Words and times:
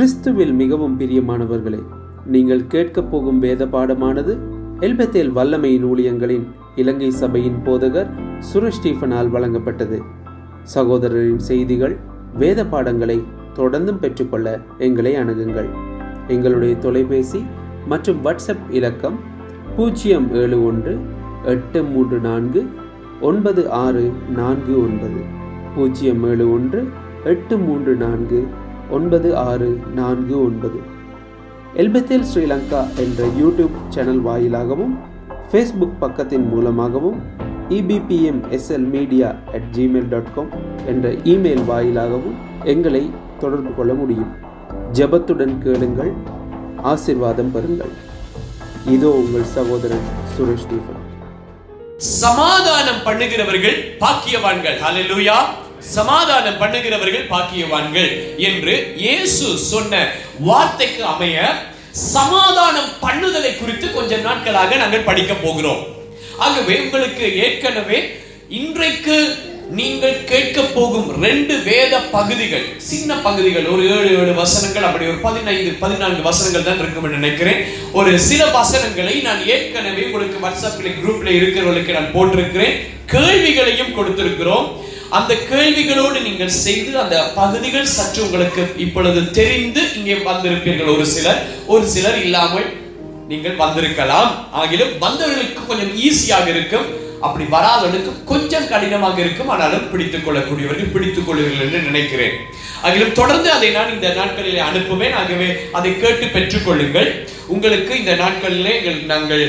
கிறிஸ்துவில் 0.00 0.52
மிகவும் 0.52 1.00
பிரியமானவர்களே 1.00 1.78
நீங்கள் 2.26 2.66
கேட்கப் 2.66 3.10
போகும் 3.10 3.38
வேத 3.38 3.66
பாடமானது 3.66 4.38
எல்பத்தேல் 4.80 5.32
வல்லமையின் 5.34 5.84
ஊழியங்களின் 5.84 6.46
இலங்கை 6.76 7.10
சபையின் 7.10 7.58
போதகர் 7.64 8.06
சுரேஷ் 8.38 8.78
ஸ்டீஃபனால் 8.82 9.30
வழங்கப்பட்டது. 9.30 9.98
சகோதரரின் 10.74 11.36
செய்திகள் 11.36 11.96
வேத 12.34 12.66
பாடங்களை 12.66 13.22
தொடர்ந்தும் 13.54 13.98
பெற்றுக்கொள்ள 13.98 14.60
எங்களை 14.78 15.16
அணுகுங்கள். 15.16 15.68
எங்களுடைய 16.28 16.76
தொலைபேசி 16.76 17.44
மற்றும் 17.86 18.24
வாட்ஸ்அப் 18.24 18.64
இலக்கம் 18.70 19.18
பூஜ்ஜியம் 19.76 20.32
ஏழு 20.32 20.64
ஒன்று 20.64 20.98
எட்டு 21.44 21.82
மூன்று 21.82 22.20
நான்கு 22.20 22.66
ஒன்பது 23.20 23.70
ஆறு 23.70 24.12
நான்கு 24.36 24.82
ஒன்பது. 24.82 25.22
பூஜ்ஜியம் 25.74 26.24
ஏழு 26.24 26.52
ஒன்று 26.52 26.88
எட்டு 27.24 27.58
மூன்று 27.58 27.94
நான்கு 27.94 28.46
ஒன்பது 28.90 29.36
ஆறு 29.36 29.80
நான்கு 29.94 30.44
ஒன்பது. 30.44 30.80
எல்பெத்தேல் 31.76 32.24
ஸ்ரீலங்கா 32.34 32.96
என்ற 32.96 33.26
யூடியூப் 33.26 33.76
சேனல் 33.88 34.20
வாயிலாகவும் 34.20 34.98
ஃபேஸ்புக் 35.52 35.96
பக்கத்தின் 36.00 36.48
மூலமாகவும் 36.48 37.22
E P P M 37.68 38.40
S L 38.50 38.88
media 38.90 39.28
at 39.28 39.76
gmail 39.76 40.08
dot 40.08 40.34
com 40.34 40.48
என்ற 40.86 41.10
இமெயில் 41.10 41.64
வாயிலாகவும் 41.64 42.34
எங்களை 42.64 43.10
தொடர்பு 43.40 43.74
கொள்ள 43.74 43.94
முடியும். 43.94 44.36
ஜெபத்துடன் 44.92 45.58
கேளுங்கள் 45.58 46.12
ஆசிர்வாதம் 46.84 47.52
பெறுங்கள். 47.54 47.92
இதோ 48.86 49.08
உங்கள் 49.08 49.42
சகோதரன் 49.42 50.06
சுரேஷ் 50.38 50.68
தீபன். 50.70 50.98
சமாதானம் 51.96 53.02
பண்ணுகிறவர்கள் 53.04 53.78
பாக்கியவான்கள். 54.00 54.78
ஹalleluya. 54.84 55.36
சமாதானம் 55.94 56.60
பண்ணுகிறவர்கள் 56.62 57.28
பாக்கியவான்கள் 57.32 58.10
என்று 58.48 58.74
இயேசு 59.04 59.46
சொன்ன 59.72 60.02
வார்த்தைக்கு 60.48 61.02
அமைய 61.12 61.38
சமாதானம் 62.14 62.90
பண்ணுதலை 63.04 63.52
குறித்து 63.58 63.86
கொஞ்ச 63.92 64.16
நாட்களாக 64.26 64.76
நாங்கள் 64.82 65.08
படிக்க 65.08 65.32
போகிறோம். 65.34 65.80
ஆகவே 66.46 66.74
உங்களுக்கு 66.84 67.24
ஏற்கனவே 67.46 68.00
இன்றைக்கு 68.58 69.16
நீங்கள் 69.78 70.16
கேட்க 70.30 70.60
போகும் 70.76 71.08
ரெண்டு 71.24 71.54
வேத 71.66 71.94
பகுதிகள் 72.14 72.64
சின்ன 72.90 73.16
பகுதிகள் 73.26 73.66
ஒரு 73.72 73.82
ஏழு 73.96 74.10
ஏழு 74.20 74.32
வசனங்கள் 74.40 74.86
அப்படி 74.88 75.04
ஒரு 75.10 75.20
பதினைந்து 75.26 75.72
பதினான்கு 75.82 76.22
வசனங்கள் 76.28 76.66
தான் 76.68 76.80
இருக்கும் 76.82 77.06
என்று 77.06 77.20
நினைக்கிறேன். 77.20 77.60
ஒரு 77.98 78.12
சில 78.28 78.42
வசனங்களை 78.58 79.14
நான் 79.28 79.42
ஏற்கனவே 79.54 80.04
உங்களுக்கு 80.08 80.44
வாட்ஸ்அப்ல 80.44 80.94
குரூப்ல 81.02 81.30
இருக்கிறவர்களுக்கு 81.38 81.98
நான் 81.98 82.14
போட்டிருக்கிறேன். 82.16 82.74
கேள்விகளையும் 83.14 83.94
கொடுத்திருக்கிறோம். 83.98 84.66
அந்த 85.18 85.32
கேள்விகளோடு 85.50 86.18
நீங்கள் 86.26 86.58
செய்து 86.64 86.90
அந்த 87.02 87.16
பகுதிகள் 87.38 87.92
சற்று 87.96 88.20
உங்களுக்கு 88.26 88.62
இப்பொழுது 88.84 89.20
தெரிந்து 89.38 89.82
இங்கே 89.98 90.16
வந்திருப்பீர்கள். 90.28 90.92
ஒரு 90.94 91.06
சிலர் 91.14 91.40
ஒரு 91.74 91.84
சிலர் 91.94 92.18
இல்லாமல் 92.24 92.68
நீங்கள் 93.30 93.60
வந்திருக்கலாம். 93.62 94.30
ஆகிலும் 94.60 94.94
வந்தவர்களுக்கு 95.04 95.62
கொஞ்சம் 95.70 95.92
ஈஸியாக 96.06 96.46
இருக்கும். 96.54 96.86
அப்படி 97.26 97.44
வராதவர்களுக்கு 97.56 98.12
கொஞ்சம் 98.30 98.68
கடினமாக 98.70 99.18
இருக்கும். 99.24 99.50
ஆனாலும் 99.54 99.88
பிடித்துக் 99.90 100.24
கொள்ளக்கூடியவர்கள் 100.26 100.92
பிடித்துக் 100.94 101.26
கொள்வீர்கள் 101.28 101.66
என்று 101.66 101.82
நினைக்கிறேன். 101.90 102.36
ஆகிலும் 102.86 103.18
தொடர்ந்து 103.20 103.48
அதை 103.56 103.68
நான் 103.76 103.94
இந்த 103.96 104.08
நாட்களிலே 104.20 104.62
அனுப்புவேன். 104.68 105.18
ஆகவே 105.20 105.48
அதை 105.78 105.92
கேட்டு 106.02 106.26
பெற்றுக்கொள்ளுங்கள் 106.36 107.10
உங்களுக்கு 107.54 107.92
இந்த 108.02 108.12
நாட்களிலே 108.24 108.72
எங்கள் 108.80 108.98
நாங்கள் 109.12 109.44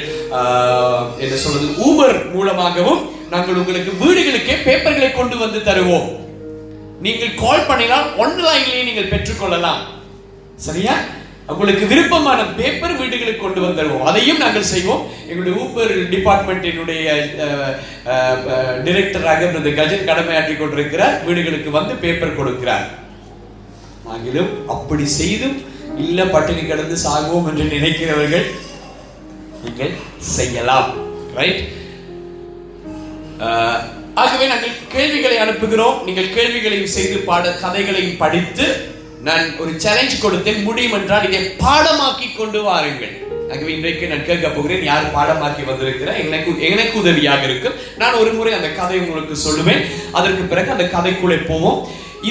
என்ன 1.23 1.35
சொல்றது 1.45 1.67
ஊபர் 1.87 2.19
மூலமாகவும் 2.35 3.01
நாங்கள் 3.31 3.59
உங்களுக்கு 3.61 3.91
வீடுகளுக்கே 4.03 4.55
பேப்பர்களை 4.67 5.09
கொண்டு 5.13 5.35
வந்து 5.43 5.59
தருவோம். 5.69 6.07
நீங்கள் 7.05 7.39
கால் 7.43 7.67
பண்ணினால் 7.69 8.07
ஆன்லைன்லயே 8.23 8.81
நீங்கள் 8.89 9.11
பெற்றுக்கொள்ளலாம். 9.13 9.81
சரியா? 10.67 10.95
உங்களுக்கு 11.51 11.85
விருப்பமான 11.91 12.39
பேப்பர் 12.57 12.97
வீடுகளுக்கு 12.99 13.41
கொண்டு 13.43 13.61
வந்துடுவோம் 13.63 14.05
அதையும் 14.09 14.41
நாங்கள் 14.43 14.69
செய்வோம். 14.71 15.01
எங்களுடைய 15.29 15.53
ஊப்பர் 15.63 15.93
டிபார்ட்மெண்ட்டினுடைய 16.13 17.07
டிரெக்டராக 18.85 19.49
இந்த 19.49 19.71
கஜன் 19.79 20.07
கடமையாற்றி 20.09 20.53
கொண்டிருக்கிறார். 20.59 21.17
வீடுகளுக்கு 21.27 21.71
வந்து 21.79 21.95
பேப்பர் 22.03 22.37
கொடுக்கிறார். 22.39 22.85
ஆகிலும் 24.13 24.53
அப்படி 24.75 25.05
செய்தும் 25.19 25.57
இல்ல 26.05 26.19
பட்டினி 26.33 26.63
கிடந்து 26.71 26.97
சாகுவோம் 27.05 27.47
என்று 27.51 27.65
நினைக்கிறவர்கள் 27.75 28.47
நீங்கள் 29.63 29.93
செய்யலாம். 30.35 30.89
ரைட் 31.39 31.61
ஆகவே 34.21 34.45
நாங்கள் 34.51 34.77
கேள்விகளை 34.93 35.37
அனுப்புகிறோம். 35.43 35.99
நீங்கள் 36.07 36.33
கேள்விகளையும் 36.37 36.93
செய்து 36.95 37.17
பாட 37.29 37.53
கதைகளையும் 37.63 38.19
படித்து 38.23 38.65
நான் 39.27 39.45
ஒரு 39.63 39.71
சேலஞ்ச் 39.83 40.21
கொடுத்தேன். 40.23 40.63
முடியும் 40.67 40.95
என்றால் 40.97 41.25
இதை 41.27 41.41
பாடமாக்கி 41.63 42.27
கொண்டு 42.37 42.59
வாருங்கள். 42.67 43.13
ஆகவே 43.53 43.71
இன்றைக்கு 43.75 44.05
நான் 44.11 44.27
கேட்க 44.29 44.47
போகிறேன் 44.49 44.83
யார் 44.89 45.07
பாடமாக்கி 45.15 45.63
வந்திருக்கிறார்? 45.69 46.19
எனக்கு 46.25 46.51
எனக்கு 46.69 46.95
உதவியாக 47.01 47.43
இருக்கும். 47.49 47.79
நான் 48.01 48.19
ஒரு 48.21 48.31
முறை 48.37 48.53
அந்த 48.57 48.69
கதை 48.79 48.97
உங்களுக்கு 49.03 49.35
சொல்லுவேன். 49.47 49.83
அதற்கு 50.19 50.43
பிறகு 50.51 50.73
அந்த 50.75 50.85
கதைக்குள்ளே 50.95 51.39
போவோம். 51.49 51.79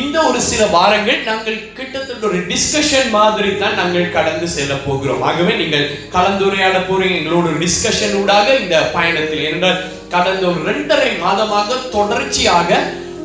இந்த 0.01 0.17
ஒரு 0.31 0.41
சில 0.49 0.63
வாரங்கள் 0.75 1.21
நாங்கள் 1.29 1.57
கிட்டத்தட்ட 1.79 2.27
ஒரு 2.29 2.41
டிஸ்கஷன் 2.51 3.09
மாதிரி 3.17 3.51
தான் 3.63 3.79
நாங்கள் 3.81 4.13
கடந்து 4.17 4.49
செல்ல 4.57 4.75
போகிறோம். 4.75 5.23
ஆகவே 5.29 5.55
நீங்கள் 5.63 5.87
கலந்துரையாட 6.17 6.79
போறீங்க. 6.91 7.17
எங்களோட 7.21 7.47
ஒரு 7.53 7.59
டிஸ்கஷன் 7.65 8.15
ஊடாக 8.21 8.55
இந்த 8.65 8.77
பயணத்தில். 8.97 9.45
ஏனென்றால் 9.49 9.81
கடந்த 10.13 10.45
ஒரு 10.51 10.61
ரெண்டரை 10.69 11.11
மாதமாக 11.25 11.77
தொடர்ச்சியாக 11.97 12.71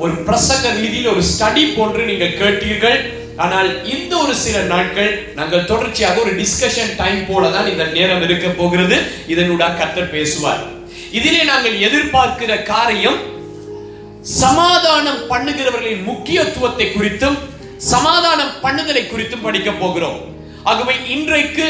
ஒரு 0.04 0.14
பிரசங்க 0.28 0.66
ரீதியில் 0.80 1.12
ஒரு 1.14 1.22
ஸ்டடி 1.30 1.64
போன்று 1.78 2.02
நீங்கள் 2.10 2.36
கேட்டீர்கள். 2.42 3.00
ஆனால் 3.44 3.70
இந்த 3.94 4.14
ஒரு 4.24 4.34
சில 4.44 4.58
நாட்கள் 4.74 5.12
நாங்கள் 5.38 5.66
தொடர்ச்சியாக 5.72 6.22
ஒரு 6.26 6.34
டிஸ்கஷன் 6.42 6.92
டைம் 7.00 7.22
போல 7.30 7.50
தான் 7.56 7.72
இந்த 7.72 7.86
நேரம் 7.96 8.24
இருக்க 8.28 8.48
போகிறது. 8.60 8.98
இதனூடாக 9.34 9.78
கத்தர் 9.80 10.14
பேசுவார். 10.16 10.62
இதிலே 11.18 11.42
நாங்கள் 11.52 11.76
எதிர்பார்க்கிற 11.88 12.52
காரியம் 12.72 13.20
சமாதானம் 14.44 15.22
பண்ணுகிறவர்களின் 15.34 16.06
முக்கியத்துவத்தை 16.12 16.88
குறித்தும் 16.94 17.38
சமாதானம் 17.94 18.56
பண்ணுதலை 18.64 19.04
குறித்தும் 19.08 19.46
படிக்க 19.48 19.70
போகிறோம். 19.84 20.22
ஆகவே 20.70 20.96
இன்றைக்கு 21.16 21.68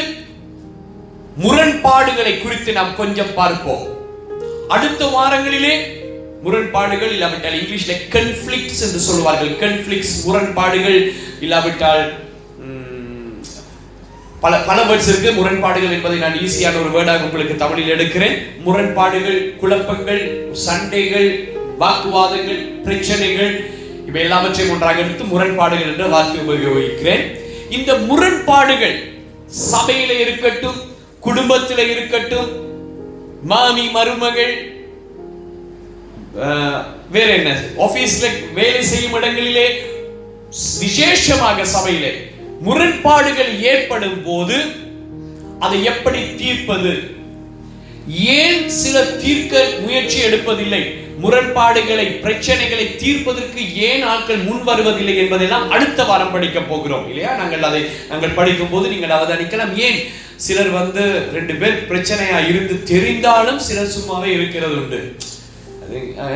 முரண்பாடுகளை 1.44 2.32
குறித்து 2.44 2.70
நாம் 2.78 2.98
கொஞ்சம் 3.02 3.34
பார்ப்போம். 3.40 3.84
அடுத்த 4.74 5.04
வாரங்களிலே 5.16 5.74
முரண்பாடுகள் 6.44 7.12
இல்லாவிட்டால் 7.16 7.58
இங்கிலீஷ்ல 7.60 7.94
கன்ஃபிளிக்ஸ் 8.14 8.82
என்று 8.86 9.00
சொல்வார்கள் 9.08 9.52
கன்ஃபிளிக்ஸ் 9.62 10.14
முரண்பாடுகள் 10.26 10.98
இல்லாவிட்டால் 11.46 12.04
பல 14.44 14.56
பல 14.68 14.78
வேர்ட்ஸ் 14.88 15.08
இருக்கு. 15.10 15.30
முரண்பாடுகள் 15.38 15.94
என்பதை 15.96 16.18
நான் 16.24 16.40
ஈஸியான 16.44 16.80
ஒரு 16.82 16.90
வேர்டாக 16.96 17.26
உங்களுக்கு 17.28 17.54
தமிழில் 17.62 17.92
எடுக்கிறேன். 17.94 18.36
முரண்பாடுகள் 18.66 19.40
குழப்பங்கள் 19.60 20.22
சண்டைகள் 20.66 21.28
வாக்குவாதங்கள் 21.82 22.60
பிரச்சனைகள் 22.84 23.54
இவை 24.08 24.20
எல்லாவற்றையும் 24.26 24.72
ஒன்றாக 24.74 25.02
எடுத்து 25.04 25.24
முரண்பாடுகள் 25.32 25.90
என்ற 25.92 26.06
வார்த்தை 26.14 26.38
உபயோகிக்கிறேன். 26.44 27.24
இந்த 27.76 27.90
முரண்பாடுகள் 28.08 28.96
சபையில 29.72 30.12
இருக்கட்டும் 30.24 30.78
குடும்பத்தில 31.26 31.80
இருக்கட்டும் 31.94 32.48
மாமி 33.50 33.84
மருமகள். 33.96 34.54
வேற 37.14 37.28
என்ன? 37.38 37.50
ஆபீஸ்ல 37.84 38.26
வேலை 38.58 38.80
செய்யும் 38.90 39.16
இடங்களிலே 39.18 39.66
விசேஷமாக 40.82 41.64
சபையிலே 41.74 42.12
முரண்பாடுகள் 42.66 43.52
ஏற்படும் 43.72 44.20
போது 44.26 44.56
அதை 45.66 45.78
எப்படி 45.92 46.20
தீர்ப்பது? 46.42 46.92
ஏன் 48.40 48.62
சில 48.82 48.96
தீர்க்க 49.22 49.64
முயற்சி 49.84 50.18
எடுப்பதில்லை? 50.28 50.82
முரண்பாடுகளை 51.24 52.06
பிரச்சனைகளை 52.24 52.86
தீர்ப்பதற்கு 53.02 53.60
ஏன் 53.88 54.04
ஆட்கள் 54.12 54.44
முன் 54.48 54.64
வருவதில்லை 54.68 55.14
என்பதெல்லாம் 55.22 55.70
அடுத்த 55.76 56.00
வாரம் 56.10 56.34
படிக்க 56.34 56.58
போகிறோம். 56.60 57.06
இல்லையா? 57.10 57.32
நாங்கள் 57.40 57.66
அதை 57.68 57.82
நாங்கள் 58.10 58.36
படிக்கும் 58.38 58.72
போது 58.74 58.86
நீங்கள் 58.92 59.16
அவதானிக்கலாம். 59.16 59.74
ஏன்? 59.86 60.00
சிலர் 60.44 60.68
வந்து 60.68 61.02
ரெண்டு 61.32 61.54
பேர் 61.54 61.76
பிரச்சனையா 61.90 62.38
இருந்து 62.48 62.74
தெரிந்தாலும் 62.92 63.56
சிலர் 63.56 63.94
சும்மாவே 63.96 64.24
இருக்கிறது 64.24 64.74
உண்டு. 64.74 65.16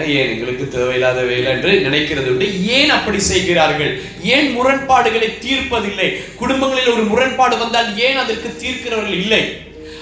ஏன் 0.06 0.30
எங்களுக்கு 0.32 0.68
தேவையில்லாத 0.68 1.22
வேலை 1.22 1.52
என்று 1.52 1.70
நினைக்கிறது 1.86 2.28
உண்டு. 2.32 2.66
ஏன் 2.66 2.90
அப்படி 2.90 3.20
செய்கிறார்கள்? 3.20 4.00
ஏன் 4.22 4.48
முரண்பாடுகளை 4.56 5.28
தீர்ப்பதில்லை? 5.46 6.08
குடும்பங்களில் 6.36 6.92
ஒரு 6.92 7.02
முரண்பாடு 7.02 7.58
வந்தால் 7.58 7.98
ஏன் 7.98 8.16
அதற்கு 8.16 8.50
தீர்க்கிறவர்கள் 8.62 9.18
இல்லை? 9.22 9.42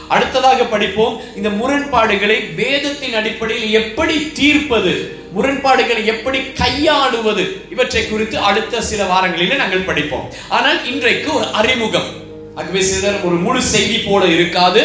அடுத்ததாக 0.08 0.64
படிப்போம். 0.64 1.20
இந்த 1.36 1.48
முரண்பாடுகளை 1.48 2.54
வேதத்தின் 2.54 3.14
அடிப்படையில் 3.14 3.72
எப்படி 3.72 4.30
தீர்ப்பது? 4.34 4.94
முரண்பாடுகளை 5.32 6.06
எப்படி 6.06 6.38
கையாளுவது? 6.38 7.44
இவற்றை 7.70 8.08
குறித்து 8.08 8.38
அடுத்த 8.38 8.82
சில 8.82 9.02
வாரங்களிலே 9.14 9.56
நாங்கள் 9.56 9.88
படிப்போம். 9.90 10.32
ஆனால் 10.48 10.86
இன்றைக்கு 10.92 11.34
ஒரு 11.34 11.46
அறிமுகம். 11.46 12.26
ஆகவே 12.58 12.82
சிலர் 12.82 13.24
ஒரு 13.24 13.34
முழு 13.36 13.62
செய்தி 13.62 13.98
போல 13.98 14.24
இருக்காது. 14.26 14.82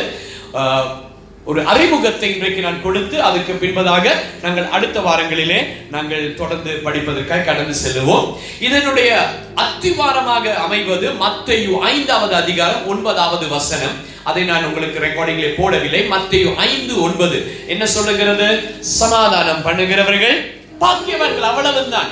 ஆஹ், 0.54 0.88
ஒரு 1.46 1.62
அறிமுகத்தை 1.66 2.36
இன்றைக்கு 2.36 2.62
நான் 2.62 2.81
கொடுத்து 2.81 3.22
அதுக்கு 3.22 3.54
பின்பதாக 3.54 4.06
நாங்கள் 4.42 4.70
அடுத்த 4.70 5.00
வாரங்களிலே 5.00 5.58
நாங்கள் 5.92 6.34
தொடர்ந்து 6.34 6.81
படிப்பதற்காக 6.84 7.42
கடந்து 7.42 7.75
செல்லுவோம். 7.80 8.28
இதனுடைய 8.60 9.10
அத்திவாரமாக 9.56 10.54
அமைவது 10.54 11.10
மத்தையு 11.24 11.78
ஐந்தாவது 11.80 12.36
அதிகாரம் 12.36 12.88
ஒன்பதாவது 12.88 13.48
வசனம். 13.48 13.96
அதை 14.24 14.44
நான் 14.44 14.66
உங்களுக்கு 14.66 15.00
ரெக்கார்டிங்ல 15.00 15.54
போடவில்லை. 15.58 16.02
மத்தையு 16.10 16.56
ஐந்து 16.56 17.02
ஒன்பது. 17.02 17.38
என்ன 17.68 17.86
சொல்லுகிறது? 17.86 18.48
சமாதானம் 18.80 19.62
பண்ணுகிறவர்கள் 19.62 20.38
பாக்கியவர்கள் 20.80 21.48
அவ்வளவுதான். 21.52 22.12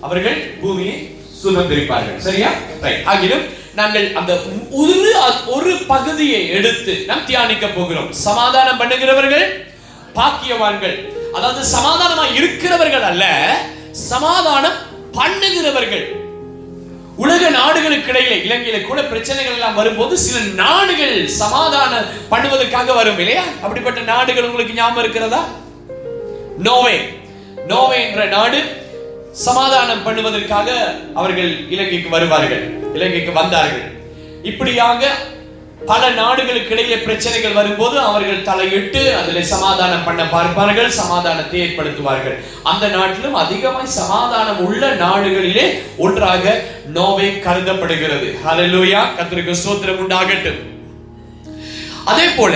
அவர்கள் 0.00 0.38
பூமியை 0.60 0.96
சுதந்திரிப்பார்கள். 1.44 2.18
சரியா? 2.18 2.50
ரைட் 2.80 3.06
ஆகிலும் 3.06 3.44
நாங்கள் 3.78 4.06
அந்த 4.20 4.32
ஒரு 4.80 4.96
ஒரு 5.54 5.72
பகுதியை 5.92 6.40
எடுத்து 6.56 6.94
நாம் 7.08 7.26
தியானிக்க 7.26 7.66
போகிறோம். 7.66 8.08
சமாதானம் 8.26 8.80
பண்ணுகிறவர்கள் 8.80 9.46
பாக்கியவான்கள். 10.18 10.96
அதாவது 11.36 11.62
சமாதானமா 11.76 12.24
இருக்கிறவர்கள் 12.38 13.06
அல்ல 13.10 13.24
சமாதானம் 13.92 14.76
பண்ணுகிறவர்கள். 15.18 16.04
உலக 17.16 17.48
நாடுகளுக்கு 17.50 18.10
இடையில 18.12 18.34
இலங்கையில 18.46 18.78
கூட 18.86 19.00
பிரச்சனைகள் 19.02 19.56
எல்லாம் 19.56 19.78
வரும்போது 19.80 20.14
சில 20.18 20.38
நாடுகள் 20.62 21.16
சமாதானம் 21.28 22.06
பண்ணுவதற்காக 22.30 22.94
வரும் 22.94 23.18
இல்லையா? 23.18 23.44
அப்படிப்பட்ட 23.62 24.00
நாடுகள் 24.12 24.48
உங்களுக்கு 24.48 24.78
ஞாபகம் 24.80 25.02
இருக்கிறதா? 25.04 25.42
நோவே. 26.68 26.96
நோவே 27.72 27.98
என்ற 28.06 28.24
நாடு 28.36 28.60
சமாதானம் 29.44 30.02
பண்ணுவதற்காக 30.06 30.70
அவர்கள் 31.20 31.52
இலங்கைக்கு 31.74 32.08
வருவார்கள் 32.14 32.64
இலங்கைக்கு 32.96 33.32
வந்தார்கள். 33.42 33.84
இப்படியாக 34.50 35.02
பல 35.90 36.02
நாடுகளுக்கு 36.18 36.72
இடையே 36.74 36.96
பிரச்சனைகள் 37.04 37.56
வரும்போது 37.58 37.96
அவர்கள் 38.08 38.44
தலையிட்டு 38.48 39.00
அதில் 39.20 39.48
சமாதானம் 39.52 40.04
பண்ண 40.08 40.22
பார்ப்பார்கள் 40.34 40.90
சமாதானத்தை 40.98 41.58
ஏற்படுத்துவார்கள். 41.62 42.36
அந்த 42.72 42.84
நாட்டிலும் 42.96 43.38
அதிகமாய் 43.42 43.96
சமாதானம் 44.00 44.60
உள்ள 44.66 44.82
நாடுகளிலே 45.04 45.66
ஒன்றாக 46.06 46.54
நோவே 46.96 47.28
கருதப்படுகிறது. 47.46 48.28
ஹலலூயா 48.44 49.02
கத்திரிக்கு 49.18 49.54
சோத்திரம் 49.64 50.00
உண்டாகட்டும். 50.04 50.60
அதே 52.12 52.28
போல 52.38 52.54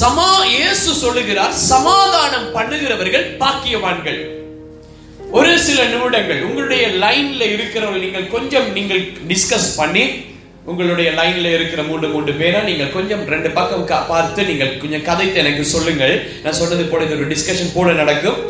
சமா 0.00 0.30
இயேசு 0.56 0.90
சொல்லுகிறார் 1.04 1.54
சமாதானம் 1.72 2.48
பண்ணுகிறவர்கள் 2.58 3.26
பாக்கியவான்கள். 3.44 4.20
ஒரு 5.34 5.52
சில 5.66 5.80
நிமிடங்கள் 5.92 6.40
உங்களுடைய 6.46 6.84
லைன்ல 7.02 7.44
இருக்கிறவங்க 7.54 8.00
நீங்கள் 8.04 8.32
கொஞ்சம் 8.34 8.68
நீங்கள் 8.76 9.02
டிஸ்கஸ் 9.30 9.68
பண்ணி 9.78 10.04
உங்களுடைய 10.70 11.08
லைன்ல 11.18 11.48
இருக்கிற 11.56 11.80
மூன்று 11.88 12.08
மூன்று 12.12 12.32
பேரை 12.38 12.60
நீங்கள் 12.68 12.92
கொஞ்சம் 12.94 13.24
ரெண்டு 13.32 13.50
பக்கம் 13.56 13.84
பார்த்து 14.12 14.46
நீங்கள் 14.50 14.72
கொஞ்சம் 14.82 15.04
கதைத்து 15.08 15.42
எனக்கு 15.42 15.64
சொல்லுங்கள். 15.74 16.14
நான் 16.44 16.58
சொன்னது 16.60 16.84
போல 16.84 17.04
இது 17.04 17.16
ஒரு 17.18 17.28
டிஸ்கஷன் 17.34 17.74
போல 17.74 17.92
நடக்கும். 18.00 18.40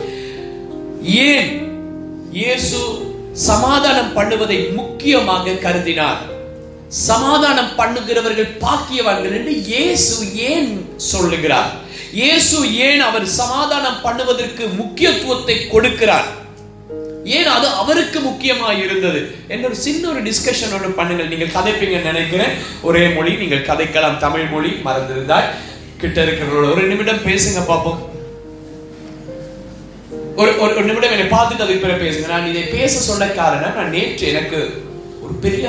ஏன் 1.26 1.50
இயேசு 2.40 2.78
சமாதானம் 3.49 4.14
பண்ணுவதை 4.19 4.58
முக்கியமாக 4.78 5.58
கருதினார்? 5.67 6.23
சமாதானம் 7.08 7.75
பண்ணுகிறவர்கள் 7.81 8.50
பாக்கியவான்கள் 8.64 9.37
என்று 9.38 9.55
இயேசு 9.73 10.17
ஏன் 10.50 10.70
சொல்லுகிறார்? 10.96 11.70
இயேசு 12.23 12.58
ஏன் 12.88 13.00
அவர் 13.00 13.26
சமாதானம் 13.40 14.02
பண்ணுவதற்கு 14.06 14.64
முக்கியத்துவத்தை 14.81 15.56
கொடுக்கிறார்? 15.75 16.28
ஏன் 17.34 17.49
அது 17.56 17.67
அவருக்கு 17.82 18.19
முக்கியமாக 18.26 18.75
இருந்தது? 18.84 19.20
என்ற 19.52 19.64
ஒரு 19.69 19.76
சின்ன 19.84 20.02
ஒரு 20.12 20.20
டிஸ்கஷன் 20.26 20.75
ஒன்று 20.76 20.90
பண்ணுங்கள். 20.99 21.31
நீங்கள் 21.32 21.55
கதைப்பீங்கன்னு 21.56 22.11
நினைக்கிறேன். 22.12 22.52
ஒரே 22.88 23.02
மொழி 23.17 23.32
நீங்கள் 23.43 23.64
கதைக்கலாம் 23.70 24.20
தமிழ் 24.25 24.46
மொழி 24.52 24.70
மறந்திருந்தால் 24.88 25.49
கிட்ட 26.02 26.19
இருக்கிறவரோட 26.26 26.67
ஒரு 26.75 26.84
நிமிடம் 26.93 27.25
பேசுங்க 27.28 27.61
பார்ப்போம் 27.70 28.00
ஒரு 30.40 30.50
ஒரு 30.62 30.82
நிமிடம் 30.88 31.12
என்னை 31.14 31.26
பார்த்துட்டு 31.34 31.64
அதுக்கு 31.64 31.84
பிறகு 31.84 32.05
பேசுங்க. 32.05 32.26
நான் 32.34 32.49
இதை 32.52 32.62
பேச 32.76 32.94
சொல்ல 33.08 33.26
காரணம் 33.40 33.76
நான் 33.78 33.94
நேற்று 33.96 34.26
எனக்கு 34.32 34.58
ஒரு 35.25 35.34
பெரிய 35.44 35.67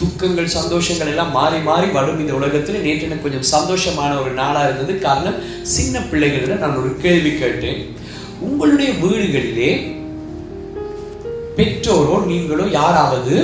துக்கங்கள் 0.00 0.48
சந்தோஷங்கள் 0.56 1.10
எல்லாம் 1.12 1.32
மாறி 1.36 1.58
மாறி 1.68 1.86
வரும் 1.98 2.20
இந்த 2.22 2.32
உலகத்தில். 2.38 2.82
நேற்று 2.86 3.06
எனக்கு 3.08 3.26
கொஞ்சம் 3.26 3.48
சந்தோஷமான 3.54 4.10
ஒரு 4.22 4.32
நாளாக 4.40 4.66
இருந்தது. 4.68 4.94
காரணம் 5.06 5.38
சின்ன 5.76 6.02
பிள்ளைகளிடம் 6.10 6.62
நான் 6.64 6.80
ஒரு 6.82 6.90
கேள்வி 7.04 7.32
கேட்டேன். 7.42 7.80
உங்களுடைய 8.48 8.90
வீடுகளிலே 9.04 9.70
பெற்றோரோ 11.58 12.16
நீங்களோ 12.26 12.64
யாராவது 12.80 13.36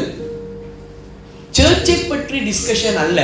சர்ச்சை 1.58 1.96
பற்றி 2.08 2.38
டிஸ்கஷன் 2.48 2.98
அல்ல 3.04 3.20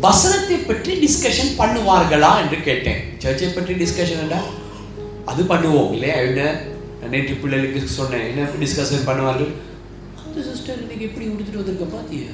வசனத்தை 0.00 0.56
பற்றி 0.56 0.92
டிஸ்கஷன் 1.04 1.52
பண்ணுவார்களா 1.58 2.30
என்று 2.42 2.58
கேட்டேன். 2.68 3.00
சர்ச்சை 3.24 3.48
பற்றி 3.54 3.74
டிஸ்கஷன் 3.74 4.34
அது 5.30 5.42
பண்ணுவோம் 5.42 5.92
இல்லையா? 5.92 6.16
என்ன? 6.26 6.42
நேற்று 7.12 7.34
பிள்ளைகளுக்கு 7.34 7.96
சொன்னேன் 7.98 8.26
என்ன 8.30 8.48
டிஸ்கஷன் 8.62 9.06
பண்ணுவார்கள்? 9.08 9.52
அந்த 10.24 10.38
சிஸ்டர் 10.50 10.80
இன்னைக்கு 10.82 11.06
எப்படி 11.08 11.26
உடுத்துட்டு 11.26 11.60
வந்திருக்க 11.60 11.86
பாத்தியா? 11.96 12.32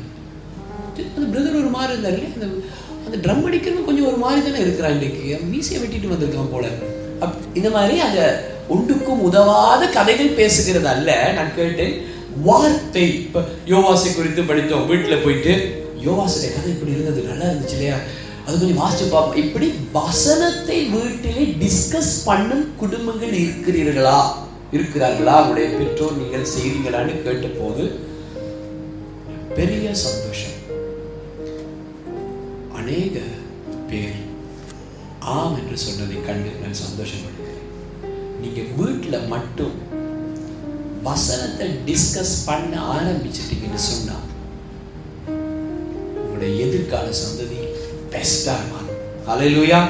அந்த 1.16 1.26
பிரதர் 1.32 1.60
ஒரு 1.62 1.70
மாதிரி 1.76 1.92
இருந்தார் 1.92 2.16
இல்லையா? 2.16 2.34
அந்த 2.36 2.48
அந்த 3.06 3.16
ட்ரம் 3.24 3.44
அடிக்கிறது 3.46 3.84
கொஞ்சம் 3.84 4.08
ஒரு 4.10 4.18
மாதிரி 4.24 4.40
தானே 4.46 4.60
இருக்கிறான் 4.64 4.96
இன்னைக்கு. 4.96 5.22
மீசையை 5.52 5.78
வெட்டிட்டு 5.82 6.12
வந்திருக்கான் 6.12 6.52
போல. 6.52 6.66
அப் 7.24 7.38
இந்த 7.54 7.70
மாதிரி 7.70 7.94
அந்த 8.00 8.20
ஒன்றுக்கும் 8.72 9.22
உதவாத 9.28 9.82
கதைகள் 9.96 10.36
பேசுகிறது 10.40 10.88
அல்ல. 10.94 11.10
நான் 11.36 11.54
கேட்டேன் 11.60 11.94
வார்த்தை. 12.48 13.06
இப்ப 13.24 13.44
யோவாசை 13.72 14.10
குறித்து 14.14 14.42
படித்தோம். 14.42 14.88
வீட்டுல 14.90 15.16
போயிட்டு 15.24 15.54
யோவாசுடைய 16.06 16.50
கதை 16.54 16.70
இப்படி 16.74 16.94
இருந்தது 16.94 17.20
நல்லா 17.30 17.48
இருந்துச்சு 17.50 17.76
இல்லையா? 17.78 17.98
அது 18.46 18.54
கொஞ்சம் 18.60 18.80
வாசிச்சு 18.82 19.04
பார்ப்போம். 19.10 19.42
இப்படி 19.44 19.66
வசனத்தை 19.98 20.78
வீட்டிலே 20.94 21.44
டிஸ்கஸ் 21.62 22.14
பண்ணும் 22.24 22.64
குடும்பங்கள் 22.76 23.34
இருக்கிறீர்களா? 23.42 24.20
இருக்கிறார்களா? 24.76 25.34
உங்களுடைய 25.42 25.68
பெற்றோர் 25.78 26.18
நீங்கள் 26.20 26.50
செய்கிறீங்களான்னு 26.54 27.14
கேட்ட 27.26 27.48
போது 27.60 27.84
பெரிய 29.58 29.86
சந்தோஷம். 30.06 30.58
அநேக 32.78 33.16
பேர் 33.90 34.18
ஆம் 35.34 35.56
என்று 35.60 35.78
சொன்னதை 35.86 36.18
கண்டு 36.26 36.52
நான் 36.62 36.80
சந்தோஷப்படுகிறேன். 36.84 37.51
நீங்கள் 38.42 38.70
வீட்டில் 38.80 39.28
மட்டும் 39.32 39.76
வசனத்தை 41.08 41.66
டிஸ்கஸ் 41.88 42.34
பண்ண 42.48 42.72
ஆரம்பிச்சிட்டீங்கன்னு 42.96 43.82
சொன்னால் 43.90 44.28
உங்களுடைய 46.22 46.52
எதிர்கால 46.66 47.08
சந்ததி 47.22 47.60
பெஸ்டாக 48.14 48.62
மாறும் 48.70 48.98
ஹalleluya 49.26 49.80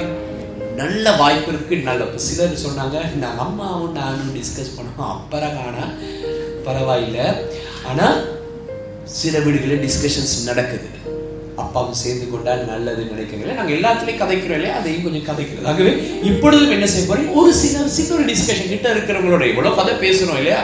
நல்ல 0.80 1.06
வாய்ப்பு 1.20 1.48
இருக்கு 1.52 1.74
நல்ல 1.86 2.18
சிலர் 2.26 2.62
சொன்னாங்க 2.64 2.98
நான் 3.22 3.40
அம்மாவும் 3.44 3.96
நானும் 4.00 4.34
டிஸ்கஸ் 4.36 4.76
பண்ணோம். 4.76 5.12
அப்புறம் 5.14 5.56
ஆனால் 5.66 5.92
பரவாயில்லை. 6.66 7.26
ஆனால் 7.90 8.18
சில 9.20 9.34
வீடுகளில் 9.46 9.84
டிஸ்கஷன்ஸ் 9.86 10.34
நடக்குது. 10.48 10.88
அப்பாவும் 11.72 12.00
சேர்ந்து 12.00 12.26
கொண்டால் 12.30 12.62
நல்லது 12.70 13.02
நினைக்கிறீங்களே? 13.10 13.54
நாங்கள் 13.58 13.76
எல்லாத்துலேயும் 13.76 14.22
கதைக்கிறோம் 14.22 14.58
இல்லையா? 14.58 14.74
அதையும் 14.80 15.04
கொஞ்சம் 15.04 15.26
கதைக்கிறது 15.28 15.68
ஆகவே 15.70 15.92
இப்பொழுதும் 16.30 16.74
என்ன 16.76 16.86
செய்ய 16.92 17.04
போறீங்க? 17.10 17.30
ஒரு 17.40 17.52
சில 17.60 17.84
சின்ன 17.94 18.14
ஒரு 18.16 18.24
டிஸ்கஷன் 18.30 18.72
கிட்ட 18.72 18.86
இருக்கிறவங்களோட 18.94 19.44
இவ்வளவு 19.52 19.78
கதை 19.80 19.94
பேசணும் 20.02 20.38
இல்லையா? 20.40 20.58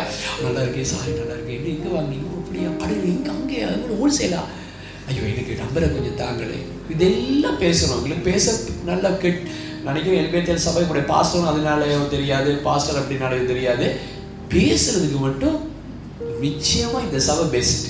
நல்லா 0.44 0.60
இருக்கேன் 0.64 0.90
சாரி 0.90 1.12
நல்லா 1.20 1.34
இருக்கேன் 1.36 1.56
என்ன 1.58 1.70
இங்க 1.76 1.88
வாங்கினீங்க 1.94 2.28
அப்படியா? 2.40 2.70
அடே 2.82 2.96
இங்கே 3.12 3.30
அங்கே 3.36 3.60
ஹோல்சேலா 4.00 4.42
ஐயோ 5.10 5.22
எனக்கு 5.32 5.52
நம்பரை 5.62 5.86
கொஞ்சம் 5.92 6.16
தாங்களே 6.16 6.58
இதெல்லாம் 6.94 7.58
பேசணும் 7.64 7.96
உங்களுக்கு 7.98 8.24
பேச 8.30 8.46
நல்லா 8.84 9.10
கெட் 9.22 9.40
நினைக்கிறேன் 9.86 10.20
எல்பிஎல் 10.22 10.64
சபை 10.66 10.82
கூட 10.86 11.00
பாஸ்டரும் 11.12 11.50
அதனாலயோ 11.52 12.00
தெரியாது 12.10 12.50
பாஸ்டர் 12.66 13.00
அப்படின்னாலையோ 13.00 13.46
தெரியாது. 13.46 13.86
பேசுறதுக்கு 14.54 15.18
மட்டும் 15.18 15.56
நிச்சயமாக 16.40 17.04
இந்த 17.04 17.18
சபை 17.28 17.46
பெஸ்ட் 17.56 17.87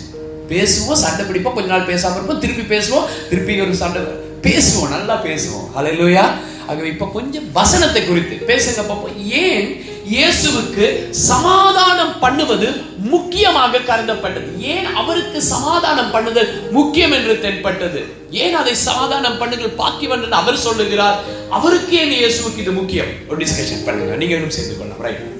பேசுவோம் 0.53 1.03
சண்டை 1.05 1.25
பிடிப்போம் 1.27 1.57
கொஞ்ச 1.57 1.69
நாள் 1.75 1.91
பேசாம 1.93 2.17
இருப்போம் 2.19 2.43
திருப்பி 2.45 2.67
பேசுவோம் 2.75 3.09
திருப்பி 3.31 3.61
ஒரு 3.67 3.75
சண்டை 3.83 4.03
பேசுவோம் 4.47 4.93
நல்லா 4.95 5.15
பேசுவோம். 5.29 5.69
அலையிலோயா 5.79 6.25
ஆகவே 6.71 6.89
இப்ப 6.95 7.07
கொஞ்சம் 7.13 7.47
வசனத்தை 7.59 8.01
குறித்து 8.07 8.35
பேசுங்க 8.51 8.81
பார்ப்போம் 8.89 9.17
ஏன் 9.45 9.69
இயேசுவுக்கு 10.15 10.87
சமாதானம் 11.11 12.13
பண்ணுவது 12.25 12.69
முக்கியமாக 13.13 13.81
கருதப்பட்டது? 13.89 14.51
ஏன் 14.73 14.89
அவருக்கு 15.01 15.39
சமாதானம் 15.55 16.13
பண்ணுதல் 16.15 16.53
முக்கியம் 16.77 17.15
என்று 17.19 17.35
தென்பட்டது? 17.45 18.01
ஏன் 18.43 18.57
அதை 18.61 18.75
சமாதானம் 18.89 19.41
பண்ணுதல் 19.41 19.79
பாக்கி 19.81 20.09
என்று 20.17 20.31
அவர் 20.43 20.65
சொல்லுகிறார்? 20.67 21.19
அவருக்கு 21.59 21.97
ஏன் 22.03 22.17
இயேசுவுக்கு 22.21 22.63
இது 22.65 22.75
முக்கியம்? 22.81 23.13
ஒரு 23.29 23.39
டிஸ்கஷன் 23.45 23.85
பண்ணுங்க. 23.89 24.15
நீங்க 24.23 24.35
இன்னும் 24.39 24.57
சேர்ந்து 24.59 24.77
கொள்ளலாம். 24.79 25.03
ரைட் 25.07 25.38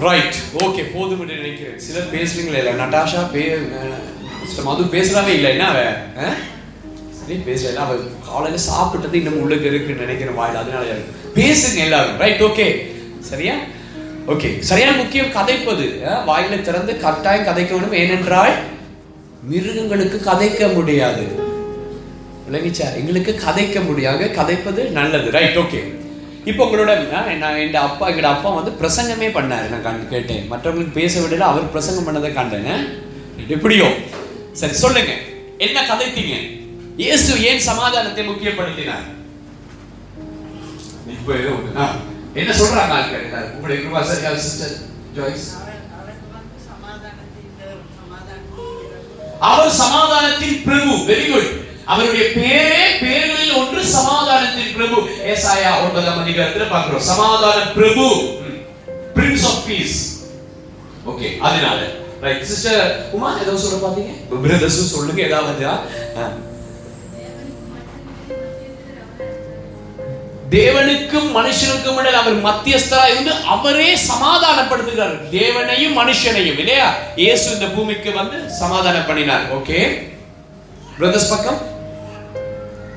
ரைட் 0.00 0.34
ஓகே 0.58 0.84
போதும் 0.94 1.20
என்று 1.20 1.34
நினைக்கிறேன். 1.34 1.78
சிலர் 1.78 2.12
பேசுறீங்களே 2.12 2.58
இல்லை? 2.58 2.72
நட்டாஷா 2.72 3.32
பே 3.32 3.56
மது 4.62 4.82
பேசுறாவே 4.82 5.28
இல்லை. 5.28 5.50
என்ன 5.50 5.68
அவ 5.68 5.78
ஆ? 6.18 6.32
சரி 7.10 7.40
பேசல 7.46 7.74
அவ 7.74 7.94
காலையில் 8.28 8.60
சாப்பிட்டது 8.70 9.14
இன்னும் 9.14 9.40
உள்ளுக்கு 9.40 9.66
இருக்குன்னு 9.66 10.00
நினைக்கிறேன் 10.00 10.34
வாயில் 10.34 10.56
அதனால 10.56 10.84
பேசுங்க 11.34 11.76
எல்லாரும். 11.76 12.18
ரைட் 12.18 12.42
ஓகே 12.42 12.66
சரியா? 13.20 13.54
ஓகே 14.28 14.58
சரியான 14.58 14.96
முக்கியம் 14.96 15.32
கதைப்பது. 15.32 16.06
ஆ? 16.06 16.24
வாயில 16.28 16.60
திறந்து 16.60 17.00
கட்டாயம் 17.00 17.44
கதைக்க 17.44 17.70
வேண்டும் 17.70 17.92
ஏனென்றால் 17.92 18.54
மிருகங்களுக்கு 19.42 20.20
கதைக்க 20.30 20.72
முடியாது. 20.74 21.24
விளங்கிச்சா? 22.50 22.94
எங்களுக்கு 22.96 23.40
கதைக்க 23.46 23.84
முடியாது. 23.84 24.24
கதைப்பது 24.36 24.90
நல்லது. 24.90 25.30
ரைட் 25.30 25.56
ஓகே 25.56 25.80
இப்போ 26.50 26.62
உங்களோட 26.66 26.92
நான் 27.42 27.60
எங்க 27.62 27.78
அப்பா 27.86 28.04
எங்களோட 28.10 28.28
அப்பா 28.34 28.50
வந்து 28.58 28.72
பிரசங்கமே 28.80 29.28
பண்ணாரு 29.36 29.66
நான் 29.72 29.86
கண்டு 29.86 30.04
கேட்டேன். 30.12 30.44
மற்றவங்களுக்கு 30.52 30.98
பேச 31.00 31.14
விடல 31.22 31.46
அவர் 31.52 31.72
பிரசங்கம் 31.74 32.06
பண்ணதை 32.08 32.30
கண்டேன். 32.36 32.84
எப்படியோ? 33.56 33.88
சரி 34.60 34.76
சொல்லுங்க. 34.82 35.12
என்ன 35.66 35.78
கதைத்தீங்க? 35.90 36.36
இயேசு 37.02 37.30
ஏன் 37.48 37.66
சமாதானத்தை 37.70 38.22
முக்கியப்படுத்தினார்? 38.28 39.06
இப்போ 41.16 41.32
ஏதோ 41.40 41.52
என்ன 42.40 42.54
சொல்றாங்க 42.60 42.94
ஆட்கள்? 42.98 43.26
உங்களுடைய 43.56 43.78
கிருபா 43.82 44.00
சார் 44.08 44.40
சிஸ்டர் 44.46 44.74
ஜாய்ஸ்? 45.18 45.46
அவர் 49.50 49.78
சமாதானத்தின் 49.82 50.58
பிரபு. 50.66 50.92
வெரி 51.10 51.26
குட் 51.32 51.52
அவருடைய 51.86 52.24
பேரே 52.26 53.04
பேர்களில் 53.04 53.56
ஒன்று 53.56 53.84
சமாதானத்தின் 53.84 54.74
பிரபு. 54.74 55.00
ஏசாயா 55.02 55.82
ஒன்பதாம் 55.82 56.26
அதிகாரத்துல 56.26 56.70
பார்க்கிறோம். 56.70 57.00
சமாதான 57.00 57.60
பிரபு. 57.66 58.34
பிரின்ஸ் 59.14 59.44
ஆஃப் 59.44 59.66
பீஸ் 59.66 60.24
ஓகே 61.06 61.38
அதனால. 61.38 61.80
ரைட் 62.20 62.44
சிஸ்டர் 62.44 63.10
உமா 63.12 63.38
ஏதோ 63.42 63.56
சொல்ல 63.56 63.86
பாத்தீங்க? 63.86 64.12
பிரதர்ஸும் 64.44 64.92
சொல்லுங்க 64.94 65.22
ஏதாவது. 65.22 65.66
தேவனுக்கும் 70.50 71.30
மனுஷனுக்கும் 71.36 71.96
இடையில் 71.96 72.20
அவர் 72.20 72.44
மத்தியஸ்தரா 72.44 73.10
இருந்து 73.10 73.32
அவரே 73.32 73.94
சமாதானப்படுத்துகிறார். 73.94 75.28
தேவனையும் 75.30 75.98
மனுஷனையும் 75.98 76.58
இல்லையா? 76.58 76.94
இயேசு 77.16 77.52
இந்த 77.52 77.66
பூமிக்கு 77.66 78.12
வந்து 78.12 78.50
சமாதானம் 78.50 79.06
பண்ணினார். 79.06 79.62
ஓகே 79.62 80.08
பிரதர்ஸ் 80.98 81.30
பக்கம். 81.30 81.74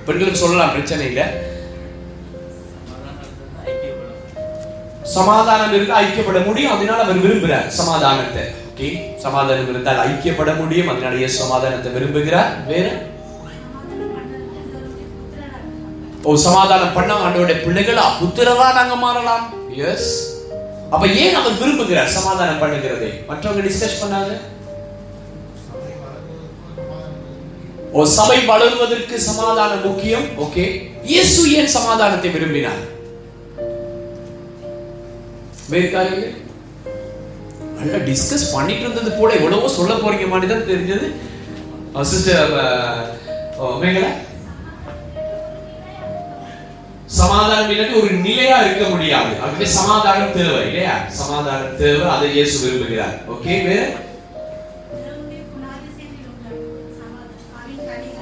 பெண்களுக்கு 0.09 0.43
சொல்லலாம் 0.43 0.73
பிரச்சனை 0.75 1.05
இல்ல. 1.11 1.23
சமாதானம் 5.17 5.73
இருந்து 5.75 5.93
ஐக்கியப்பட 5.99 6.39
முடியும். 6.47 6.73
அதனால 6.75 7.03
அவர் 7.03 7.23
விரும்புகிறார் 7.25 7.69
சமாதானத்தை. 7.81 8.43
ஓகே 8.69 8.89
சமாதானம் 9.23 9.69
இருந்தால் 9.71 10.01
ஐக்கியப்பட 10.07 10.51
முடியும். 10.59 10.91
அதனால 10.91 11.21
ஏன் 11.25 11.39
சமாதானத்தை 11.43 11.91
விரும்புகிறார். 11.95 12.51
வேற? 12.71 12.89
ஓ 16.27 16.35
சமாதானம் 16.47 16.95
பண்ண 16.97 17.11
ஆண்டோட 17.25 17.53
பிள்ளைகளா? 17.65 18.05
புத்திரவா 18.21 18.67
நாங்க 18.77 18.95
மாறலாம். 19.05 19.45
எஸ் 19.87 20.11
அப்ப 20.93 21.07
ஏன் 21.23 21.37
அவர் 21.39 21.59
விரும்புகிறார் 21.61 22.15
சமாதானம் 22.17 22.61
பண்ணுகிறதே? 22.63 23.11
மற்றவங்க 23.29 23.63
டிஸ்கஸ் 23.67 23.99
பண்ணாங்க? 24.01 24.31
ஓ 27.97 27.99
சபை 28.17 28.37
வளர்வதற்கு 28.49 29.15
சமாதானம் 29.27 29.83
முக்கியம். 29.87 30.25
ஓகே 30.45 30.63
இயேசு 31.11 31.39
ஏன் 31.59 31.71
சமாதானத்தை 31.75 32.29
விரும்பினார்? 32.35 32.81
நல்லா 37.77 37.99
டிஸ்கஸ் 38.09 38.45
பண்ணிட்டு 38.55 38.83
இருந்தது 38.85 39.11
போல 39.17 39.29
எவ்வளவோ 39.39 39.67
சொல்ல 39.77 39.93
போறீங்க 40.03 40.27
மாதிரி 40.31 40.47
தான் 40.51 40.69
தெரிஞ்சது 40.71 41.07
சிஸ்டர் 42.09 42.51
மேகலா? 43.83 44.11
சமாதானம் 47.19 47.71
இல்லாட்டி 47.73 47.95
ஒரு 48.01 48.11
நிலையா 48.27 48.57
இருக்க 48.65 48.83
முடியாது. 48.93 49.31
அப்படி 49.45 49.65
சமாதானம் 49.77 50.35
தேவை 50.37 50.59
இல்லையா? 50.67 50.93
சமாதானம் 51.21 51.77
தேவை 51.81 52.05
அதை 52.15 52.27
இயேசு 52.35 52.55
விரும்புகிறார். 52.63 53.15
ஓகே 53.35 53.55
வேற? 53.69 53.87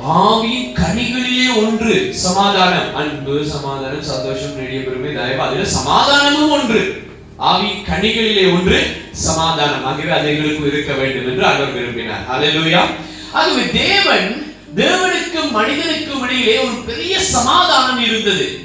ஆவியின் 0.07 0.73
கனிகளிலே 0.73 1.55
ஒன்று. 1.57 2.13
சமாதானம். 2.13 2.95
அன்பு 2.95 3.45
சமாதானம் 3.45 4.03
சந்தோஷம் 4.03 4.55
நெடிய 4.55 4.83
பெருமை 4.83 5.13
தயவு 5.13 5.41
அதுல 5.41 5.63
சமாதானமும் 5.69 6.51
ஒன்று. 6.51 7.01
ஆவி 7.37 7.67
கனிகளிலே 7.67 8.53
ஒன்று 8.53 8.95
சமாதானம். 9.11 9.85
ஆகவே 9.85 10.11
அதைகளுக்கு 10.11 10.67
இருக்க 10.67 10.93
வேண்டும் 10.93 11.25
என்று 11.25 11.45
அவர் 11.45 11.73
விரும்பினார். 11.73 12.23
அல்லேலூயா 12.31 12.81
ஆகவே 13.31 13.71
தேவன் 13.71 14.55
தேவனுக்கும் 14.75 15.51
மனிதனுக்கும் 15.51 16.23
இடையிலே 16.23 16.57
ஒரு 16.57 16.73
பெரிய 16.85 17.19
சமாதானம் 17.19 18.05
இருந்தது. 18.05 18.59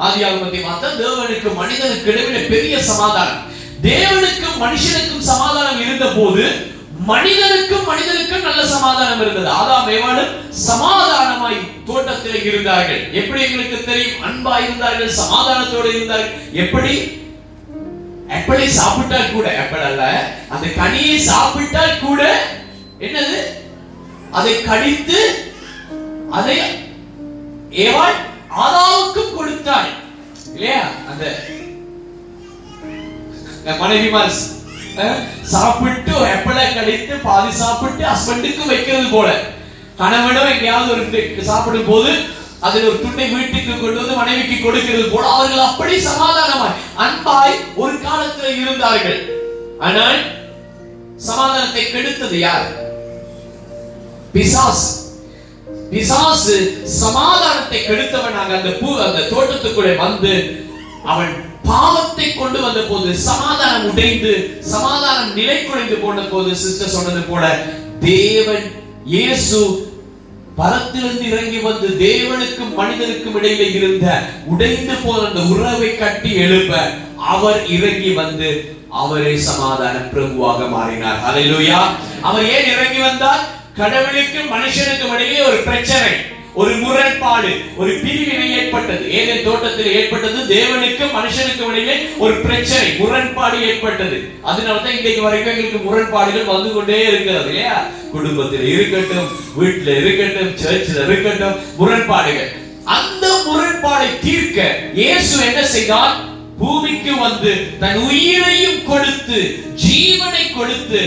ஆதியாகமத்தை 0.00 0.60
பார்த்தா 0.64 0.90
தேவனுக்கு 1.04 1.54
மனிதனுக்கு 1.54 2.12
இடையிலே 2.12 2.40
பெரிய 2.40 2.82
சமாதானம். 2.82 3.42
தேவனுக்கும் 3.82 4.60
மனுஷனுக்கும் 4.60 5.18
சமாதானம் 5.18 5.80
இருந்த 5.80 6.04
போது 6.16 6.70
மனிதனுக்கும் 7.10 7.88
மனிதனுக்கும் 7.90 8.46
நல்ல 8.46 8.60
சமாதானம் 8.72 9.20
இருந்தது. 9.22 9.48
ஆதாம் 9.60 9.88
ஏவாளும் 9.94 10.32
சமாதானமாய் 10.68 11.58
தோட்டத்தில் 11.88 12.44
இருந்தார்கள். 12.50 13.02
எப்படி 13.20 13.40
எங்களுக்கு 13.46 13.78
தெரியும்? 13.88 14.22
அன்பா 14.28 14.54
இருந்தார்கள் 14.64 15.18
சமாதானத்தோடு 15.20 15.88
இருந்தார்கள். 15.94 16.34
எப்படி? 16.64 16.94
எப்படி 18.38 18.66
சாப்பிட்டால் 18.78 19.32
கூட 19.32 19.46
ஆப்பிள் 19.62 19.86
அல்ல 19.88 20.02
அந்த 20.54 20.66
கனியை 20.80 21.16
சாப்பிட்டால் 21.30 21.98
கூட 22.04 22.20
என்னது? 23.06 23.40
அதை 24.38 24.54
கடித்து 24.68 25.20
அதை 26.38 26.58
ஏவாள் 27.84 28.18
ஆதாவுக்கும் 28.62 29.34
கொடுத்தாள். 29.36 29.90
இல்லையா? 30.54 30.82
அந்த 31.10 31.24
மனைவிமார் 33.82 34.34
சாப்பிட்டு 35.52 36.14
எப்பளை 36.28 36.66
கழித்து 36.70 37.14
பாதி 37.24 37.50
சாப்பிட்டு 37.58 38.04
ஹஸ்பண்டுக்கு 38.04 38.62
வைக்கிறது 38.66 39.08
போல 39.08 39.28
கணவனோ 39.98 40.44
எங்கேயாவது 40.52 40.92
ஒரு 40.94 41.44
சாப்பிடும் 41.44 41.90
போது 41.90 42.12
அதில் 42.62 42.88
ஒரு 42.88 42.98
துண்டை 42.98 43.26
வீட்டுக்கு 43.28 43.72
கொண்டு 43.72 44.00
வந்து 44.00 44.16
மனைவிக்கு 44.16 44.56
கொடுக்கிறது 44.58 45.06
போல 45.08 45.24
அவர்கள் 45.30 45.68
அப்படி 45.68 45.94
சமாதானமாய் 46.02 46.78
அன்பாய் 46.96 47.56
ஒரு 47.76 47.94
காலத்தில் 48.02 48.60
இருந்தார்கள் 48.62 49.20
ஆனால் 49.80 50.20
சமாதானத்தை 51.20 51.84
கெடுத்தது 51.86 52.36
யார் 52.38 52.68
பிசாஸ் 54.34 54.84
பிசாசு 55.90 56.56
சமாதானத்தை 57.00 57.80
கெடுத்தவனாக 57.80 58.54
அந்த 58.58 58.70
பூ 58.78 58.90
அந்த 59.06 59.26
தோட்டத்துக்குள்ளே 59.32 59.94
வந்து 59.96 60.32
அவன் 61.04 61.32
பாவத்தை 61.64 62.32
கொண்டு 62.32 62.60
வந்த 62.60 62.80
போது 62.80 63.14
சமாதானம் 63.18 63.88
உடைந்து 63.90 64.32
சமாதானம் 64.60 65.34
நிலை 65.34 65.58
குறைந்து 65.62 65.96
போன 65.96 66.20
போது 66.22 66.56
சிஸ்டர் 66.56 66.94
சொன்னது 66.96 67.20
போல 67.20 67.44
தேவன் 68.00 68.66
இயேசு 69.06 69.60
பரத்திலிருந்து 70.56 71.28
இறங்கி 71.28 71.58
வந்து 71.58 71.88
தேவனுக்கும் 71.98 72.74
மனிதனுக்கும் 72.74 73.36
இடையில 73.38 73.68
இருந்த 73.70 74.06
உடைந்து 74.46 74.94
போன 75.04 75.26
அந்த 75.26 75.40
உறவை 75.40 75.96
கட்டி 75.96 76.32
எழுப்ப 76.34 76.72
அவர் 77.18 77.60
இறங்கி 77.68 78.10
வந்து 78.12 78.50
அவரே 78.90 79.36
சமாதான 79.38 79.98
பிரபுவாக 80.14 80.68
மாறினார். 80.68 81.20
ஹalleluya 81.26 81.78
அவர் 82.22 82.44
ஏன் 82.44 82.68
இறங்கி 82.70 83.00
வந்தார்? 83.00 83.42
கடவுளுக்கும் 83.76 84.52
மனுஷனுக்கும் 84.52 85.14
இடையே 85.14 85.38
ஒரு 85.40 85.56
பிரச்சனை. 85.56 86.10
ஒரு 86.54 86.72
முரண்பாடு 86.74 87.50
ஒரு 87.76 87.92
பிரிவினை 88.02 88.48
ஏற்பட்டது. 88.58 89.04
ஏதேன் 89.18 89.44
தோட்டத்தில் 89.44 89.92
ஏற்பட்டது? 89.98 90.38
தேவனுக்கும் 90.54 91.14
மனுஷனுக்கும் 91.18 91.70
இடையே 91.72 91.94
ஒரு 92.18 92.34
பிரச்சனை 92.34 92.88
முரண்பாடு 92.98 93.56
ஏற்பட்டது. 93.68 94.16
அதனாலதான் 94.44 94.96
இன்றைக்கு 94.98 95.22
வரைக்கும் 95.22 95.52
எங்களுக்கு 95.54 95.78
முரண்பாடுகள் 95.78 96.50
வந்து 96.54 96.72
கொண்டே 96.72 96.98
இருக்கிறது 97.06 97.48
இல்லையா? 97.48 97.76
குடும்பத்தில் 98.12 98.66
இருக்கட்டும் 98.74 99.30
வீட்டுல 99.60 99.96
இருக்கட்டும் 100.02 100.52
சர்ச்சில் 100.56 101.02
இருக்கட்டும் 101.06 101.56
முரண்பாடுகள். 101.78 102.52
அந்த 102.84 103.26
முரண்பாடை 103.46 104.10
தீர்க்க 104.20 104.60
இயேசு 104.94 105.46
என்ன 105.46 105.64
செய்தார்? 105.64 106.14
பூமிக்கு 106.58 107.12
வந்து 107.18 107.52
தன் 107.78 108.00
உயிரையும் 108.08 108.80
கொடுத்து 108.84 109.38
ஜீவனை 109.84 110.44
கொடுத்து 110.56 111.00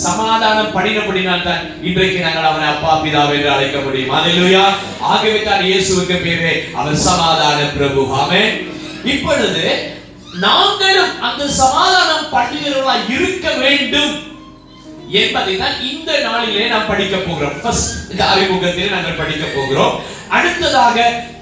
சமாதானம் 0.00 0.74
பண்ணினபடினால் 0.74 1.46
தான் 1.46 1.62
இன்றைக்கு 1.88 2.18
நாங்கள் 2.24 2.48
அவனை 2.50 2.66
அப்பா 2.72 2.92
பிதா 3.02 3.22
என்று 3.36 3.50
அழைக்க 3.54 3.78
முடியும். 3.86 4.12
அதிலுயா 4.18 4.64
ஆகவே 5.12 5.40
தான் 5.48 5.64
இயேசுவுக்கு 5.68 6.16
பேரே 6.24 6.52
அவர் 6.78 7.04
சமாதான 7.08 7.66
பிரபு. 7.76 8.02
ஆமே 8.20 8.42
இப்பொழுது 9.14 9.64
நாங்களும் 10.46 11.12
அந்த 11.28 11.42
சமாதானம் 11.60 12.30
பண்ணுகிறவர்களா 12.34 12.94
இருக்க 13.16 13.46
வேண்டும் 13.62 14.14
என்பதை 15.22 15.54
தான் 15.62 15.76
இந்த 15.90 16.10
நாளிலே 16.26 16.66
நாம் 16.72 16.90
படிக்க 16.90 17.16
போகிறோம். 17.28 17.56
இந்த 18.12 18.22
அறிமுகத்திலே 18.32 18.90
நாங்கள் 18.96 19.20
படிக்க 19.22 19.44
போகிறோம். 19.56 19.96
அடுத்ததாக 20.36 20.96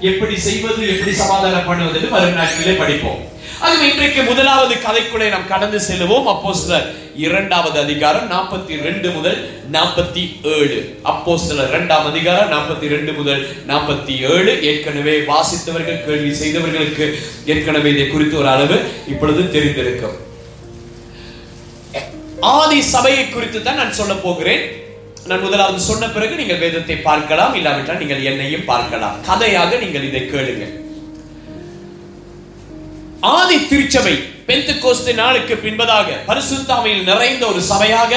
எப்படி 0.09 0.35
செய்வது 0.47 0.81
எப்படி 0.93 1.11
சமாதானம் 1.23 1.67
பண்ணுவது 1.69 1.99
என்று 1.99 2.15
வரும் 2.15 2.39
நாட்களிலே 2.39 2.73
படிப்போம். 2.81 3.21
ஆகவே 3.65 3.87
இன்றைக்கு 3.91 4.21
முதலாவது 4.29 4.75
கதைக்குள்ளே 4.85 5.25
நாம் 5.33 5.49
கடந்து 5.51 5.79
செல்லுவோம். 5.87 6.27
அப்போ 6.31 6.51
சிலர் 6.59 6.87
இரண்டாவது 7.25 7.77
அதிகாரம் 7.83 8.25
நாற்பத்தி 8.31 8.73
ரெண்டு 8.85 9.09
முதல் 9.17 9.37
நாற்பத்தி 9.75 10.23
ஏழு 10.53 10.79
அப்போ 11.11 11.33
சிலர் 11.43 11.69
இரண்டாம் 11.73 12.07
அதிகாரம் 12.11 12.49
நாற்பத்தி 12.53 12.87
ரெண்டு 12.95 13.13
முதல் 13.19 13.43
நாற்பத்தி 13.71 14.15
ஏழு 14.31 14.53
ஏற்கனவே 14.71 15.15
வாசித்தவர்கள் 15.29 16.01
கேள்வி 16.07 16.33
செய்தவர்களுக்கு 16.41 17.07
ஏற்கனவே 17.53 17.93
இதை 17.95 18.07
குறித்து 18.15 18.37
ஒரு 18.41 18.51
அளவு 18.55 18.79
இப்பொழுது 19.13 19.45
தெரிந்திருக்கும். 19.55 20.17
ஆதி 22.57 22.81
சபையை 22.93 23.23
குறித்து 23.29 23.61
தான் 23.61 23.81
நான் 23.83 23.97
சொல்ல 24.01 24.13
போகிறேன். 24.27 24.63
நான் 25.29 25.45
முதலாவது 25.47 25.89
சொன்ன 25.91 26.13
பிறகு 26.17 26.35
நீங்கள் 26.43 26.63
வேதத்தை 26.65 26.99
பார்க்கலாம் 27.09 27.55
இல்லாவிட்டால் 27.61 28.03
நீங்கள் 28.03 28.27
என்னையும் 28.31 28.69
பார்க்கலாம். 28.73 29.17
கதையாக 29.31 29.77
நீங்கள் 29.85 30.07
இதை 30.11 30.23
கேளுங்கள். 30.35 30.75
ஆதி 33.21 33.67
திருச்சபை 33.67 34.13
பெந்து 34.47 34.73
கோஸ்து 34.83 35.13
நாளுக்கு 35.13 35.59
பின்பதாக 35.63 36.05
பரிசுத்தாமையில் 36.27 37.03
நிறைந்த 37.03 37.45
ஒரு 37.45 37.61
சபையாக 37.69 38.13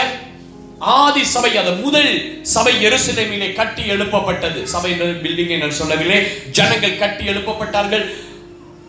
ஆதி 0.79 1.25
சபை 1.25 1.57
அந்த 1.57 1.71
முதல் 1.71 2.39
சபை 2.43 2.87
எருசலேமிலே 2.87 3.53
கட்டி 3.53 3.83
எழுப்பப்பட்டது. 3.83 4.63
சபை 4.63 4.93
பில்டிங் 4.93 5.59
நான் 5.59 5.71
சொல்லவில்லை. 5.71 6.27
ஜனங்கள் 6.51 6.99
கட்டி 6.99 7.25
எழுப்பப்பட்டார்கள். 7.25 8.15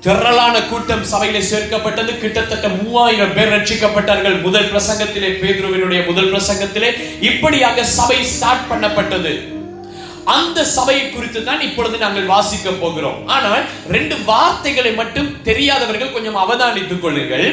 திரளான 0.01 0.61
கூட்டம் 0.61 1.03
சபையில 1.03 1.41
சேர்க்கப்பட்டது. 1.51 2.17
கிட்டத்தட்ட 2.17 2.67
மூவாயிரம் 2.67 3.33
பேர் 3.33 3.53
ரட்சிக்கப்பட்டார்கள். 3.55 4.41
முதல் 4.41 4.71
பிரசங்கத்திலே 4.71 5.31
பேதுருவினுடைய 5.41 6.05
முதல் 6.05 6.33
பிரசங்கத்திலே. 6.33 7.21
இப்படியாக 7.21 7.83
சபை 7.83 8.23
ஸ்டார்ட் 8.23 8.71
பண்ணப்பட்டது. 8.71 9.54
அந்த 10.33 10.59
சபையை 10.75 11.05
குறித்து 11.09 11.39
தான் 11.47 11.63
இப்பொழுது 11.65 11.97
நாங்கள் 12.03 12.29
வாசிக்க 12.33 12.71
போகிறோம். 12.83 13.17
ஆனால் 13.35 13.63
ரெண்டு 13.95 14.15
வார்த்தைகளை 14.29 14.91
மட்டும் 14.99 15.29
தெரியாதவர்கள் 15.49 16.13
கொஞ்சம் 16.15 16.39
அவதானித்துக் 16.43 17.03
கொள்ளுங்கள். 17.03 17.47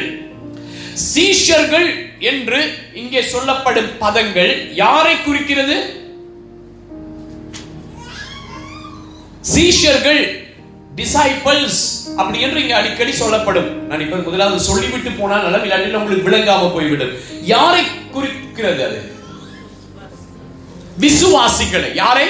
சீஷர்கள் 1.11 1.89
என்று 2.31 2.59
இங்கே 3.01 3.21
சொல்லப்படும் 3.33 3.89
பதங்கள் 4.03 4.53
யாரை 4.83 5.15
குறிக்கிறது? 5.27 5.77
சீஷர்கள் 9.53 10.21
டிசைபிள்ஸ் 10.99 11.81
அப்படி 12.19 12.39
என்று 12.45 12.61
இங்க 12.63 12.75
அடிக்கடி 12.79 13.13
சொல்லப்படும். 13.21 13.69
நான் 13.89 14.03
இப்ப 14.05 14.17
முதலாவது 14.27 14.67
சொல்லிவிட்டு 14.69 15.11
போனால் 15.19 15.45
நல்ல 15.45 15.65
இல்லாட்டில் 15.65 15.99
உங்களுக்கு 16.01 16.29
விளங்காம 16.29 16.69
போய்விடும். 16.75 17.13
யாரை 17.55 17.83
குறிக்கிறது 18.15 18.81
அது? 18.87 18.99
விசுவாசிகளை. 21.05 21.91
யாரை? 22.03 22.27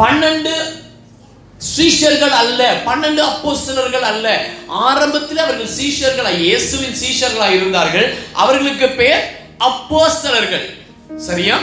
பன்னெண்டு 0.00 0.54
சீஷர்கள் 1.74 2.34
அல்ல 2.42 2.60
பன்னெண்டு 2.86 3.22
அப்போஸ்தலர்கள் 3.30 4.06
அல்ல. 4.12 4.26
ஆரம்பத்தில் 4.88 5.42
அவர்கள் 5.44 5.70
சீஷர்களா 5.78 6.32
இயேசுவின் 6.44 6.96
சீஷர்களா 7.02 7.48
இருந்தார்கள். 7.56 8.08
அவர்களுக்கு 8.42 8.88
பேர் 9.00 9.22
அப்போஸ்தலர்கள். 9.68 10.64
சரியா? 11.26 11.56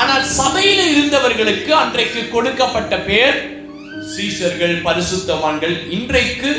ஆனால் 0.00 0.24
சபையில் 0.38 0.82
இருந்தவர்களுக்கு 0.94 1.70
அன்றைக்கு 1.82 2.20
கொடுக்கப்பட்ட 2.34 2.96
பெயர் 3.10 3.38
சீஷர்கள் 4.16 4.74
பரிசுத்தவான்கள். 4.88 5.74
இன்றைக்கு 5.96 6.50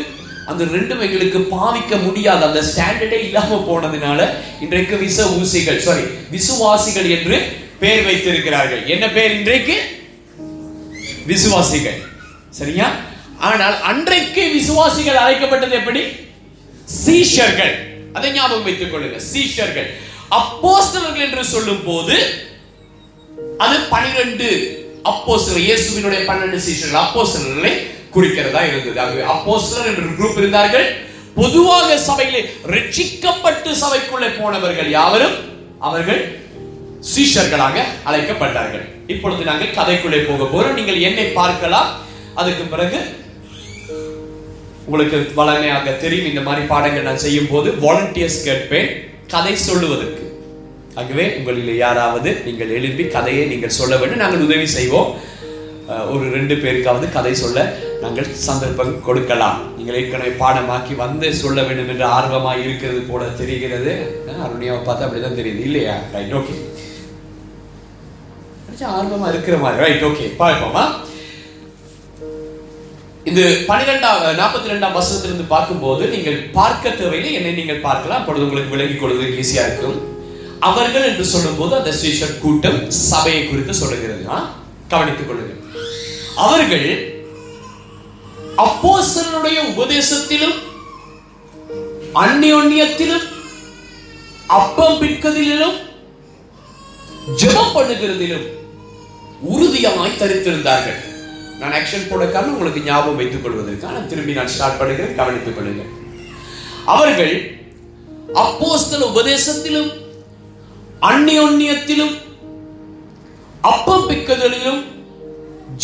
அந்த 0.51 0.63
ரெண்டும் 0.75 1.03
எங்களுக்கு 1.05 1.39
பாவிக்க 1.55 1.93
முடியாது 2.05 2.43
அந்த 2.49 2.61
ஸ்டாண்டர்டே 2.69 3.19
இல்லாம 3.27 3.59
போனதுனால 3.69 4.19
இன்றைக்கு 4.65 4.95
விச 5.05 5.27
ஊசிகள் 5.37 5.79
சாரி 5.87 6.05
விசுவாசிகள் 6.35 7.09
என்று 7.17 7.37
பெயர் 7.83 8.05
வைத்திருக்கிறார்கள். 8.09 8.83
என்ன 8.93 9.05
பெயர் 9.17 9.37
இன்றைக்கு? 9.39 9.77
விசுவாசிகள். 11.31 11.99
சரியா? 12.59 12.87
ஆனால் 13.47 13.75
அன்றைக்கு 13.91 14.43
விசுவாசிகள் 14.57 15.21
அழைக்கப்பட்டது 15.23 15.75
எப்படி? 15.75 16.01
சீஷர்கள். 17.05 17.73
அதை 18.17 18.31
ஞாபகம் 18.31 18.67
வைத்துக் 18.67 18.93
கொள்ளுங்க 18.93 19.19
சீஷர்கள். 19.33 19.89
அப்போஸ்தலர்கள் 20.39 21.25
என்று 21.27 21.43
சொல்லும் 21.53 21.83
போது 21.85 22.17
அது 23.65 23.77
பனிரெண்டு 23.93 24.47
அப்போஸ்தலர் 25.11 25.65
இயேசுவினுடைய 25.67 26.21
பன்னெண்டு 26.29 26.59
சீஷர்கள் 26.67 27.03
அப்போஸ்தலர்களை 27.05 27.73
குறிக்கிறதா 28.15 28.61
இருந்தது. 28.69 28.99
ஆகவே 29.03 29.23
அப்போஸ்தலர் 29.35 29.89
என்று 29.91 30.17
குரூப் 30.19 30.39
இருந்தார்கள். 30.41 30.87
பொதுவாக 31.39 31.97
சபையிலே 32.09 32.41
ரட்சிக்கப்பட்டு 32.75 33.71
சபைக்குள்ளே 33.83 34.29
போனவர்கள் 34.39 34.89
யாவரும்? 34.89 35.35
அவர்கள் 35.79 36.21
சீஷர்களாக 37.11 37.77
அழைக்கப்பட்டார்கள். 38.09 38.85
இப்பொழுது 39.13 39.43
நாங்கள் 39.49 39.75
கதைக்குள்ளே 39.77 40.19
போக 40.29 40.43
போறோம். 40.53 40.77
நீங்கள் 40.79 41.03
என்னை 41.07 41.25
பார்க்கலாம். 41.39 41.89
அதுக்கு 42.41 42.63
பிறகு 42.73 42.99
உங்களுக்கு 44.87 45.17
வளமையாக 45.39 45.91
தெரியும் 46.03 46.29
இந்த 46.31 46.41
மாதிரி 46.45 46.61
பாடங்கள் 46.73 47.07
நான் 47.07 47.23
செய்யும் 47.23 47.49
போது 47.51 47.69
வாலண்டியர்ஸ் 47.85 48.39
கேட்பேன். 48.47 48.89
கதை 49.33 49.53
சொல்லுவதற்கு. 49.67 50.23
ஆகவே 50.99 51.25
உங்களில் 51.39 51.81
யாராவது 51.85 52.29
நீங்கள் 52.45 52.71
எழுப்பி 52.77 53.03
கதையை 53.15 53.43
நீங்கள் 53.51 53.77
சொல்ல 53.79 53.93
வேண்டும். 53.99 54.23
நாங்கள் 54.23 54.45
உதவி 54.47 54.67
செய்வோம். 54.77 55.11
ஒரு 56.13 56.25
ரெண்டு 56.37 56.55
பேருக்காவது 56.63 57.05
கதை 57.17 57.33
சொல்ல 57.43 57.59
நாங்கள் 58.01 58.27
சந்தர்ப்பம் 58.47 58.91
கொடுக்கலாம். 59.07 59.57
நீங்கள் 59.77 59.97
ஏற்கனவே 59.99 60.31
பாடமாக்கி 60.41 60.93
வந்து 61.03 61.27
சொல்ல 61.43 61.59
வேண்டும் 61.67 61.89
என்று 61.93 62.05
ஆர்வமாக 62.17 62.63
இருக்கிறது 62.65 63.01
போல 63.09 63.29
தெரிகிறது. 63.41 63.93
அருணியாவை 64.45 64.81
பார்த்தா 64.87 65.07
அப்படிதான் 65.07 65.39
தெரியுது. 65.39 65.63
இல்லையா? 65.69 65.95
ரைட் 66.15 66.35
ஓகே 66.41 66.55
கொஞ்சம் 68.79 68.97
ஆர்வமா 68.97 69.29
இருக்கிற 69.31 69.55
மாதிரி. 69.61 69.79
ரைட் 69.83 70.03
ஓகே 70.07 70.25
பார்ப்போமா 70.41 70.83
இந்த 73.29 73.41
பன்னிரெண்டாம் 73.69 74.21
நாற்பத்தி 74.37 74.71
ரெண்டாம் 74.71 74.93
வசனத்திலிருந்து 74.97 75.45
பார்க்கும்போது 75.53 76.03
நீங்கள் 76.13 76.37
பார்க்க 76.57 76.93
தேவையில்லை 76.99 77.31
என்னை 77.37 77.51
நீங்கள் 77.57 77.81
பார்க்கலாம். 77.87 78.21
அப்பொழுது 78.21 78.45
உங்களுக்கு 78.45 78.73
விலகிக் 78.75 79.01
கொள்வதற்கு 79.01 79.41
ஈஸியா 79.43 79.63
இருக்கும். 79.69 79.97
அவர்கள் 80.67 81.07
என்று 81.09 81.25
சொல்லும்போது 81.31 81.73
அந்த 81.79 81.91
சீஷர் 82.01 82.39
கூட்டம் 82.43 82.79
சபையை 83.09 83.41
குறித்து 83.49 83.73
சொல்லுகிறது 83.81 84.23
கவனித்துக் 84.93 85.29
கொள்ளுங்கள். 85.29 85.59
அவர்கள் 86.45 86.87
அப்போசனுடைய 88.65 89.57
உபதேசத்திலும் 89.73 90.57
அந்நியோன்யத்திலும் 92.23 93.27
அப்பம் 94.59 94.97
பிற்கதிலும் 95.03 95.77
ஜெபம் 97.41 97.75
பண்ணுகிறதிலும் 97.75 98.47
உறுதியமாய் 99.43 100.19
தரித்திருந்தார்கள். 100.21 100.99
நான் 101.59 101.71
ஆக்ஷன் 101.71 102.09
போட 102.09 102.25
காரணம் 102.25 102.53
உங்களுக்கு 102.53 102.81
ஞாபகம் 102.83 103.15
வைத்துக் 103.15 103.43
கொள்வதற்கான 103.43 103.99
திரும்பி 103.99 104.33
நான் 104.33 104.47
ஸ்டார்ட் 104.47 104.77
பண்ணுகிறேன். 104.77 105.15
கவனித்துக் 105.15 105.55
கொள்ளுங்கள். 105.55 105.89
அவர்கள் 106.85 107.57
அப்போஸ்தல 108.33 109.07
உபதேசத்திலும் 109.11 109.89
அந்நியோன்னியத்திலும் 111.01 112.15
அப்பம் 113.61 114.09
பிக்கதிலும் 114.09 114.81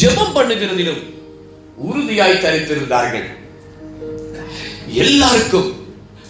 ஜெபம் 0.01 0.35
பண்ணுகிறதிலும் 0.35 1.01
உறுதியாய் 1.77 2.43
தரித்திருந்தார்கள். 2.45 3.27
எல்லாருக்கும் 4.87 5.73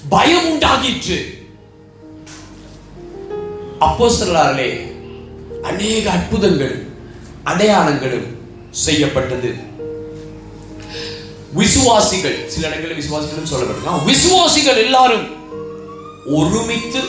பயம் 0.10 0.48
உண்டாகிற்று. 0.52 1.18
அப்போஸ்தலர்களே 3.80 4.70
அநேக 5.62 6.12
அற்புதங்கள் 6.12 6.85
அடையாளங்களும் 7.46 8.28
செய்யப்பட்டது. 8.72 9.56
விசுவாசிகள் 11.54 12.50
சில 12.50 12.68
இடங்களில் 12.68 13.02
விசுவாசிகளும் 13.02 13.52
சொல்லப்பட்டிருக்காங்க. 13.52 14.04
விசுவாசிகள் 14.04 14.78
எல்லாரும் 14.78 15.28
ஒருமித்து 16.26 17.02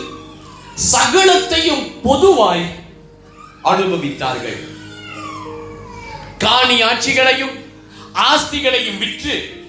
சகலத்தையும் 0.93 1.85
பொதுவாய் 2.03 2.65
அனுபவித்தார்கள். 3.65 4.59
காணி 6.39 6.83
ஆட்சிகளையும் 6.83 7.55
ஆஸ்திகளையும் 8.15 8.99
விற்று 8.99 9.65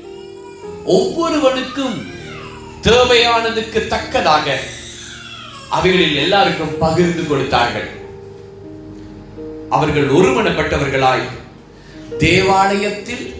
ஒவ்வொருவனுக்கும் 0.86 2.12
தேவையானதுக்கு 2.82 3.88
தக்கதாக 3.88 4.60
அவைகளில் 5.70 6.16
எல்லாருக்கும் 6.16 6.78
பகிர்ந்து 6.78 7.28
கொடுத்தார்கள். 7.28 7.97
அவர்கள் 9.70 10.08
ஒருமனப்பட்டவர்களாய் 10.10 11.26
தேவாலயத்தில் 12.18 13.34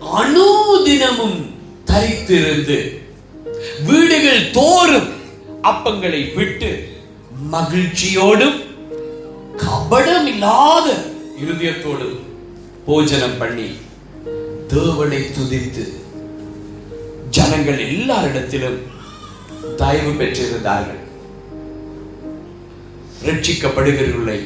அனுதினமும் 0.00 1.38
தரித்திருந்து 1.84 3.00
வீடுகள் 3.84 4.50
தோறும் 4.50 5.08
அப்பங்களை 5.62 6.34
விட்டு 6.34 6.88
மகிழ்ச்சியோடும் 7.52 8.58
கபடம் 9.56 10.26
இல்லாத 10.26 10.86
இருதயத்தோடும் 11.40 12.18
போஜனம் 12.86 13.38
பண்ணி 13.38 13.68
தேவனை 14.68 15.22
துதித்து 15.22 15.84
ஜனங்கள் 17.30 17.78
எல்லாரிடத்திலும் 17.78 18.78
தயவு 19.76 20.10
பெற்றிருந்தார்கள். 20.10 21.02
ரட்சிக்கப்படுகிறவர்களை 23.26 24.38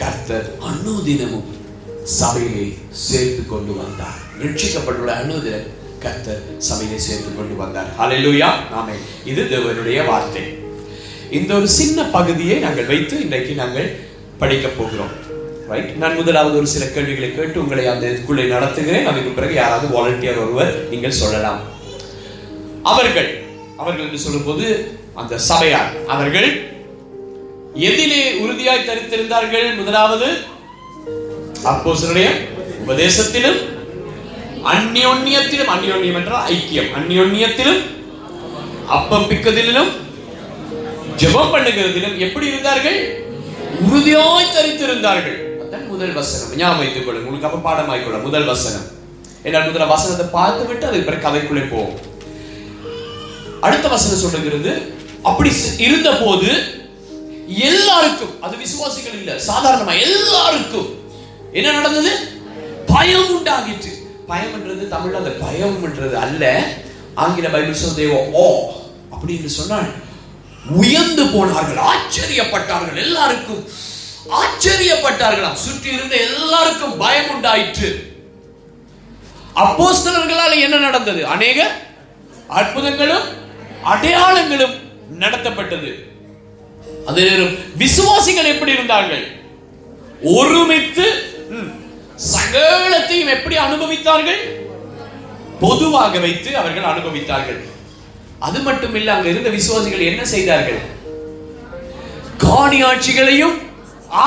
கர்த்தர் 0.00 0.46
அனுதினமும் 0.68 1.48
சபையிலே 2.18 2.66
சேர்த்து 2.90 3.42
கொண்டு 3.52 3.72
வந்தார். 3.80 4.18
ரட்சிக்கப்பட்டுள்ள 4.42 5.10
அனுதினம் 5.22 5.68
கர்த்தர் 6.04 6.42
சபையை 6.68 6.98
சேர்த்து 7.06 7.30
கொண்டு 7.34 7.56
வந்தார். 7.62 7.90
அலையிலூயா 8.04 8.48
நாமே 8.72 8.96
இது 9.30 9.42
தேவனுடைய 9.52 9.98
வார்த்தை. 10.10 10.44
இந்த 11.38 11.50
ஒரு 11.58 11.68
சின்ன 11.80 12.04
பகுதியை 12.16 12.56
நாங்கள் 12.64 12.88
வைத்து 12.92 13.14
இன்றைக்கு 13.24 13.52
நாங்கள் 13.60 13.90
படிக்க 14.40 14.68
போகிறோம். 14.68 15.12
ரைட் 15.70 15.92
நான் 16.02 16.18
முதலாவது 16.20 16.56
ஒரு 16.60 16.68
சில 16.72 16.84
கேள்விகளை 16.86 17.28
கேட்டு 17.34 17.62
உங்களை 17.62 17.84
அந்த 17.92 18.04
இதுக்குள்ளே 18.12 18.44
நடத்துகிறேன். 18.54 19.08
அதுக்கு 19.10 19.30
பிறகு 19.38 19.54
யாராவது 19.54 19.86
வாலண்டியர் 19.96 20.42
ஒருவர் 20.44 20.72
நீங்கள் 20.90 21.20
சொல்லலாம். 21.22 21.60
அவர்கள் 22.92 23.30
அவர்கள் 23.80 24.04
என்று 24.06 24.24
சொல்லும்போது 24.24 24.66
அந்த 25.20 25.38
சபையார் 25.50 25.92
அவர்கள் 26.14 26.50
எதிலே 27.80 28.22
உறுதியாய் 28.42 28.88
தரித்திருந்தார்கள் 28.88 29.68
முதலாவது 29.76 30.26
அப்போஸ்தலருடைய 31.70 32.28
உபதேசத்திலும் 32.84 33.58
அந்யோன்யத்திலும் 34.72 35.70
அந்யோன்யம் 35.74 36.18
என்றால் 36.20 36.46
ஐக்கியம் 36.54 36.90
அந்யோன்யத்திலும் 36.98 37.80
அப்பம் 38.96 39.28
பிக்கதிலும் 39.30 39.90
ஜெபம் 41.20 41.52
பண்ணுகிறதிலும் 41.54 42.16
எப்படி 42.26 42.46
இருந்தார்கள்? 42.50 42.98
உறுதியாய் 43.86 44.54
தரித்திருந்தார்கள். 44.56 45.38
அதான் 45.62 45.88
முதல் 45.88 46.12
வசனம். 46.12 46.52
ஞாபகம் 46.60 46.80
வைத்துக் 46.82 47.06
கொள்ளும் 47.06 47.24
உங்களுக்கு 47.24 47.48
அப்ப 47.48 47.62
பாடமாய் 47.68 48.04
கொள்ள 48.04 48.18
முதல் 48.18 48.44
வசனம். 48.44 48.86
என்னால் 49.42 49.68
முதல் 49.70 49.92
வசனத்தை 49.94 50.26
பார்த்து 50.38 50.66
விட்டு 50.68 50.86
அதுக்கு 50.86 51.08
பிறகு 51.08 51.26
கதைக்குள்ளே 51.26 51.64
போவோம். 51.70 51.96
அடுத்த 53.60 53.88
வசனம் 53.88 54.22
சொல்லுகிறது 54.24 54.72
அப்படி 55.22 55.50
இருந்த 55.86 56.10
போது 56.22 56.48
எல்லாருக்கும் 57.48 58.42
அது 58.42 58.56
விசுவாசிகள் 58.56 59.12
இல்ல 59.12 59.32
சாதாரணமா 59.46 60.00
எல்லாருக்கும். 60.00 61.00
என்ன 61.52 61.70
நடந்தது? 61.70 62.18
பயம் 62.86 63.30
உண்டாகிற்று. 63.36 64.00
பயம்ன்றது 64.28 64.86
தமிழ்ல 64.86 65.12
அந்த 65.12 65.30
பயம்ன்றது 65.30 66.12
அல்ல. 66.12 66.74
ஆங்கில 67.14 67.48
பைபிள் 67.48 67.80
சொல்லுதேவோ 67.84 68.30
ஓ 68.30 68.72
அப்படின்னு 69.10 69.46
சொன்னால் 69.46 69.92
உயர்ந்து 70.70 71.26
போனார்கள் 71.26 71.84
ஆச்சரியப்பட்டார்கள் 71.84 72.96
எல்லாருக்கும். 72.96 73.68
ஆச்சரியப்பட்டார்களாம். 74.30 75.54
சுற்றி 75.54 75.92
இருந்த 75.92 76.16
எல்லாருக்கும் 76.16 76.96
பயம் 76.96 77.30
உண்டாயிற்று. 77.30 78.12
அப்போஸ்தலர்களால் 79.56 80.60
என்ன 80.60 80.76
நடந்தது? 80.76 81.26
அநேக 81.26 81.76
அற்புதங்களும் 82.48 83.24
அடையாளங்களும் 83.84 84.80
நடத்தப்பட்டது. 85.18 86.11
அதே 87.10 87.22
நேரம் 87.28 87.54
விசுவாசிகள் 87.82 88.50
எப்படி 88.54 88.72
இருந்தார்கள்? 88.76 89.24
ஒருமித்து 90.38 91.06
சகலத்தையும் 92.32 93.32
எப்படி 93.36 93.56
அனுபவித்தார்கள்? 93.66 94.40
பொதுவாக 95.64 96.18
வைத்து 96.24 96.50
அவர்கள் 96.60 96.90
அனுபவித்தார்கள். 96.92 97.60
அது 98.46 98.58
மட்டும் 98.68 98.94
இல்ல 99.00 99.08
அங்க 99.14 99.28
இருந்த 99.32 99.50
விசுவாசிகள் 99.58 100.08
என்ன 100.10 100.22
செய்தார்கள்? 100.34 100.80
காணியாட்சிகளையும் 102.46 103.56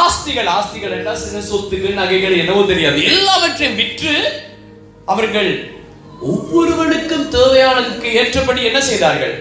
ஆஸ்திகள் 0.02 0.50
ஆஸ்திகள் 0.58 0.94
என்றால் 0.98 1.22
சில 1.24 1.42
சொத்துகள் 1.50 1.98
நகைகள் 2.02 2.40
என்னவோ 2.42 2.62
தெரியாது. 2.72 3.00
எல்லாவற்றையும் 3.14 3.80
விற்று 3.82 4.14
அவர்கள் 5.14 5.52
ஒவ்வொருவனுக்கும் 6.34 7.26
தேவையானதுக்கு 7.36 8.08
ஏற்றபடி 8.20 8.62
என்ன 8.70 8.80
செய்தார்கள்? 8.92 9.36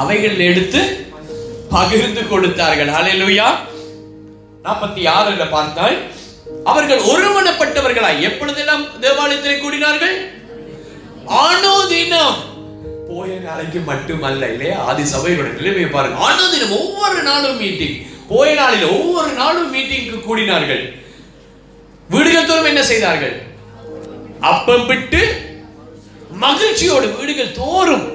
அவைகள் 0.00 0.38
எடுத்து 0.48 0.80
பகிர்ந்து 1.74 2.28
கொடுத்தார்கள். 2.28 2.88
அலையலுயா 2.88 3.48
நாற்பத்தி 4.64 5.02
ஆறுல 5.16 5.50
பார்த்தால் 5.50 5.96
அவர்கள் 6.64 6.98
ஒருமனப்பட்டவர்களாய் 6.98 8.20
எப்பொழுதெல்லாம் 8.20 9.00
தேவாலயத்தில் 9.00 9.62
கூடினார்கள்? 9.64 10.16
ஆனோ 11.26 11.86
தினம். 11.86 12.38
போய 13.08 13.38
நாளைக்கு 13.38 13.78
மட்டுமல்ல 13.78 14.48
இல்லையா? 14.52 14.78
ஆதி 14.78 15.02
சபையோட 15.02 15.48
நிலைமையை 15.58 15.90
பாருங்க. 15.90 16.48
தினம் 16.50 16.76
ஒவ்வொரு 16.80 17.22
நாளும் 17.22 17.56
மீட்டிங் 17.56 17.96
போய 18.28 18.54
நாளில் 18.54 18.84
ஒவ்வொரு 18.84 19.32
நாளும் 19.32 19.74
மீட்டிங்க்கு 19.74 20.18
கூடினார்கள். 20.28 20.94
வீடுகள் 22.08 22.46
தோறும் 22.46 22.64
என்ன 22.64 22.82
செய்தார்கள்? 22.82 23.42
அப்பம் 24.40 24.86
விட்டு 24.86 25.22
மகிழ்ச்சியோடு 26.30 27.08
வீடுகள் 27.16 27.52
தோறும் 27.52 28.06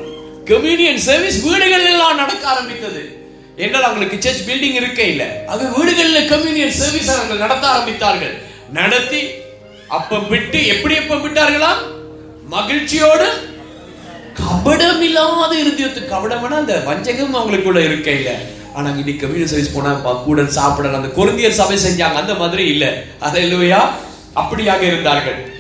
கம்யூனியன் 0.45 0.97
சர்வீஸ் 0.97 1.43
வீடுகள் 1.43 1.85
எல்லாம் 1.91 2.15
நடக்க 2.15 2.47
ஆரம்பித்தது. 2.47 3.14
என்றால் 3.57 3.83
அவங்களுக்கு 3.83 4.21
சர்ச் 4.21 4.49
பில்டிங் 4.49 4.73
இருக்க 4.73 5.01
இல்ல. 5.01 5.43
அது 5.47 5.77
வீடுகளில் 5.77 6.27
கம்யூனியன் 6.27 6.71
சர்வீஸ் 6.71 7.11
அவர்கள் 7.11 7.37
நடத்த 7.37 7.67
ஆரம்பித்தார்கள். 7.67 8.37
நடத்தி 8.71 9.23
அப்ப 9.87 10.19
விட்டு 10.19 10.67
எப்படி 10.67 10.95
எப்ப 10.95 11.15
விட்டார்களாம் 11.15 11.77
மகிழ்ச்சியோடு 12.49 13.29
கபடம் 14.33 14.99
இல்லாத 14.99 15.55
இருதயத்து 15.55 16.01
கபடம்னா 16.11 16.47
அந்த 16.47 16.79
வஞ்சகம் 16.79 17.35
அவங்களுக்குள்ள 17.35 17.85
இருக்க 17.85 18.11
இல்ல. 18.11 18.39
ஆனா 18.73 18.87
இன்னைக்கு 18.87 19.15
கம்யூனியன் 19.17 19.47
சர்வீஸ் 19.47 19.73
போனா 19.73 19.93
ப- 19.93 20.21
கூட 20.25 20.45
சாப்பிடலாம் 20.45 21.03
அந்த 21.03 21.23
கொரிந்தியர் 21.23 21.51
சபை 21.51 21.77
செஞ்சாங்க. 21.77 22.13
அந்த 22.13 22.33
மாதிரி 22.33 22.67
இல்ல. 22.67 23.03
அல்லேலூயா 23.21 23.81
அப்படியாக 24.35 24.81
இருந்தார்கள். 24.81 25.53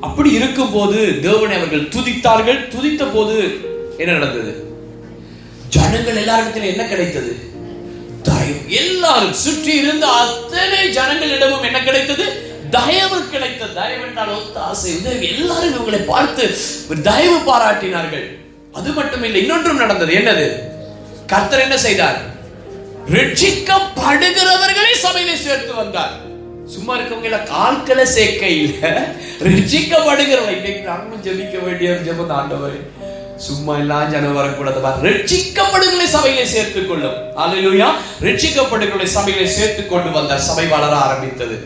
அப்படி 0.00 0.32
இருக்கும் 0.32 0.72
போது 0.72 1.20
தேவனை 1.20 1.56
அவர்கள் 1.56 1.80
துதித்தார்கள். 1.80 2.68
துதித்த 2.68 3.12
போது 3.14 3.58
என்ன 3.98 4.12
நடந்தது? 4.12 4.65
ஜனங்கள் 5.68 6.24
எல்லாரிடத்திலும் 6.24 6.72
என்ன 6.72 6.84
கிடைத்தது? 6.86 7.36
தயவு. 8.22 8.60
எல்லாரும் 8.68 9.32
சுற்றி 9.32 9.76
இருந்த 9.76 10.06
அத்தனை 10.06 10.88
ஜனங்களிடமும் 10.98 11.62
என்ன 11.62 11.82
கிடைத்தது? 11.82 12.54
தயவு 12.70 13.28
கிடைத்த 13.28 13.66
தயவு 13.66 14.02
என்றால் 14.02 14.28
ஒத்தாசை 14.28 14.98
உதவி 14.98 15.26
எல்லாரும் 15.28 15.74
இவங்களை 15.74 16.06
பார்த்து 16.06 16.58
ஒரு 16.90 17.02
தயவு 17.02 17.38
பாராட்டினார்கள். 17.38 18.38
அது 18.72 18.92
மட்டும் 18.92 19.22
இல்லை 19.22 19.40
இன்னொன்றும் 19.40 19.76
நடந்தது. 19.76 20.14
என்னது? 20.14 20.46
கர்த்தர் 21.26 21.60
என்ன 21.60 21.76
செய்தார்? 21.76 22.18
ரட்சிக்கப்படுகிறவர்களை 23.12 24.92
சபையில 25.02 25.34
சேர்த்து 25.34 25.74
வந்தார். 25.74 26.14
சும்மா 26.66 26.98
இருக்கவங்க 26.98 27.22
எல்லாம் 27.22 27.48
கால்களை 27.48 28.06
சேர்க்க 28.06 28.46
இல்லை 28.46 28.90
ரட்சிக்கப்படுகிறவங்க 29.40 30.56
இன்னைக்கு 30.56 30.82
நாங்களும் 30.82 31.22
ஜெபிக்க 31.22 31.64
வேண்டிய 31.64 31.90
ஜெபம் 31.90 32.36
ஆண்டவரே. 32.38 32.80
சும்மா 33.36 33.76
எல்லாம் 33.76 34.10
ஜனம் 34.10 34.34
வரக்கூடாது. 34.34 34.80
ரட்சிக்கப்படுகளை 35.08 36.04
சபையிலே 36.04 36.44
சேர்த்துக் 36.46 36.88
கொள்ளும் 36.88 37.16
அலையிலுயா 37.36 37.88
ரட்சிக்கப்படுகளை 38.20 39.04
சபையிலே 39.04 39.46
சேர்த்துக் 39.48 39.90
கொண்டு 39.90 40.10
வந்த 40.10 40.38
சபை 40.38 40.66
வளர 40.66 40.96
ஆரம்பித்தது. 40.96 41.58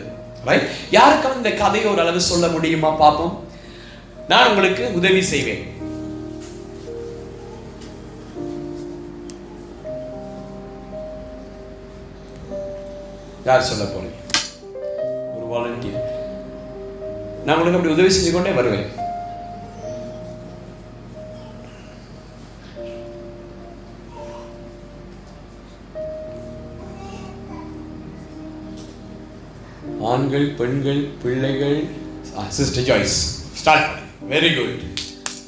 ரைட் 0.45 0.67
யாருக்கும் 0.91 1.35
இந்த 1.35 1.51
கதையை 1.51 1.91
ஒரு 1.91 2.01
அளவு 2.01 2.21
சொல்ல 2.21 2.47
முடியுமா? 2.47 2.89
பாப்போம் 3.01 3.37
நான் 4.27 4.49
உங்களுக்கு 4.49 4.93
உதவி 4.93 5.21
செய்வேன். 5.23 5.79
யார் 13.45 13.61
சொல்ல 13.61 13.83
போறீங்க? 13.83 14.17
ஒரு 15.35 15.45
வாலண்டியர் 15.53 16.09
நான் 17.45 17.57
உங்களுக்கு 17.57 17.77
அப்படி 17.77 17.93
உதவி 17.93 18.11
செஞ்சு 18.15 18.33
கொண்டே 18.33 18.49
வருவேன். 18.49 19.00
ஆண்கள் 30.33 30.51
பெண்கள் 30.59 30.99
பிள்ளைகள். 31.21 31.79
Sister 32.57 32.85
Joyce 32.89 33.15
start 33.59 33.87
very 34.29 34.51
good 34.57 34.83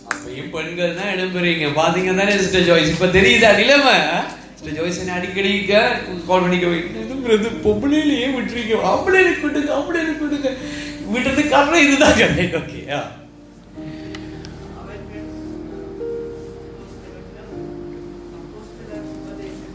அப்பயும் 0.09 0.49
பெண்கள் 0.55 0.97
தான் 0.97 1.11
இடம்பெறீங்க. 1.13 1.67
பாத்தீங்க 1.77 2.13
தானே 2.17 2.33
சிஸ்டர் 2.41 2.65
ஜாய்ஸ் 2.69 2.91
இப்ப 2.93 3.07
தெரியுதா 3.15 3.51
நிலைமை 3.59 3.93
சிஸ்டர் 4.55 4.75
ஜாய்ஸ் 4.79 4.99
என்ன 5.03 5.13
அடிக்கடி 5.19 5.53
கால் 5.69 6.43
பண்ணிக்க 6.43 6.65
வைக்கிறது 6.73 7.53
பொம்பளையிலேயே 7.67 8.27
விட்டுறீங்க 8.35 8.81
ஆம்பளைக்கு 8.91 9.45
விடுங்க 9.47 9.71
ஆம்பளைக்கு 9.77 10.25
விடுங்க 10.25 10.51
விடுறது 11.13 11.45
காரணம் 11.55 11.85
இதுதான் 11.85 12.19
கதை. 12.19 12.49
ஓகே 12.61 12.83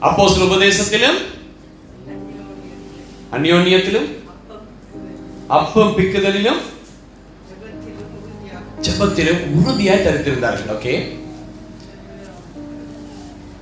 அப்போ 0.08 0.30
உபதேசத்திலும் 0.48 1.20
அந்யோன்யத்திலும் 3.36 4.08
அப்பம் 5.48 5.94
பிக்குதலிலும் 5.96 6.60
ஜெபத்திலும் 8.80 9.40
உறுதியாய் 9.58 10.04
தரித்திருந்தார்கள். 10.06 10.72
ஓகே 10.74 10.92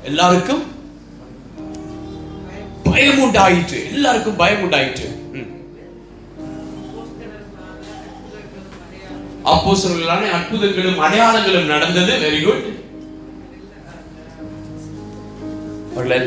எல்லாருக்கும் 0.05 0.65
பயம் 2.85 3.19
உண்டாயிற்று 3.19 3.79
எல்லாருக்கும் 3.93 4.37
பயம் 4.37 4.63
உண்டாயிற்று 4.63 5.07
அப்போ 9.43 9.53
அப்போஸ்தலர்களான 9.53 10.31
அற்புதங்களும் 10.37 11.03
அடையாளங்களும் 11.05 11.67
நடந்தது. 11.67 12.13
வெரி 12.23 12.41
குட் 12.45 12.65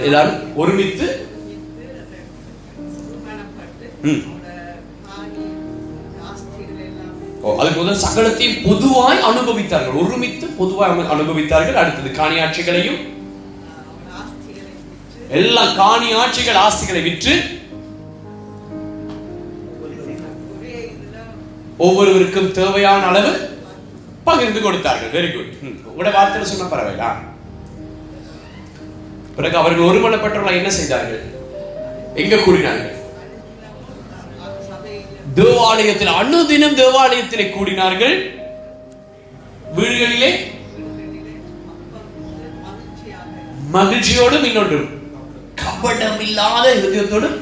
எல்லாரும் 0.03 0.39
ஒருமித்து 0.55 1.07
ம். 4.03 4.21
அதுக்கு 7.59 7.79
முதல் 7.81 8.03
சகலத்தையும் 8.05 8.57
பொதுவாய் 8.67 9.25
அனுபவித்தார்கள். 9.29 9.99
ஒருமித்து 10.01 10.47
பொதுவாய் 10.59 10.91
அனுபவித்தார்கள். 11.15 11.79
அடுத்தது 11.81 12.09
காணியாட்சிகளையும் 12.19 12.99
எல்லா 15.39 15.63
காணி 15.79 16.09
ஆட்சிகள் 16.21 16.61
ஆஸ்திகளை 16.65 17.01
விற்று 17.07 17.33
ஒவ்வொருவருக்கும் 21.77 22.51
தேவையான 22.51 23.01
அளவு 23.09 23.31
பகிர்ந்து 24.23 24.61
கொடுத்தார்கள். 24.61 25.13
வெரி 25.17 25.29
குட் 25.33 25.53
உங்களோட 25.89 26.11
வார்த்தையில 26.15 26.49
சொன்ன 26.51 26.69
பரவாயில்ல. 26.71 27.05
பிறகு 29.35 29.57
அவர்கள் 29.61 29.87
ஒருமனப்பட்டவர்கள் 29.89 30.59
என்ன 30.59 30.71
செய்தார்கள்? 30.77 31.21
எங்க 32.21 32.37
கூறினார்கள்? 32.37 32.95
தேவாலயத்தில் 35.35 36.15
அனுதினம் 36.21 36.77
தேவாலயத்திலே 36.77 37.45
கூடினார்கள். 37.49 38.15
வீடுகளிலே 39.77 40.31
மகிழ்ச்சியோடும் 43.73 44.43
இன்னொன்று 44.43 44.79
கபடம் 45.61 46.19
இல்லாத 46.19 46.75
இதயத்தோடும் 46.75 47.37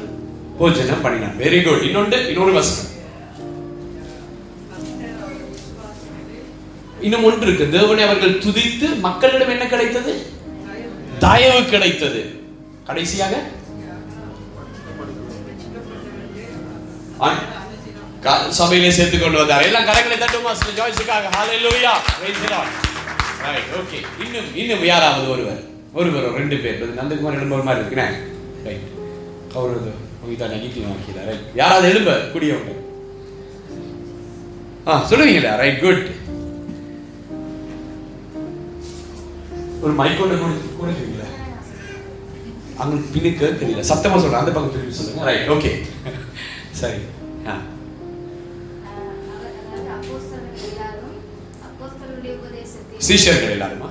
போஜனம் 0.57 1.01
பண்ணினார். 1.01 1.37
வெரி 1.37 1.63
குட் 1.63 1.83
இன்னொன்று 1.83 2.27
இன்னொரு 2.27 2.53
வசனம். 2.53 2.91
இன்னும் 7.01 7.23
ஒன்று 7.23 7.47
இருக்கு. 7.47 7.79
தேவனை 7.79 8.03
அவர்கள் 8.03 8.39
துதித்து 8.39 8.99
மக்களிடம் 8.99 9.49
என்ன 9.49 9.67
கிடைத்தது? 9.67 10.13
தயவு 11.19 11.65
கிடைத்தது. 11.65 12.41
கடைசியாக? 12.85 13.35
சபையிலே 18.59 18.89
சேர்த்து 18.97 19.17
கொண்டு 19.19 19.37
வந்தார். 19.39 19.65
எல்லாம் 19.67 19.87
கரங்களை 19.89 20.17
தட்டுமா 20.21 20.51
ஜாய்ஸுக்காக 20.79 21.29
ஹalleluya 21.35 21.91
praise 22.19 22.39
the 22.43 22.49
lord. 22.53 22.69
Right 23.45 23.69
okay 23.79 23.97
இன்னும் 24.23 24.47
இன்னும் 24.61 24.83
யாராவது 24.91 25.27
ஒருவர் 25.33 25.59
ஒருவர் 25.99 26.25
ரெண்டு 26.39 26.55
பேர். 26.63 26.79
அது 26.83 26.97
நந்தகுமார் 26.99 27.37
எழும்ப 27.39 27.59
மாதிரி 27.67 27.81
இருக்கிறேன் 27.83 28.15
ரைட் 28.67 28.87
கௌரவது 29.53 29.91
உங்ககிட்ட 30.21 30.47
நெகட்டிவ் 30.55 30.87
ஆக்கில 30.93 31.25
ரைட் 31.29 31.45
யாராவது 31.61 31.89
எழும்ப 31.93 32.11
கூடியவங்க 32.33 32.73
ஆ 34.87 34.93
சொல்லுவீங்களா? 35.11 35.53
ரைட் 35.61 35.81
குட் 35.85 36.03
ஒரு 39.85 39.93
மைக் 39.99 40.19
கொண்டு 40.19 40.35
கொடுக்குறீங்களா? 40.79 41.27
அங்க 42.81 42.95
பின்னுக்கு 43.13 43.45
தெரியல. 43.61 43.83
சத்தமா 43.91 44.17
சொல்றேன். 44.23 44.41
அந்த 44.41 44.51
பக்கம் 44.55 44.73
திருப்பி 44.75 44.95
சொல்லுங்க. 44.99 45.25
ரைட் 45.29 45.49
ஓகே 45.55 45.71
சரி 46.81 47.01
ஆ. 47.51 47.55
உபதேசத்தையும் 53.07 53.25
சீஷர்கள் 53.25 53.53
எல்லாருமா 53.55 53.55
சீஷர்கள் 53.55 53.86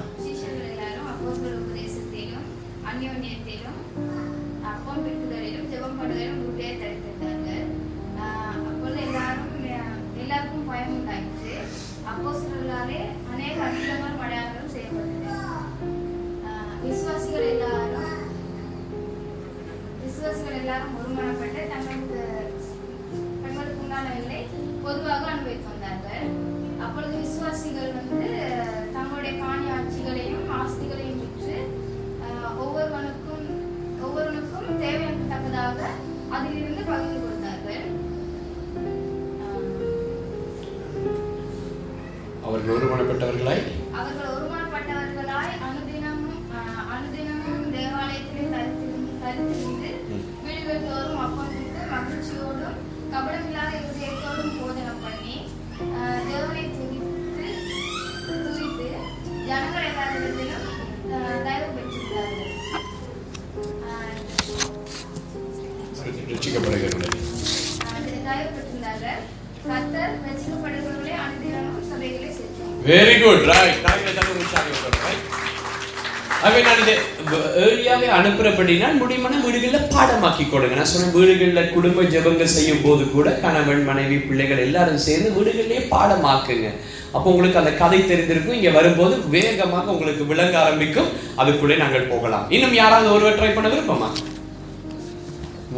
நான் 80.87 80.95
சொன்ன 80.97 81.13
வீடுகளில் 81.15 81.73
குடும்ப 81.77 82.01
ஜெபங்கள் 82.13 82.53
செய்யும் 82.57 82.83
போது 82.83 83.05
கூட 83.15 83.29
கணவன் 83.45 83.81
மனைவி 83.89 84.17
பிள்ளைகள் 84.27 84.61
எல்லாரும் 84.65 85.01
சேர்ந்து 85.05 85.29
வீடுகளிலே 85.37 85.79
பாடமாக்குங்க. 85.93 86.69
அப்போ 87.15 87.27
உங்களுக்கு 87.33 87.59
அந்த 87.61 87.73
கதை 87.81 87.99
தெரிந்திருக்கும். 88.11 88.57
இங்க 88.59 88.71
வரும்போது 88.77 89.15
வேகமாக 89.35 89.91
உங்களுக்கு 89.95 90.25
விளங்க 90.33 90.55
ஆரம்பிக்கும். 90.65 91.09
அதுக்குள்ளே 91.43 91.79
நாங்கள் 91.83 92.07
போகலாம். 92.13 92.45
இன்னும் 92.57 92.77
யாராவது 92.81 93.09
ஒருவர் 93.15 93.39
ட்ரை 93.41 93.51
பண்ண 93.57 93.71
விருப்பமா? 93.73 94.11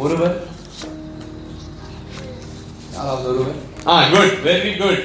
ஒருவர்? 0.03 0.35
யாராவது 2.97 3.27
ஒருவர்? 3.31 3.57
ஆ 3.87 3.97
குட் 4.13 4.37
வெரி 4.49 4.73
குட் 4.83 5.03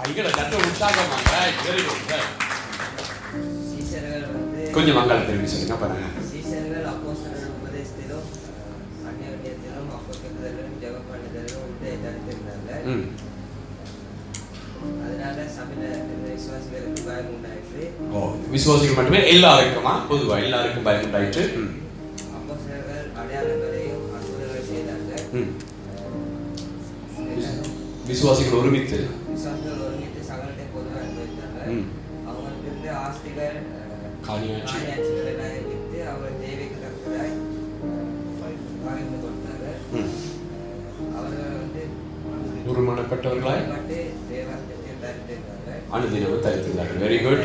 கைகளை 0.00 0.32
தட்ட 0.40 0.54
உற்சாகமா. 0.64 1.20
வெரி 1.68 1.84
குட் 1.86 2.12
கொஞ்சம் 4.76 4.96
மங்கள 5.00 5.22
திரும்பி 5.30 5.50
சொல்லுங்க 5.54 5.78
பாருங்க. 5.84 6.10
ஓ 18.12 18.20
விசுவாசிகள் 18.50 18.98
மட்டுமே 18.98 19.20
எல்லாருக்குமா? 19.30 19.92
பொதுவா 20.08 20.36
எல்லாருக்கும் 20.42 20.86
பயம் 20.86 21.04
உண்டாயிற்று 21.06 21.42
ம் 21.58 21.72
அப்போஸ்தலர்கள் 22.36 23.06
அடையாளங்களையும் 23.20 24.04
அற்புதங்களை 24.16 24.62
செய்தார்கள் 24.64 25.24
ம். 25.34 25.50
எல்லாரும் 27.32 27.72
விசுவாசிகள் 28.06 28.58
ஒருமித்து. 28.58 28.98
விற்று 35.64 35.98
அவர் 36.10 36.36
தேவைக்கு 36.40 36.78
தக்கதாய் 36.82 37.34
பகிர்ந்து 38.82 39.18
கொடுத்தார்கள் 39.22 39.78
ம். 39.94 40.12
அவர்கள் 41.14 41.58
வந்து 41.58 41.82
ஒருமனப்பட்டவர்களாய் 42.70 43.64
அனுதினமும் 45.94 46.44
தரித்திருந்தார்கள். 46.44 47.00
Very 47.02 47.18
good 47.20 47.42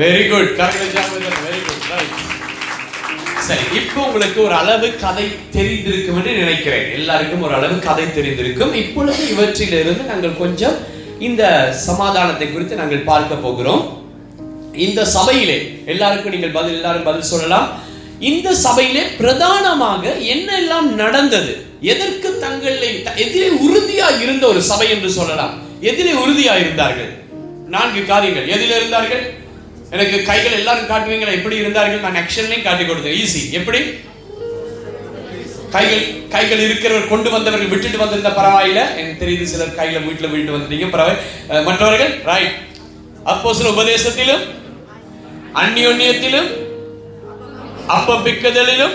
very 0.00 0.24
good 0.30 0.48
very 1.44 1.60
good 1.66 1.84
right 1.90 2.16
சரி 3.46 3.62
இப்போ 3.78 3.98
உங்களுக்கு 4.06 4.38
ஒரு 4.46 4.54
அளவு 4.62 4.88
கதை 5.04 5.24
தெரிந்திருக்கும் 5.54 6.16
என்று 6.20 6.32
நினைக்கிறேன். 6.40 6.84
எல்லாருக்கும் 6.96 7.44
ஒரு 7.46 7.54
அளவு 7.58 7.76
கதை 7.86 8.04
தெரிந்திருக்கும். 8.16 8.72
இப்பொழுது 8.80 9.20
இவற்றிலிருந்து 9.34 10.02
நாங்கள் 10.10 10.34
கொஞ்சம் 10.40 10.76
இந்த 11.28 11.44
சமாதானத்தை 11.86 12.48
குறித்து 12.48 12.80
நாங்கள் 12.80 13.06
பார்க்க 13.10 13.38
போகிறோம். 13.46 13.82
இந்த 14.86 15.06
சபையிலே 15.14 15.56
எல்லாருக்கும் 15.94 16.34
நீங்கள் 16.36 16.54
பதில் 16.58 16.76
எல்லாரும் 16.78 17.08
பதில் 17.08 17.30
சொல்லலாம். 17.32 17.66
இந்த 18.32 18.54
சபையிலே 18.66 19.06
பிரதானமாக 19.22 20.04
என்னெல்லாம் 20.34 20.90
நடந்தது? 21.02 21.54
எதற்கு 21.94 22.28
தங்களை 22.44 22.92
எதிரே 23.24 23.48
உறுதியா 23.68 24.10
இருந்த 24.26 24.46
ஒரு 24.52 24.62
சபை 24.72 24.90
என்று 24.98 25.12
சொல்லலாம். 25.18 25.56
எதிரே 25.92 26.14
உறுதியா 26.24 26.54
இருந்தார்கள்? 26.64 27.10
நான்கு 27.76 28.04
காரியங்கள். 28.12 28.48
எதில் 28.56 28.78
இருந்தார்கள்? 28.80 29.26
எனக்கு 29.96 30.18
கைகள் 30.28 30.58
எல்லாரும் 30.58 30.90
காட்டுவீங்களா? 30.90 31.36
எப்படி 31.38 31.56
இருந்தார்கள்? 31.62 32.04
நான் 32.04 32.20
ஆக்ஷன்லையும் 32.22 32.66
காட்டி 32.66 32.84
கொடுத்தேன். 32.84 33.16
ஈஸி 33.22 33.42
எப்படி? 33.58 33.80
கைகள் 35.74 36.04
கைகள் 36.34 36.62
இருக்கிறவர் 36.64 37.08
கொண்டு 37.12 37.28
வந்தவர்கள் 37.34 37.72
விட்டுட்டு 37.72 37.98
வந்திருந்த 38.02 38.30
பரவாயில்ல. 38.38 38.80
எனக்கு 39.00 39.22
தெரியுது 39.22 39.50
சிலர் 39.52 39.78
கைகளை 39.78 40.00
வீட்டுல 40.08 40.30
விட்டு 40.34 40.54
வந்துட்டீங்க. 40.56 40.86
பரவாயில்ல. 40.94 41.64
மற்றவர்கள் 41.68 42.12
ரைட் 42.30 42.54
அப்போ 43.32 43.54
சில 43.58 43.70
உபதேசத்திலும் 43.74 44.44
அந்நியோன்யத்திலும் 45.62 46.48
அப்பப்பிக்குதலிலும் 47.96 48.94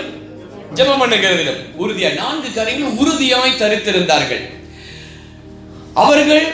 ஜெபம் 0.78 1.02
பண்ணுகிறதிலும். 1.02 1.60
உறுதியா 1.82 2.10
நான்கு 2.20 2.50
காரியங்களும் 2.58 2.98
உறுதியாய் 3.02 3.60
தரித்திருந்தார்கள். 3.62 4.42
அவர்கள் 6.04 6.46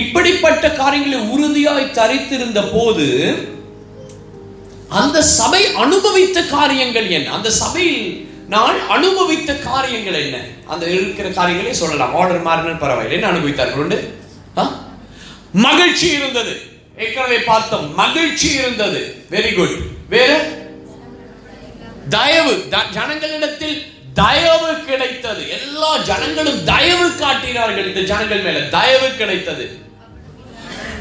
இப்படிப்பட்ட 0.00 0.64
காரியங்களை 0.80 1.18
மிகுதியாய் 1.56 1.94
தரித்திருந்த 1.98 2.60
போது 2.72 3.06
அந்த 4.88 5.22
சபை 5.22 5.62
அனுபவித்த 5.84 6.42
காரியங்கள் 6.42 7.08
என்ன? 7.08 7.32
அந்த 7.32 7.50
சபையில் 7.50 8.28
நான் 8.48 8.76
அனுபவித்த 8.88 9.54
காரியங்கள் 9.68 10.18
என்ன? 10.24 10.36
அந்த 10.66 10.84
இருக்கிற 10.86 11.28
காரியங்களே 11.28 11.70
சொல்லலாம். 11.80 12.14
ஆர்டர் 12.14 12.42
மாறினால் 12.42 12.82
பரவாயில்லை. 12.84 13.16
என்ன 13.18 13.32
அனுபவித்தார்கள் 13.32 13.82
உண்டு? 13.84 13.98
மகிழ்ச்சி 15.52 16.06
இருந்தது. 16.18 16.54
ஏற்கனவே 16.98 17.38
பார்த்தோம். 17.50 17.88
மகிழ்ச்சி 17.94 18.48
இருந்தது. 18.52 19.00
வெரி 19.30 19.50
குட் 19.54 19.74
வேற? 20.08 20.30
தயவு. 22.08 22.52
ஜனங்களிடத்தில் 22.96 23.78
தயவு 24.14 24.70
கிடைத்தது. 24.88 25.42
எல்லா 25.58 25.96
ஜனங்களும் 26.10 26.64
தயவு 26.64 27.08
காட்டினார்கள். 27.16 27.88
இந்த 27.88 28.00
ஜனங்கள் 28.12 28.44
மேல 28.46 28.60
தயவு 28.78 29.08
கிடைத்தது. 29.18 29.66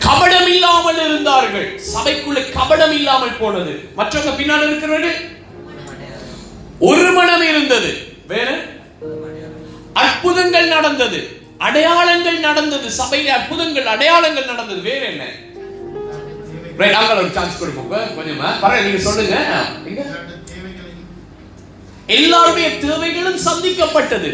கபடம் 0.05 0.47
இல்லாமல் 0.47 1.05
இருந்தார்கள். 1.05 1.81
சபைக்குள்ள 1.95 2.39
கபடம் 2.57 2.91
இல்லாமல் 2.91 3.37
போனது. 3.37 3.71
மற்றவங்க 3.97 4.35
பின்னால் 4.37 4.65
இருக்கிறவர்கள்? 4.67 5.17
ஒரு 6.79 7.11
மனம் 7.11 7.41
இருந்தது. 7.41 7.97
வேற? 8.27 8.59
அற்புதங்கள் 9.93 10.67
நடந்தது. 10.67 11.41
அடையாளங்கள் 11.57 12.39
நடந்தது. 12.39 12.89
சபையில 13.03 13.25
அற்புதங்கள் 13.25 13.85
அடையாளங்கள் 13.85 14.45
நடந்தது. 14.45 14.81
வேற 14.81 15.05
என்ன? 15.05 15.25
நாங்கள் 16.77 17.17
ஒரு 17.17 17.29
சான்ஸ் 17.29 17.59
கொடுப்போம். 17.59 17.91
கொஞ்சமா 17.91 18.49
பரவாயில்ல 18.61 18.83
நீங்க 18.83 18.99
சொல்லுங்க. 18.99 19.35
எல்லாருடைய 22.07 22.77
தேவைகளும் 22.77 23.39
சந்திக்கப்பட்டது. 23.39 24.31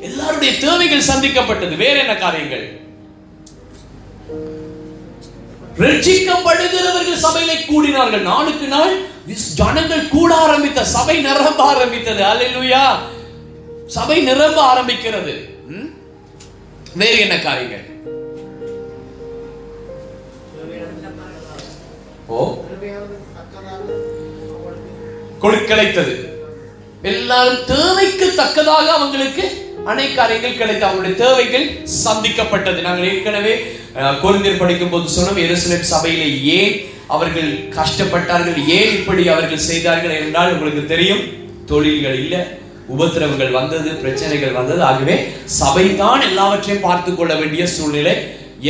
எல்லாருடைய 0.00 0.58
தேவைகள் 0.58 1.08
சந்திக்கப்பட்டது. 1.10 1.76
வேற 1.76 1.98
என்ன 2.00 2.14
காரியங்கள்? 2.14 2.86
ரட்சிக்கப்படுகிறவர்கள் 5.78 7.14
சபையிலே 7.14 7.54
கூடினார்கள். 7.54 8.20
நாளுக்கு 8.20 8.66
நாள் 8.66 9.06
ஜனங்கள் 9.54 10.08
கூட 10.08 10.34
ஆரம்பித்த 10.34 10.84
சபை 10.84 11.20
நிரம்ப 11.20 11.62
ஆரம்பித்தது. 11.62 12.22
அல்லேலூயா 12.22 12.82
சபை 13.86 14.20
நிரம்ப 14.20 14.74
ஆரம்பிக்கிறது. 14.74 15.56
வேறு 16.94 17.18
என்ன 17.18 17.38
காரியங்கள்? 17.38 17.86
ஓ? 22.26 22.64
கொடுக்கலைத்தது. 25.42 26.26
எல்லாரும் 27.02 27.64
தேவைக்கு 27.66 28.34
தக்கதாக 28.34 28.92
அவங்களுக்கு 28.92 29.67
அனைத்து 29.90 30.16
காரியங்கள் 30.18 30.54
அவருடைய 30.54 30.86
அவங்களுடைய 30.88 31.16
தேவைகள் 31.24 31.66
சந்திக்கப்பட்டது. 32.04 32.78
நாங்கள் 32.86 33.08
ஏற்கனவே 33.10 33.52
குழந்தையர் 34.22 34.62
படிக்கும் 34.62 34.92
போது 34.94 35.06
சொன்னோம் 35.16 35.42
எருசலேம் 35.46 35.90
சபையிலே 35.92 36.28
ஏன் 36.58 36.74
அவர்கள் 37.14 37.50
கஷ்டப்பட்டார்கள் 37.76 38.58
ஏன் 38.78 38.90
இப்படி 38.98 39.22
அவர்கள் 39.34 39.66
செய்தார்கள் 39.68 40.16
என்றால் 40.22 40.52
உங்களுக்கு 40.54 40.82
தெரியும் 40.94 41.22
தொழில்கள் 41.70 42.18
இல்லை 42.22 42.40
உபத்திரவங்கள் 42.94 43.56
வந்தது 43.58 43.90
பிரச்சனைகள் 44.02 44.56
வந்தது. 44.58 44.82
ஆகவே 44.90 45.16
சபை 45.60 45.86
தான் 46.02 46.22
எல்லாவற்றையும் 46.28 46.84
பார்த்து 46.86 47.10
கொள்ள 47.14 47.32
வேண்டிய 47.40 47.64
சூழ்நிலை 47.76 48.14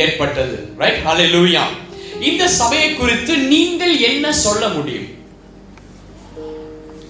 ஏற்பட்டது. 0.03 0.55
ரைட் 0.81 1.01
ஹalleluya 1.05 1.63
இந்த 2.29 2.43
சபையை 2.59 2.89
குறித்து 3.01 3.33
நீங்கள் 3.53 3.93
என்ன 4.09 4.31
சொல்ல 4.45 4.63
முடியும்? 4.75 5.07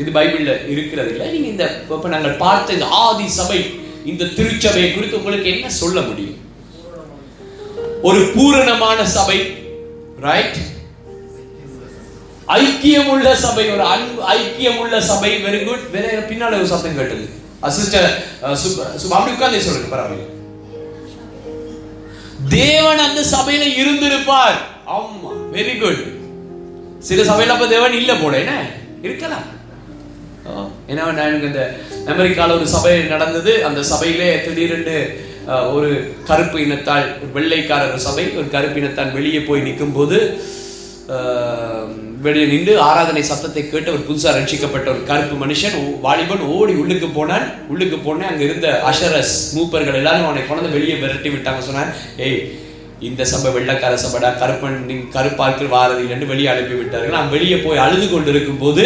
இது 0.02 0.10
பைபிள்ல 0.18 0.52
இருக்கிறது 0.74 1.10
இல்லை. 1.14 1.28
நீங்க 1.36 1.50
இந்த 1.54 1.66
இப்ப 1.94 2.10
நாங்கள் 2.16 2.36
பார்த்த 2.44 2.90
ஆதி 3.06 3.28
சபை. 3.38 3.60
இந்த 4.12 4.30
திருச்சபையை 4.38 4.90
குறித்து 4.94 5.18
உங்களுக்கு 5.18 5.50
என்ன 5.54 5.70
சொல்ல 5.82 6.00
முடியும்? 6.02 6.38
ஒரு 8.08 8.20
பூரணமான 8.36 9.00
சபை 9.16 9.38
ரைட் 10.28 10.60
ஐக்கியம் 12.58 13.10
உள்ள 13.14 13.28
சபை 13.44 13.66
ஒரு 13.74 13.84
அன்பு 13.94 14.22
ஐக்கியம் 14.36 14.80
உள்ள 14.84 15.02
சபை 15.10 15.32
வெரி 15.44 15.60
குட் 15.66 15.86
வேற 15.96 16.20
பின்னால 16.30 16.58
ஒரு 16.60 16.68
சத்தம் 16.72 16.98
கேட்டது. 17.00 17.26
சிஸ்டர் 17.78 18.10
அப்படி 19.16 19.34
உட்கார்ந்து 19.36 19.66
சொல்லுங்க 19.68 19.90
பரவாயில்ல. 19.96 20.26
தேவன் 22.56 23.06
அந்த 23.08 23.22
சபையில 23.36 23.64
இருந்திருப்பார். 23.82 24.58
ஆமா 24.96 25.32
வெரி 25.56 25.76
குட் 25.84 26.02
சில 27.10 27.22
சபையில 27.30 27.56
அப்ப 27.56 27.68
தேவன் 27.76 27.98
இல்ல 28.02 28.12
போல 28.16 28.40
என்ன? 28.44 28.54
இருக்கலாம். 29.08 29.48
ஏன்னா 30.90 31.04
நான் 31.18 31.28
எனக்கு 31.30 31.50
இந்த 31.52 31.64
அமெரிக்காவில் 32.14 32.58
ஒரு 32.60 32.68
சபை 32.76 32.94
நடந்தது. 33.14 33.52
அந்த 33.70 33.82
சபையிலே 33.92 34.30
திடீரென்று 34.46 35.00
ஒரு 35.76 35.90
கருப்பு 36.30 36.58
இனத்தால் 36.64 37.06
வெள்ளைக்காரர் 37.36 38.06
சபை 38.08 38.26
ஒரு 38.40 38.48
கருப்பு 38.56 38.80
இனத்தால் 38.82 39.16
வெளியே 39.18 39.42
போய் 39.50 39.66
நிற்கும் 39.68 39.98
போது 39.98 40.18
வெளியே 42.26 42.46
நின்று 42.52 42.74
ஆராதனை 42.88 43.22
சத்தத்தை 43.30 43.62
கேட்டு 43.66 43.94
ஒரு 43.96 44.04
புதுசாக 44.08 44.34
ரட்சிக்கப்பட்ட 44.38 44.88
ஒரு 44.94 45.02
கருப்பு 45.10 45.36
மனுஷன் 45.44 45.78
வாலிபன் 46.06 46.44
ஓடி 46.56 46.74
உள்ளுக்கு 46.82 47.08
போனான். 47.18 47.46
உள்ளுக்கு 47.72 47.98
போனேன் 48.08 48.32
அங்க 48.32 48.44
இருந்த 48.48 48.68
அஷரஸ் 48.90 49.36
மூப்பர்கள் 49.56 50.00
எல்லாரும் 50.02 50.28
அவனை 50.28 50.44
கொண்டு 50.48 50.76
வெளியே 50.78 50.96
விரட்டி 51.04 51.30
விட்டாங்க. 51.36 51.62
சொன்னான் 51.70 51.94
ஏய் 52.26 52.42
இந்த 53.10 53.26
சபை 53.32 53.52
வெள்ளக்கார 53.56 53.98
சபைடா. 54.04 54.30
கருப்பன் 54.42 54.78
நீ 54.90 54.96
கருப்பாக்கள் 55.16 55.74
வாரதில்லைன்னு 55.76 56.32
வெளியே 56.34 56.52
அனுப்பி 56.54 56.76
விட்டார்கள். 56.80 57.16
நான் 57.18 57.34
வெளியே 57.36 57.60
போய் 57.66 57.84
அழுது 57.86 58.08
கொண்டிருக்கும் 58.14 58.62
போது 58.66 58.86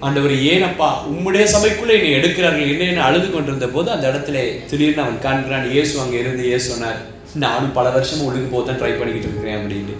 ஆண்டவர் 0.00 0.34
ஏனப்பா 0.50 0.88
உம்முடைய 1.08 1.44
சபைக்குள்ளே 1.52 1.94
என்னை 1.96 2.10
எடுக்கிறார்கள் 2.18 2.70
என்ன 2.72 2.84
என்ன 2.86 3.02
அழுது 3.06 3.26
கொண்டிருந்த 3.28 3.66
போது 3.68 3.88
அந்த 3.90 4.04
இடத்துல 4.10 4.38
திடீர்னு 4.70 5.04
அவன் 5.04 5.18
காண்கிறான் 5.24 5.66
இயேசு 5.72 5.94
அங்கே 6.02 6.20
இருந்து 6.22 6.44
இயேசு 6.48 6.66
சொன்னார் 6.70 7.00
நானும் 7.42 7.74
பல 7.74 7.88
வருஷம் 7.90 8.24
ஒழுங்கு 8.26 8.48
போக 8.52 8.62
தான் 8.64 8.78
ட்ரை 8.80 8.92
பண்ணிக்கிட்டு 8.94 9.28
இருக்கிறேன் 9.28 9.58
அப்படின்னு 9.58 9.96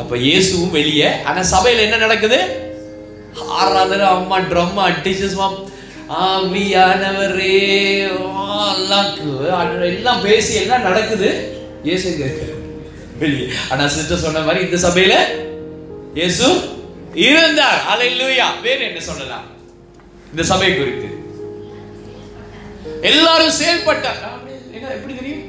அப்ப 0.00 0.16
இயேசுவும் 0.24 0.74
வெளியே 0.76 1.08
ஆனா 1.24 1.40
சபையில 1.50 1.84
என்ன 1.86 1.98
நடக்குது? 2.04 2.38
ஆராதனை 3.56 4.06
அம்மா 4.10 4.38
ட்ரம் 4.48 4.78
அட்டிச்சஸ்மா 4.84 5.48
ஆவியானவரே 6.22 7.56
எல்லாம் 8.70 9.10
எல்லாம் 9.90 10.22
பேசி 10.24 10.52
எல்லாம் 10.62 10.86
நடக்குது. 10.88 11.28
இயேசு 11.84 12.08
வெளியே. 13.20 13.46
ஆனா 13.70 13.84
சிஸ்டர் 13.88 14.24
சொன்ன 14.24 14.42
மாதிரி 14.42 14.64
இந்த 14.66 14.78
சபையில 14.86 15.14
இயேசு 16.14 16.46
இருந்தார். 17.26 17.80
அல்லேலூயா 17.92 18.46
வேறு 18.66 18.82
என்ன 18.88 19.00
சொல்லலாம்? 19.10 19.46
இந்த 20.32 20.42
சபை 20.50 20.70
குறித்து. 20.78 21.08
எல்லாரும் 23.10 23.58
செயல்பட்டார் 23.60 24.20
என்ன 24.76 24.86
எப்படி 24.96 25.14
தெரியும்? 25.20 25.44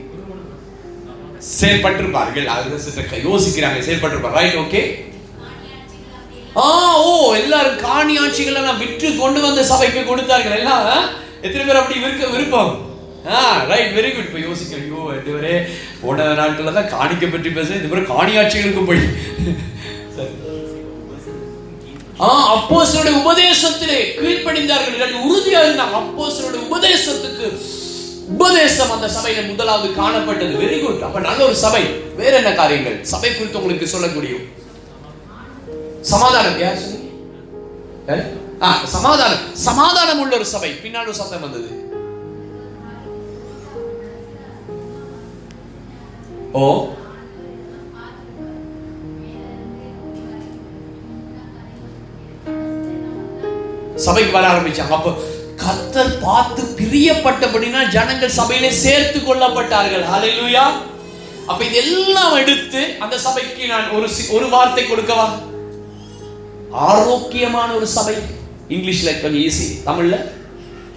செயல்பட்டிருப்பார்கள். 1.59 2.47
அது 2.55 3.23
யோசிக்கிறாங்க. 3.29 3.79
செயல்பட்டிருப்பார். 3.87 4.37
ரைட் 4.39 4.59
ஓகே 4.65 4.83
ஆ 6.61 6.69
ஓ 7.09 7.11
எல்லாரும் 7.41 7.81
காணி 7.87 8.13
ஆட்சிகள் 8.21 8.57
எல்லாம் 8.61 8.79
விற்று 8.83 9.09
கொண்டு 9.19 9.39
வந்த 9.45 9.61
சபைக்கு 9.69 10.01
கொடுத்தார்கள். 10.09 10.55
எல்லாம் 10.59 10.87
எத்தனை 11.45 11.63
பேர் 11.67 11.79
அப்படி 11.81 11.99
விருக்க 12.03 12.25
விருப்பம்? 12.33 12.73
ஆ 13.35 13.39
ரைட் 13.71 13.95
வெரி 13.97 14.09
குட் 14.11 14.27
இப்போ 14.29 14.41
யோசிக்கிறேன் 14.47 14.85
ஐயோ 14.87 15.01
இதுவரை 15.19 15.53
போன 16.01 16.25
நாட்கள்ல 16.39 16.73
தான் 16.77 16.91
காணிக்க 16.95 17.25
பற்றி 17.35 17.49
பேச 17.57 17.69
இது 17.79 17.91
மாதிரி 17.91 18.05
காணி 18.13 18.33
ஆட்சிகளுக்கு 18.41 18.83
போய் 18.89 19.01
சரி. 20.17 20.33
ஆ 22.19 22.29
சிலருடைய 22.83 23.17
உபதேசத்திலே 23.19 23.99
கீழ்ப்படிந்தார்கள். 24.19 24.95
இல்லாட்டி 24.95 25.21
உறுதியாக 25.27 25.67
இருந்தாங்க. 25.67 25.95
அப்போஸ்தலருடைய 26.01 26.63
உபதேசத்துக்கு 26.69 27.45
உபதேசம் 28.27 28.91
அந்த 28.91 29.07
சபையில 29.17 29.47
முதலாவது 29.47 29.93
காணப்பட்டது. 30.01 30.53
வெரி 30.63 30.77
குட் 30.83 31.01
அப்ப 31.01 31.19
நல்ல 31.19 31.43
ஒரு 31.43 31.55
சபை. 31.55 31.83
வேற 32.19 32.35
என்ன 32.35 32.51
காரியங்கள்? 32.51 33.03
சபை 33.03 33.35
குறித்து 33.35 33.59
உங்களுக்கு 33.59 33.87
சொல்ல 33.87 34.07
முடியும். 34.07 34.45
சமாதானம். 36.01 36.59
யார் 36.59 36.79
சொன்னீங்க? 36.83 38.23
சமாதானம். 38.85 39.43
சமாதானம் 39.53 40.19
உள்ள 40.19 40.35
ஒரு 40.35 40.45
சபை. 40.45 40.69
பின்னாடி 40.83 41.01
ஒரு 41.01 41.13
சத்தம் 41.13 41.41
வந்தது. 41.41 41.69
ஓ 46.53 46.63
சபைக்கு 54.11 54.31
வர 54.31 54.47
ஆரம்பிச்சாங்க. 54.47 54.89
அப்போ 54.89 55.11
கத்தர் 55.57 56.21
பார்த்து 56.21 56.61
பிரியப்பட்டபடினா 56.63 57.87
ஜனங்கள் 57.87 58.29
சபையிலே 58.29 58.71
சேர்த்து 58.71 59.19
கொள்ளப்பட்டார்கள். 59.19 60.05
ஹalleluya 60.13 60.63
அப்ப 61.47 61.65
இதெல்லாம் 61.65 62.35
எடுத்து 62.35 62.95
அந்த 62.99 63.19
சபைக்கு 63.19 63.67
நான் 63.67 63.89
ஒரு 63.89 64.07
ஒரு 64.29 64.49
வார்த்தை 64.49 64.83
கொடுக்கவா? 64.83 65.27
ஆரோக்கியமான 66.71 67.73
ஒரு 67.73 67.87
சபை. 67.87 68.15
இங்கிலீஷ்ல 68.69 69.21
கொஞ்சம் 69.21 69.41
ஈஸி 69.41 69.67
தமிழ்ல 69.85 70.31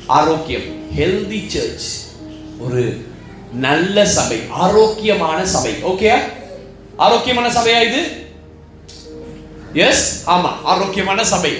ஆரோக்கியம். 0.07 0.67
ஹெல்தி 0.99 1.47
சர்ச் 1.47 1.87
ஒரு 2.59 3.05
நல்ல 3.53 4.07
சபை. 4.07 4.41
ஆரோக்கியமான 4.51 5.47
சபை. 5.47 5.73
ஓகே 5.73 6.19
ஆரோக்கியமான 6.97 7.49
சபையா 7.61 7.83
இது? 7.83 8.03
எஸ் 9.75 10.25
ஆமா. 10.27 10.51
ஆரோக்கியமான 10.63 11.25
சபை. 11.25 11.53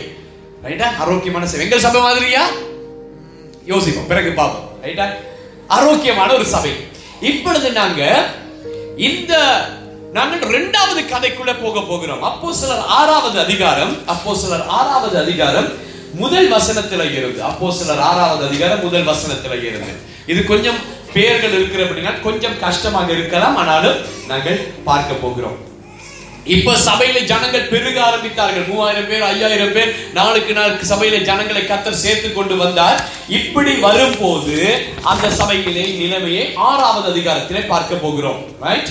ரைட்டா 0.67 0.87
ஆரோக்கியமான 0.99 1.47
சபை. 1.47 1.65
எங்கள் 1.65 1.85
சபை 1.87 2.01
மாதிரியா? 2.01 2.43
யோசிப்போம். 3.65 4.07
பிறகு 4.07 4.31
பார்ப்போம். 4.31 4.69
ரைட்டா 4.85 5.07
ஆரோக்கியமான 5.69 6.33
ஒரு 6.33 6.47
சபை. 6.55 6.73
இப்பொழுது 7.21 7.71
நாங்க 7.81 8.03
இந்த 8.97 9.33
நாங்கள் 10.13 10.49
இரண்டாவது 10.49 11.01
கதைக்குள்ள 11.03 11.53
போக 11.63 11.81
போகிறோம். 11.81 12.23
அப்போ 12.23 12.53
சிலர் 12.53 12.85
ஆறாவது 12.99 13.39
அதிகாரம் 13.41 14.07
அப்போ 14.07 14.35
சிலர் 14.35 14.67
ஆறாவது 14.79 15.19
அதிகாரம் 15.19 15.69
முதல் 16.23 16.51
வசனத்துல 16.53 17.05
இருந்து. 17.19 17.43
அப்போ 17.43 17.73
சிலர் 17.73 17.99
ஆறாவது 17.99 18.43
அதிகாரம் 18.47 18.83
முதல் 18.83 19.09
வசனத்துல 19.13 19.57
இருந்து. 19.69 19.93
இது 20.27 20.45
கொஞ்சம் 20.45 20.81
பெயர்கள் 21.13 21.57
இருக்கிற 21.59 21.85
அப்படின்னா 21.85 22.23
கொஞ்சம் 22.23 22.59
கஷ்டமாக 22.61 23.13
இருக்கலாம். 23.13 23.57
ஆனாலும் 23.57 23.99
நாங்கள் 24.29 24.61
பார்க்க 24.85 25.15
போகிறோம். 25.15 25.59
இப்ப 26.45 26.73
சபையில 26.73 27.25
ஜனங்கள் 27.25 27.69
பெருக 27.69 27.99
ஆரம்பித்தார்கள். 28.01 28.69
மூவாயிரம் 28.69 29.09
பேர் 29.09 29.23
ஐயாயிரம் 29.23 29.73
பேர். 29.73 30.13
நாளுக்கு 30.13 30.53
நாள் 30.53 30.81
சபையில 30.89 31.23
ஜனங்களை 31.23 31.63
கத்தர் 31.63 32.03
சேர்த்து 32.05 32.33
கொண்டு 32.33 32.57
வந்தார். 32.57 33.05
இப்படி 33.29 33.75
வரும்போது 33.75 34.87
அந்த 35.03 35.31
சபையிலே 35.31 35.87
நிலைமையை 35.91 36.55
ஆறாவது 36.55 37.09
அதிகாரத்திலே 37.13 37.67
பார்க்க 37.67 37.95
போகிறோம். 37.95 38.45
ரைட் 38.61 38.89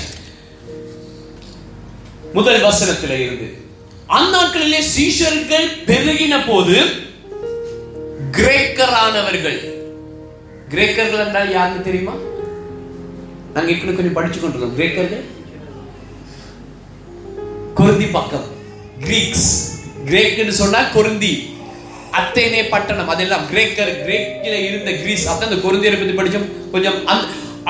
முதல் 2.33 2.63
வசனத்திலே 2.63 3.19
இருந்து. 3.19 3.61
அந்நாட்களிலே 4.09 4.81
சீஷர்கள் 4.95 5.67
பெருகின 5.85 6.47
போது 6.47 6.85
கிரேக்கரானவர்கள். 8.31 9.59
கிரேக்கர்கள் 10.69 11.25
என்றால் 11.25 11.51
யாருன்னு 11.51 11.81
தெரியுமா? 11.81 12.13
நாங்க 13.53 13.71
இப்படி 13.71 13.93
கொஞ்சம் 13.93 14.13
படிச்சு 14.13 14.39
கொண்டிருக்கோம். 14.39 14.75
கிரேக்கர்கள்? 14.77 15.23
குருந்தி 17.79 18.07
பக்கம். 18.15 18.47
கிரீக்ஸ் 19.05 19.49
கிரேக்குன்னு 20.09 20.53
சொன்னா 20.61 20.79
கொருந்தி. 20.95 21.33
அத்தேனே 22.19 22.61
பட்டணம் 22.73 23.11
அதெல்லாம் 23.13 23.45
கிரேக்கர் 23.51 23.91
கிரேக்கில 24.05 24.55
இருந்த 24.67 24.91
கிரீஸ் 25.03 25.23
அதான் 25.31 25.47
அந்த 25.49 25.59
குருந்தியரை 25.65 25.97
பத்தி 25.99 26.15
படிச்சோம். 26.19 26.49
கொஞ்சம் 26.73 26.97
அந்த 27.11 27.23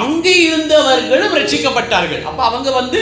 அங்கே 0.03 0.33
இருந்தவர்களும் 0.47 1.35
ரட்சிக்கப்பட்டார்கள். 1.39 2.23
அப்ப 2.29 2.41
அவங்க 2.49 2.69
வந்து 2.79 2.99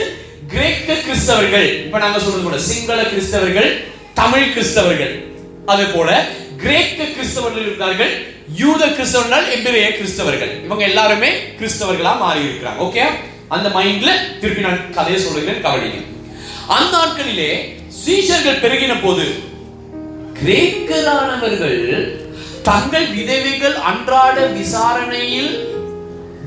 கிரேக்க 0.52 0.96
கிறிஸ்தவர்கள். 1.06 1.68
இப்ப 1.86 1.98
நாங்க 2.04 2.18
சொல்றது 2.24 2.44
கூட 2.48 2.58
சிங்கள 2.68 2.98
கிறிஸ்தவர்கள் 3.12 3.70
தமிழ் 4.20 4.52
கிறிஸ்தவர்கள். 4.54 5.12
அதே 5.72 5.86
போல 5.96 6.08
கிரேக்க 6.62 7.02
கிறிஸ்தவர்கள் 7.16 7.66
இருந்தார்கள் 7.66 8.12
யூத 8.62 8.82
கிறிஸ்தவர்கள் 8.96 9.46
எம்பிரிய 9.56 9.88
கிறிஸ்தவர்கள். 9.98 10.52
இவங்க 10.66 10.84
எல்லாருமே 10.90 11.30
கிறிஸ்தவர்களா 11.58 12.14
மாறி 12.24 12.40
இருக்கிறாங்க 12.48 12.80
ஓகே 12.88 13.04
அந்த 13.56 13.68
மைண்ட்ல 13.76 14.10
திருப்பி 14.40 14.66
நான் 14.68 14.82
கதையை 14.98 15.18
சொல்றேன் 15.24 15.64
கவனிங்க. 15.68 16.00
அந்த 16.70 16.94
நாட்களிலே 16.96 17.50
சீஷர்கள் 18.04 18.62
பெருகின 18.62 19.00
போது 19.02 19.26
கிரேக்கரானவர்கள் 20.38 21.80
தங்கள் 22.68 23.08
விதவைகள் 23.18 23.76
அன்றாட 23.90 24.46
விசாரணையில் 24.46 25.52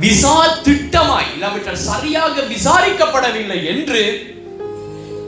விசா 0.04 0.62
திட்டமாய் 0.68 1.30
இல்லாவிட்டால் 1.34 1.86
சரியாக 1.90 2.42
விசாரிக்கப்படவில்லை 2.54 3.60
என்று 3.74 4.02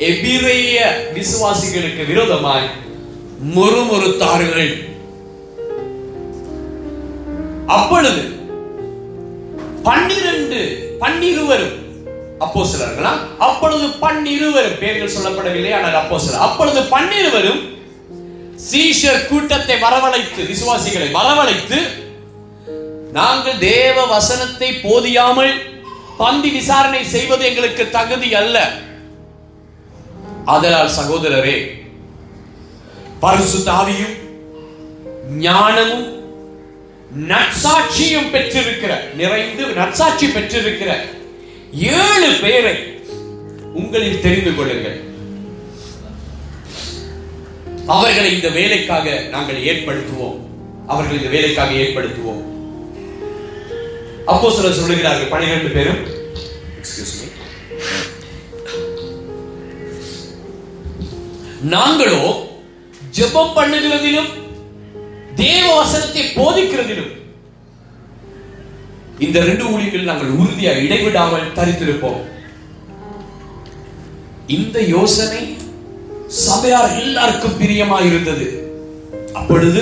எபிரேய 0.09 0.77
விசுவாசிகளுக்கு 1.13 2.03
விரோதமாய் 2.05 2.67
முறுமுறுத்தார்கள். 3.55 4.73
அப்பொழுது 7.77 8.23
பன்னிரண்டு 9.87 10.61
பன்னிருவரும் 10.99 11.75
அப்போ 12.39 12.61
சிலர்களா 12.71 13.11
அப்பொழுது 13.39 13.85
பன்னிருவரும் 14.01 14.79
பேர்கள் 14.79 15.15
சொல்லப்படவில்லை 15.15 15.71
ஆனால் 15.73 15.95
அப்போ 15.95 16.17
சிலர் 16.19 16.43
அப்பொழுது 16.43 16.81
பன்னிருவரும் 16.87 17.61
சீஷர் 18.67 19.25
கூட்டத்தை 19.29 19.75
வரவழைத்து 19.77 20.41
விசுவாசிகளை 20.49 21.07
வரவழைத்து 21.11 21.79
நாங்கள் 23.11 23.59
தேவ 23.65 24.05
வசனத்தை 24.05 24.69
போதியாமல் 24.83 25.53
பந்தி 26.17 26.49
விசாரணை 26.49 27.01
செய்வது 27.05 27.43
எங்களுக்கு 27.45 27.83
தகுதி 27.89 28.29
அல்ல. 28.35 28.57
அதனால் 30.47 30.95
சகோதரரே 30.97 31.55
பரிசுத்தாவியும் 33.21 34.15
ஞானமும் 35.45 36.05
நற்சாட்சியும் 37.27 38.31
பெற்றிருக்கிற 38.31 38.91
நிறைந்து 39.15 39.63
நற்சாட்சி 39.75 40.27
பெற்றிருக்கிற 40.27 40.91
ஏழு 41.71 42.33
பேரை 42.41 42.75
உங்களில் 43.73 44.21
தெரிந்து 44.21 44.55
கொள்ளுங்கள். 44.55 45.01
அவர்களை 47.85 48.33
இந்த 48.33 48.49
வேலைக்காக 48.49 49.19
நாங்கள் 49.19 49.63
ஏற்படுத்துவோம். 49.63 50.37
அவர்கள் 50.87 51.17
இந்த 51.17 51.29
வேலைக்காக 51.29 51.71
ஏற்படுத்துவோம். 51.71 52.41
அப்போ 54.25 54.51
சிலர் 54.51 54.79
சொல்லுகிறார்கள் 54.79 55.29
பனிரெண்டு 55.29 55.69
பேரும். 55.69 56.15
நாங்களோ 61.63 62.45
ஜெபம் 63.17 63.55
பண்ணுகிறதிலும் 63.55 64.29
தேவ 65.35 65.75
வசனத்தை 65.75 66.23
போதிக்கிறதிலும் 66.23 67.16
இந்த 69.19 69.39
ரெண்டு 69.39 69.63
ஊழியர்கள் 69.65 70.03
நாங்கள் 70.03 70.35
உறுதியா 70.37 70.71
இடைவிடாமல் 70.77 71.53
தரித்திருப்போம். 71.55 72.19
இந்த 74.47 74.81
யோசனை 74.87 75.41
சபையார் 76.45 76.97
எல்லாருக்கும் 76.99 77.57
பிரியமா 77.59 77.99
இருந்தது 78.01 78.45
அப்பொழுது 79.33 79.81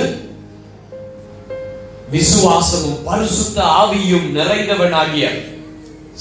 விசுவாசமும் 2.11 3.03
பரிசுத்த 3.03 3.61
ஆவியும் 3.81 4.27
நிறைந்தவனாகிய 4.33 5.25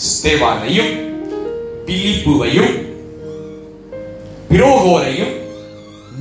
ஸ்தேவானையும் 0.05 0.93
பிலிப்புவையும் 1.87 2.73
பிரோகோரையும் 4.51 5.35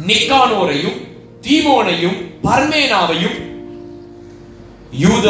நிக்கானோரையும் 0.08 1.00
தீமோனையும் 1.41 2.18
பர்மேனாவையும் 2.44 3.38
யூத 4.98 5.28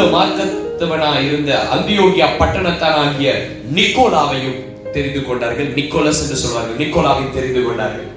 மார்க்கத்தவனா 0.74 1.10
இருந்த 1.26 1.50
அந்தியோகியா 1.74 2.26
பட்டணத்தானாகிய 2.38 3.32
நிக்கோலாவையும் 3.76 4.60
தெரிந்து 4.94 5.20
கொண்டார்கள். 5.26 5.68
நிக்கோலஸ் 5.78 6.22
என்று 6.24 6.36
சொல்வார்கள். 6.42 6.78
நிக்கோலாவை 6.82 7.24
தெரிந்து 7.36 7.62
கொண்டார்கள். 7.66 8.08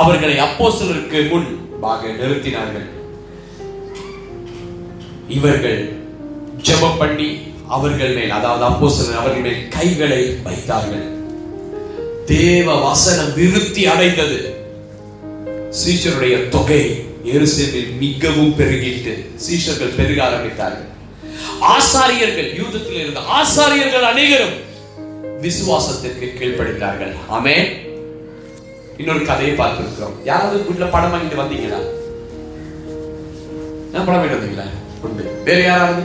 அவர்களை 0.00 0.36
அப்போஸ்தலருக்கு 0.46 1.20
முன்பாக 1.30 2.12
நிறுத்தினார்கள். 2.20 2.86
இவர்கள் 5.38 5.80
ஜெபம் 6.68 6.98
பண்ணி 7.02 7.28
அவர்கள் 7.76 8.14
மேல் 8.18 8.32
அதாவது 8.38 8.64
அப்போஸ்தலர் 8.70 9.20
அவர்கள் 9.22 9.44
மேல் 9.46 9.68
கைகளை 9.76 10.22
வைத்தார்கள். 10.46 11.06
தேவ 12.32 12.78
வசனம் 12.88 13.34
விருத்தி 13.40 13.84
அடைந்தது. 13.94 14.38
சீஷருடைய 15.80 16.36
தொகை 16.56 16.82
எருசலேமில் 17.34 17.92
மிகவும் 18.04 18.56
பெருகிட்டு 18.60 19.14
சீஷர்கள் 19.46 19.96
பெருக 19.98 20.18
ஆரம்பித்தார்கள். 20.28 20.88
ஆசாரியர்கள் 21.70 22.50
யூதத்தில் 22.60 23.00
இருந்த 23.00 23.20
ஆசாரியர்கள் 23.38 24.06
அநேகரும் 24.10 24.56
விசுவாசத்திற்கு 25.40 26.26
கீழ்ப்படித்தார்கள் 26.38 27.12
ஆமே 27.36 27.54
இன்னொரு 28.98 29.24
கதையை 29.24 29.56
பார்த்திருக்கிறோம். 29.56 30.16
யாராவது 30.24 30.64
வீட்டுல 30.68 30.90
படம் 30.90 31.12
வாங்கிட்டு 31.12 31.40
வந்தீங்களா? 31.42 31.80
நான் 33.92 34.04
படம் 34.04 34.20
வாங்கிட்டு 34.20 34.38
வந்தீங்களா? 34.38 34.66
உண்டு. 35.06 35.24
வேற 35.44 35.62
யாராவது? 35.62 36.02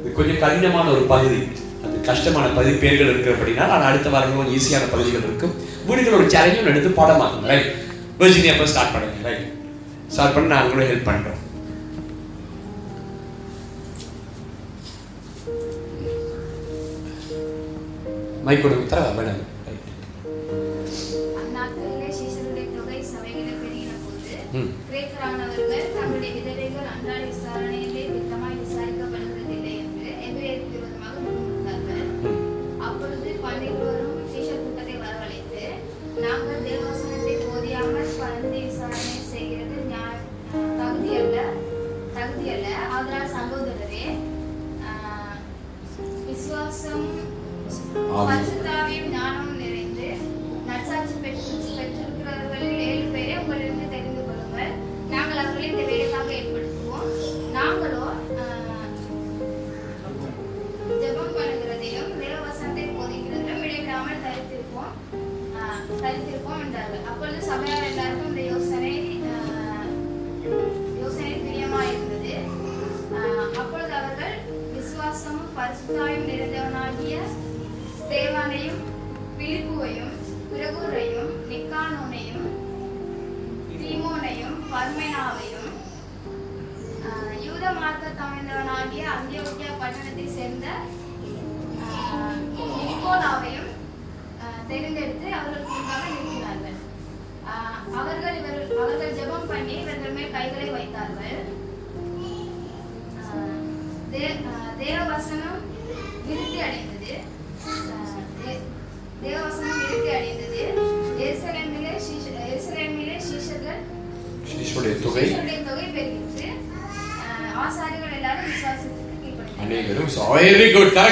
இது 0.00 0.12
கொஞ்சம் 0.12 0.38
கடினமான 0.38 0.90
ஒரு 0.90 1.00
பகுதி. 1.00 1.40
அது 1.84 2.00
கஷ்டமான 2.00 2.46
பகுதி. 2.48 2.72
பேர்கள் 2.76 3.10
இருக்கிறபடினால் 3.12 3.72
நான் 3.72 3.88
அடுத்த 3.90 4.08
வாரங்களும் 4.08 4.40
கொஞ்சம் 4.40 4.56
ஈஸியான 4.58 4.90
பகுதிகள் 4.90 5.26
இருக்கும். 5.28 5.54
வீடுகளோட 5.88 6.26
சேலஞ்சும் 6.34 6.70
எடுத்து 6.72 6.90
பாடமாக்குங்க 7.00 7.46
ரைட் 7.46 7.68
வெர்ஜினியா 8.20 8.56
போய் 8.58 8.66
ஸ்டார்ட் 8.66 8.92
பண்ணுங்க. 8.92 9.28
ரைட் 9.28 9.46
ஸ்டார்ட் 10.08 10.34
பண்ணி 10.34 10.48
நான் 10.54 10.70
கூட 10.70 10.84
ஹெல்ப் 10.84 11.08
பண்ணுறோம் 11.10 11.40
மைக் 18.48 18.62
கொடுங்க 18.62 18.84
தர 18.86 19.00
மேடம் 19.16 19.40
ஆஹ், 48.20 48.30
விசுவாசம் 48.30 48.57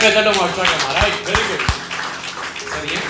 வெரி 0.04 0.32
மாற்றாங்க 0.38 0.74
வெரி 1.26 1.44
குட் 1.50 1.64
சரியா 2.72 3.00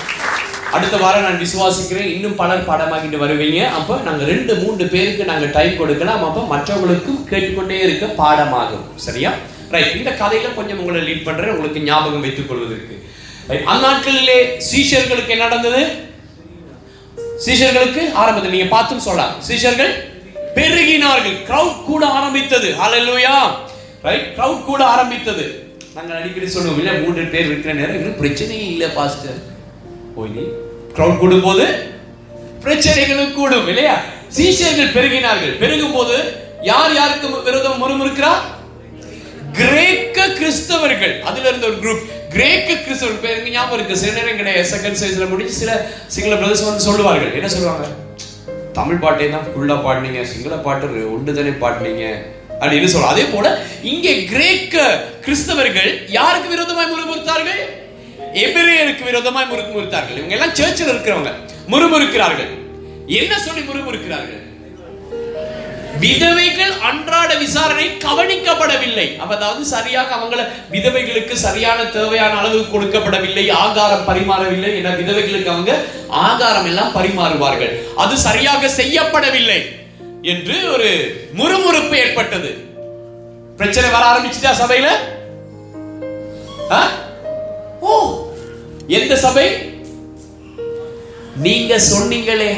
அடுத்த 0.76 0.96
வாரம் 1.02 1.24
நான் 1.24 1.42
விசுவாசிக்கிறேன். 1.42 2.08
இன்னும் 2.14 2.36
பலர் 2.40 2.66
பாடமாகிட்டு 2.68 3.18
வருவீங்க. 3.22 3.58
அப்போ 3.78 3.94
நாங்க 4.06 4.22
ரெண்டு 4.30 4.52
மூன்று 4.62 4.84
பேருக்கு 4.94 5.28
நாங்க 5.30 5.46
டைம் 5.56 5.76
கொடுக்கலாம். 5.80 6.24
அப்போ 6.28 6.40
மற்றவங்களுக்கும் 6.52 7.20
கேட்டுக்கொண்டே 7.30 7.78
இருக்க 7.86 8.06
பாடமாகும். 8.22 8.86
சரியா? 9.06 9.30
ரைட் 9.74 9.96
இந்த 9.98 10.10
கதையில 10.20 10.48
கொஞ்சம் 10.58 10.80
உங்களை 10.82 11.00
லீட் 11.08 11.26
பண்றேன். 11.28 11.52
உங்களுக்கு 11.54 11.80
ஞாபகம் 11.88 12.24
வைத்துக் 12.26 12.48
கொள்வதற்கு. 12.50 12.94
அந்நாட்களிலே 13.72 14.38
சீஷர்களுக்கு 14.70 15.34
என்ன 15.36 15.44
நடந்தது? 15.48 15.82
சீஷர்களுக்கு 17.46 18.02
ஆரம்பத்தில் 18.22 18.54
நீங்க 18.56 18.70
பார்த்தும் 18.76 19.04
சொல்லலாம். 19.08 19.34
சீஷர்கள் 19.48 19.92
பெருகினார்கள். 20.58 21.38
கிரவுட் 21.50 21.84
கூட 21.90 22.02
ஆரம்பித்தது. 22.18 22.70
ஹalleluya 22.80 23.36
ரைட் 24.08 24.28
கிரவுட் 24.38 24.66
கூட 24.70 24.82
ஆரம்பித்தது. 24.94 25.46
நாங்கள் 25.96 26.16
அடிக்கடி 26.20 26.48
சொல்லுவோம் 26.48 26.78
இல்லை 26.80 26.92
மூன்று 27.02 27.22
பேர் 27.34 27.46
இருக்கிற 27.46 27.74
நேரம் 27.74 27.98
இன்னும் 27.98 28.18
பிரச்சனையும் 28.22 28.72
இல்லை 28.72 28.88
பாஸ்டர். 28.96 29.38
போய் 30.16 30.42
க்ரௌட் 30.96 31.18
கூடும் 31.18 31.44
போது 31.46 31.64
பிரச்சனைகளும் 32.64 33.32
கூடும் 33.34 33.68
இல்லையா? 33.68 33.94
சீஷர்கள் 34.36 34.92
பெருகினார்கள். 34.96 35.54
பெருகும் 35.62 35.96
போது 35.96 36.16
யார் 36.62 36.94
யாருக்கு 36.94 37.42
விரோதம் 37.48 37.80
முறுமுறுக்கிறா? 37.82 38.32
கிரேக்க 39.52 40.28
கிறிஸ்தவர்கள். 40.28 41.14
அதுல 41.20 41.48
இருந்த 41.48 41.66
ஒரு 41.66 41.76
குரூப் 41.76 42.04
கிரேக்க 42.28 42.74
கிறிஸ்தவர்கள். 42.74 43.24
பேருக்கு 43.26 43.56
ஞாபகம் 43.56 43.78
இருக்கு. 43.78 44.00
சில 44.04 44.12
நேரம் 44.20 44.40
கிடையாது. 44.42 44.70
செகண்ட் 44.74 45.00
சைஸ்ல 45.02 45.28
முடிச்சு 45.28 45.60
சில 45.62 45.90
சிங்கள 46.06 46.36
பிரதர்ஸ் 46.36 46.68
வந்து 46.70 46.86
சொல்லுவார்கள். 46.88 47.34
என்ன 47.34 47.48
சொல்லுவாங்க? 47.48 47.86
தமிழ் 48.72 49.04
பாட்டை 49.04 49.30
தான் 49.30 49.52
ஃபுல்லா 49.52 49.76
பாடினீங்க. 49.88 50.22
சிங்கள 50.32 50.56
பாட்டு 50.56 51.12
ஒன்று 51.14 51.38
தானே 51.38 51.54
பாடினீங்க. 51.64 52.06
அப்படின்னு 52.60 52.92
சொல்றோம். 52.92 53.14
அதே 53.14 53.24
போல 53.34 53.46
இங்கே 53.92 54.12
கிரேக்க 54.32 54.76
கிறிஸ்தவர்கள் 55.24 55.90
யாருக்கு 56.18 56.48
விரோதமாய் 56.54 56.92
முறுமுறுத்தார்கள்? 56.92 57.60
எபிரேயருக்கு 58.46 59.04
விரோதமாய் 59.10 59.50
முறுமுறுத்தார்கள். 59.52 60.18
இவங்க 60.20 60.36
எல்லாம் 60.38 60.56
சர்ச்சில் 60.60 60.92
இருக்கிறவங்க. 60.94 61.32
முறுமுறுக்கிறார்கள். 61.74 62.50
என்ன 63.20 63.32
சொல்லி 63.46 63.62
முறுமுறுக்கிறார்கள்? 63.70 64.42
விதவைகள் 66.00 66.72
அன்றாட 66.88 67.30
விசாரணை 67.42 67.84
கவனிக்கப்படவில்லை. 68.06 69.06
அதாவது 69.24 69.62
சரியாக 69.74 70.10
அவங்கள 70.16 70.42
விதவைகளுக்கு 70.74 71.34
சரியான 71.44 71.86
தேவையான 71.94 72.34
அளவு 72.40 72.60
கொடுக்கப்படவில்லை 72.72 73.44
ஆகாரம் 73.62 74.04
பரிமாறவில்லை 74.08 74.72
என 74.80 74.92
விதவைகளுக்கு 75.00 75.52
அவங்க 75.54 75.74
ஆகாரம் 76.08 76.68
எல்லாம் 76.72 76.94
பரிமாறுவார்கள். 76.98 77.72
அது 78.04 78.16
சரியாக 78.26 78.70
செய்யப்படவில்லை. 78.80 79.60
என்று 80.26 80.72
ஒரு 80.72 80.88
முறுமுறுப்பு 81.36 81.94
ஏற்பட்டது. 81.94 82.54
பிரச்சனை 83.56 83.90
வர 83.90 84.04
ஆரம்பிச்சுட்டா 84.04 84.54
சபையில? 84.60 84.88
ஆ? 86.70 86.90
ஓ 87.80 88.22
எந்த 88.86 89.16
சபை? 89.16 89.74
நீங்க 91.36 91.78
சொன்னீங்களே 91.78 92.54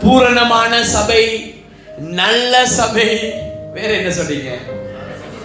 பூரணமான 0.00 0.84
சபை 0.84 1.54
நல்ல 1.98 2.66
சபை. 2.66 3.32
வேற 3.74 3.92
என்ன 3.92 4.12
சொன்னீங்க? 4.12 4.50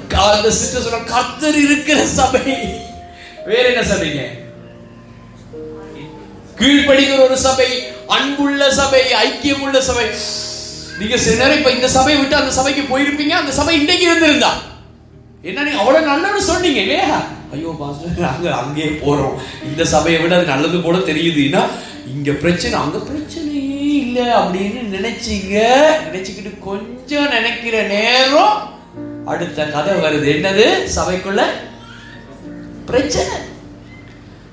அந்த 0.09 0.51
சிஸ்டர் 0.51 0.81
சொன்ன 0.81 1.05
கர்த்தர் 1.05 1.57
இருக்கிற 1.57 2.05
சபை. 2.05 2.41
வேற 3.45 3.69
என்ன 3.69 3.83
சொன்னீங்க? 3.83 4.21
கீழ்ப்படுகிற 6.59 7.23
ஒரு 7.23 7.37
சபை 7.37 7.83
அன்புள்ள 8.07 8.73
சபை 8.73 9.01
ஐக்கியம் 9.13 9.61
உள்ள 9.61 9.81
சபை. 9.81 10.05
நீங்க 10.99 11.17
சில 11.17 11.35
நேரம் 11.39 11.57
இப்ப 11.57 11.71
இந்த 11.71 11.87
சபையை 11.87 12.19
விட்டு 12.19 12.35
அந்த 12.35 12.51
சபைக்கு 12.51 12.83
போயிருப்பீங்க 12.91 13.33
அந்த 13.41 13.51
சபை 13.51 13.79
இன்னைக்கு 13.79 14.05
இருந்திருந்தா. 14.05 14.51
என்ன 15.41 15.63
நீங்க 15.63 15.79
அவ்வளவு 15.79 16.09
நல்லன்னு 16.11 16.43
சொன்னீங்க 16.51 16.79
இல்லையா? 16.81 17.17
ஐயோ 17.53 17.75
பாஸ்டர் 17.79 18.23
நாங்க 18.27 18.55
அங்கேயே 18.55 18.87
போறோம். 19.03 19.35
இந்த 19.63 19.85
சபையை 19.85 20.21
விட 20.21 20.35
அது 20.35 20.45
நல்லது 20.45 20.77
போல 20.79 20.97
தெரியுதுன்னா 20.97 21.63
இங்க 22.13 22.31
பிரச்சனை 22.31 22.79
அங்க 22.79 22.97
பிரச்சனையே 22.97 23.89
இல்ல 24.03 24.19
அப்படின்னு 24.39 24.81
நினைச்சீங்க. 24.95 25.55
நினைச்சுக்கிட்டு 26.05 26.59
கொஞ்சம் 26.59 27.29
நினைக்கிற 27.29 27.83
நேரம் 27.87 28.55
அடுத்த 29.25 29.65
கதை 29.65 29.93
வருது. 29.95 30.27
என்னது? 30.35 30.65
சபைக்குள்ள 30.95 31.43
பிரச்சனை. 32.85 33.35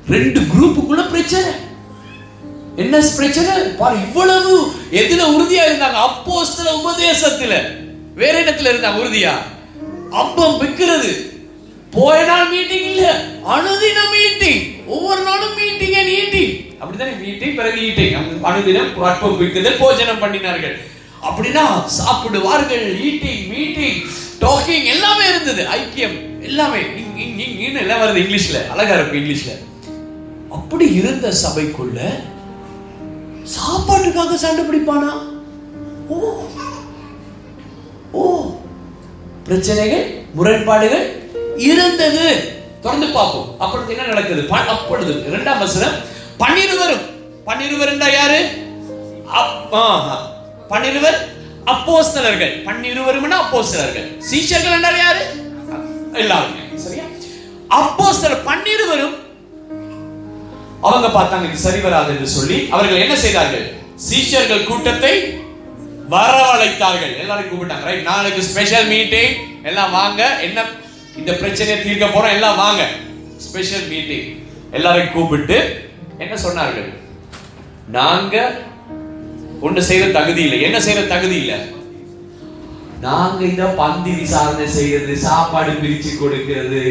ரெண்டு 0.08 0.40
குரூப்புக்குள்ள 0.40 1.10
பிரச்சனை. 1.10 1.50
என்ன 2.76 2.98
பிரச்சனை? 3.16 3.62
பாரு 3.62 3.96
இவ்வளவு 3.96 4.72
எதுல 4.92 5.22
உறுதியா 5.30 5.62
இருந்தாங்க. 5.70 6.08
அப்போஸ்தல 6.08 6.70
உபதேசத்துல. 6.84 7.62
வேற 8.14 8.42
இடத்துல 8.42 8.64
இருந்தாங்க 8.64 9.00
உறுதியா? 9.04 9.30
அப்பம் 10.10 10.62
விற்கிறது. 10.62 11.30
போய 11.90 12.24
நாள் 12.24 12.48
மீட்டிங் 12.48 12.84
இல்ல. 12.84 13.24
அனுதின 13.48 13.98
மீட்டிங் 14.10 14.86
ஒவ்வொரு 14.86 15.22
நாளும் 15.22 15.54
மீட்டிங் 15.54 15.92
அண்ட் 15.92 16.08
ஈட்டிங் 16.08 16.78
அப்படித்தானே? 16.78 17.26
மீட்டிங் 17.26 17.54
பிறகு 17.54 17.80
ஈட்டிங் 17.80 18.16
அனுதினம் 18.42 19.02
அப்பம் 19.02 19.40
விற்கிறது 19.40 19.76
போஜனம் 19.78 20.22
பண்ணினார்கள். 20.22 20.76
அப்படின்னா 21.22 21.84
சாப்பிடுவார்கள். 21.84 22.98
ஈட்டிங் 22.98 23.48
மீட்டிங் 23.48 24.02
டாக்கிங் 24.40 24.84
எல்லாமே 24.84 25.28
இருந்தது. 25.28 25.64
ஐக்கியம் 25.64 26.42
எல்லாமே. 26.42 26.80
இங் 27.16 27.38
இங் 27.38 27.58
இங் 27.58 27.74
எல்லாம் 27.74 28.00
வருது 28.00 28.20
இங்கிலீஷ்ல. 28.20 28.68
அழகா 28.68 28.94
இருக்கும் 28.94 29.24
இங்கிலீஷ்ல. 29.24 29.50
அப்படி 30.50 30.92
இருந்த 30.92 31.32
சபைக்குள்ள 31.44 32.30
சாப்பாட்டுக்காக 33.42 34.34
சண்டை 34.34 34.64
பிடிப்பானா? 34.64 35.12
ஓ. 36.08 36.42
ஓ. 38.12 38.54
பிரச்சனைகள் 39.44 40.22
முரண்பாடுகள் 40.34 41.30
இருந்தது. 41.56 42.52
தொடர்ந்து 42.80 43.08
பார்ப்போம். 43.08 43.54
அப்பொழுது 43.58 43.92
என்ன 43.92 44.06
நடக்குது? 44.06 44.48
அப்பொழுது 44.50 45.26
இரண்டாம் 45.26 45.58
வசனம் 45.58 45.92
பன்னிருவரும். 46.38 47.00
பன்னிருவர் 47.46 47.88
என்றா 47.88 48.08
யாரு? 48.08 48.48
அப்- 49.34 49.74
பன்னிருவர் 50.70 51.16
அப்போஸ்தலர்கள். 51.64 52.62
பன்னிருவரும் 52.64 53.30
அப்போஸ்தலர்கள். 53.30 54.22
சீஷர்கள் 54.30 54.72
என்றால் 54.72 54.96
யாரு? 54.96 55.26
எல்லாருமே. 56.12 56.58
சரியா? 56.74 57.02
அப்போஸ்தலர் 57.70 58.44
பன்னிருவரும் 58.44 59.14
அவங்க 60.88 61.08
பார்த்தாங்க 61.16 61.48
இது 61.48 61.64
சரி 61.66 61.80
வராது 61.86 62.10
என்று 62.14 62.28
சொல்லி 62.36 62.58
அவர்கள் 62.74 63.02
என்ன 63.04 63.14
செய்தார்கள்? 63.24 63.64
சீஷர்கள் 64.08 64.68
கூட்டத்தை 64.70 65.14
வரவழைத்தார்கள். 66.14 67.12
எல்லாரும் 67.22 67.50
கூப்பிட்டாங்க 67.50 67.86
ரைட் 67.88 68.08
நாளைக்கு 68.10 68.42
ஸ்பெஷல் 68.48 68.88
மீட்டிங் 68.94 69.34
எல்லாம் 69.68 69.92
வாங்க. 69.98 70.22
என்ன 70.46 70.64
இந்த 71.20 71.32
பிரச்சனையை 71.42 71.76
தீர்க்க 71.84 72.06
போறோம்? 72.06 72.34
எல்லாம் 72.36 72.60
வாங்க. 72.64 72.82
ஸ்பெஷல் 73.46 73.86
மீட்டிங் 73.92 74.26
எல்லாரையும் 74.78 75.14
கூப்பிட்டு 75.14 75.58
என்ன 76.24 76.34
சொன்னார்கள்? 76.46 76.90
நாங்க 77.98 78.36
ஒன்று 79.66 79.82
செய்யற 79.88 80.06
தகுதி 80.18 80.42
இல்லை. 80.46 80.58
என்ன 80.66 80.78
செய்யற 80.86 81.02
தகுதி 81.14 81.36
இல்லை? 81.42 81.58
நாங்க 83.02 83.40
இந்த 83.44 83.64
பந்தி 83.78 84.10
விசாரணை 84.18 84.66
செய்யறது 84.74 85.14
சாப்பாடு 85.24 85.72
பிரிச்சு 85.80 86.10
கொடுக்கிறது 86.14 86.82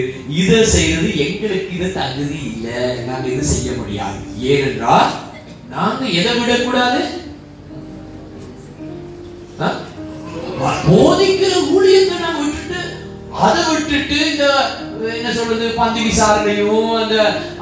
இதை 0.42 0.60
செய்யறது 0.74 1.10
எங்களுக்கு 1.26 1.72
இது 1.78 1.88
தகுதி 1.94 2.40
இல்ல. 2.50 2.68
நாங்க 3.08 3.26
இது 3.34 3.44
செய்ய 3.52 3.70
முடியாது. 3.78 4.18
ஏனென்றால் 4.52 5.12
நாங்க 5.70 6.04
எதை 6.20 6.34
விடக்கூடாது? 6.40 7.02
போதிக்கிற 10.88 11.54
ஊழியத்தை 11.74 12.16
நான் 12.20 12.40
விட்டுட்டு 12.42 12.80
அதை 13.42 13.62
விட்டுட்டு 13.68 14.18
இந்த 14.32 14.46
என்ன 15.14 15.30
சொல்றது 15.34 15.66
பந்தி 15.78 16.02
விசாரணையும் 16.08 16.90
அந்த 17.02 17.16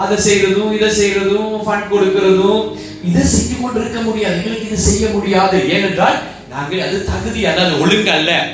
அதை 0.04 0.18
செய்யறதும் 0.26 0.74
இதை 0.78 0.89
செய்யறதும் 1.00 1.54
ஃபண்ட் 1.66 1.91
கொடுக்கறதும் 1.91 2.64
இதை 3.10 3.24
செஞ்சு 3.28 3.56
கொண்டு 3.56 3.80
இருக்க 3.82 4.00
முடியாது. 4.02 4.38
எங்களுக்கு 4.39 4.68
இதை 4.70 4.80
செய்ய 4.88 5.06
முடியாது. 5.16 5.58
ஏனென்றால் 5.76 6.18
நாங்கள் 6.50 6.82
அது 6.82 7.06
தகுதி 7.06 7.45
அல்ல 7.45 7.62
அது 7.62 7.80
ஒழுங்கு 7.80 8.12
அல்ல 8.12 8.47